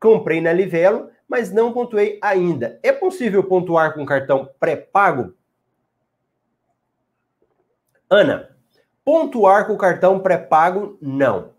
comprei 0.00 0.40
na 0.40 0.52
Livelo, 0.52 1.10
mas 1.28 1.52
não 1.52 1.72
pontuei 1.72 2.18
ainda. 2.20 2.80
É 2.82 2.90
possível 2.90 3.44
pontuar 3.44 3.94
com 3.94 4.04
cartão 4.04 4.50
pré-pago? 4.58 5.32
Ana, 8.10 8.50
pontuar 9.04 9.66
com 9.66 9.76
cartão 9.76 10.20
pré-pago, 10.20 10.98
não. 11.00 11.50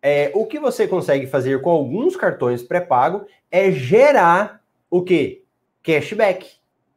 É, 0.00 0.32
o 0.34 0.46
que 0.46 0.58
você 0.58 0.86
consegue 0.86 1.26
fazer 1.26 1.60
com 1.60 1.70
alguns 1.70 2.16
cartões 2.16 2.62
pré-pago 2.62 3.24
é 3.50 3.70
gerar 3.70 4.60
o 4.90 5.02
quê? 5.02 5.44
Cashback. 5.82 6.50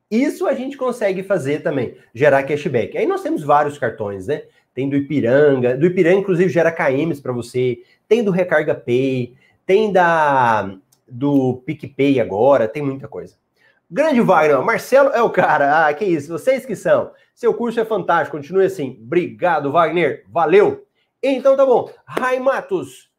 Isso 0.09 0.47
a 0.47 0.53
gente 0.53 0.77
consegue 0.77 1.23
fazer 1.23 1.61
também, 1.61 1.97
gerar 2.13 2.43
cashback. 2.43 2.97
Aí 2.97 3.05
nós 3.05 3.21
temos 3.21 3.43
vários 3.43 3.77
cartões, 3.77 4.27
né? 4.27 4.43
Tem 4.73 4.89
do 4.89 4.95
Ipiranga, 4.95 5.77
do 5.77 5.85
Ipiranga, 5.85 6.19
inclusive, 6.19 6.49
gera 6.49 6.71
KMs 6.71 7.21
para 7.21 7.31
você, 7.31 7.79
tem 8.07 8.23
do 8.23 8.31
Recarga 8.31 8.75
Pay, 8.75 9.35
tem 9.65 9.91
da 9.91 10.77
do 11.07 11.61
PicPay 11.65 12.19
agora, 12.19 12.67
tem 12.67 12.81
muita 12.81 13.07
coisa. 13.07 13.35
Grande 13.89 14.21
Wagner, 14.21 14.61
Marcelo 14.63 15.09
é 15.09 15.21
o 15.21 15.29
cara. 15.29 15.87
Ah, 15.87 15.93
que 15.93 16.05
isso, 16.05 16.31
vocês 16.31 16.65
que 16.65 16.75
são. 16.75 17.11
Seu 17.33 17.53
curso 17.53 17.79
é 17.79 17.85
fantástico, 17.85 18.37
continue 18.37 18.65
assim. 18.65 18.99
Obrigado, 19.03 19.71
Wagner. 19.71 20.25
Valeu. 20.29 20.85
Então 21.21 21.55
tá 21.55 21.65
bom. 21.65 21.89
Rai 22.05 22.39
Matos, 22.39 23.09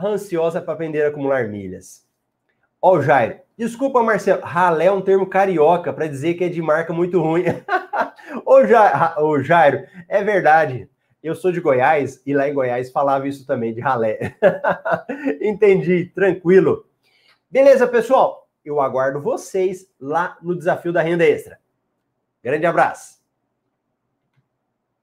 ansiosa 0.00 0.60
para 0.60 0.74
aprender 0.74 1.02
a 1.02 1.08
acumular 1.08 1.48
milhas. 1.48 2.06
Ó, 2.80 2.96
o 2.96 3.02
Jairo. 3.02 3.38
Desculpa, 3.56 4.02
Marcelo. 4.02 4.42
Ralé 4.42 4.86
é 4.86 4.92
um 4.92 5.00
termo 5.00 5.26
carioca 5.26 5.92
para 5.92 6.08
dizer 6.08 6.34
que 6.34 6.44
é 6.44 6.48
de 6.48 6.60
marca 6.60 6.92
muito 6.92 7.20
ruim. 7.20 7.44
Ô, 8.44 8.64
Jairo, 8.66 9.22
ô, 9.22 9.42
Jairo, 9.42 9.86
é 10.08 10.22
verdade. 10.24 10.88
Eu 11.22 11.34
sou 11.34 11.52
de 11.52 11.60
Goiás 11.60 12.20
e 12.26 12.34
lá 12.34 12.48
em 12.48 12.54
Goiás 12.54 12.90
falava 12.90 13.28
isso 13.28 13.46
também, 13.46 13.72
de 13.72 13.80
ralé. 13.80 14.34
Entendi, 15.40 16.06
tranquilo. 16.06 16.84
Beleza, 17.50 17.86
pessoal? 17.86 18.41
Eu 18.64 18.80
aguardo 18.80 19.20
vocês 19.20 19.90
lá 20.00 20.36
no 20.42 20.56
Desafio 20.56 20.92
da 20.92 21.02
Renda 21.02 21.24
Extra. 21.24 21.60
Grande 22.42 22.66
abraço! 22.66 23.21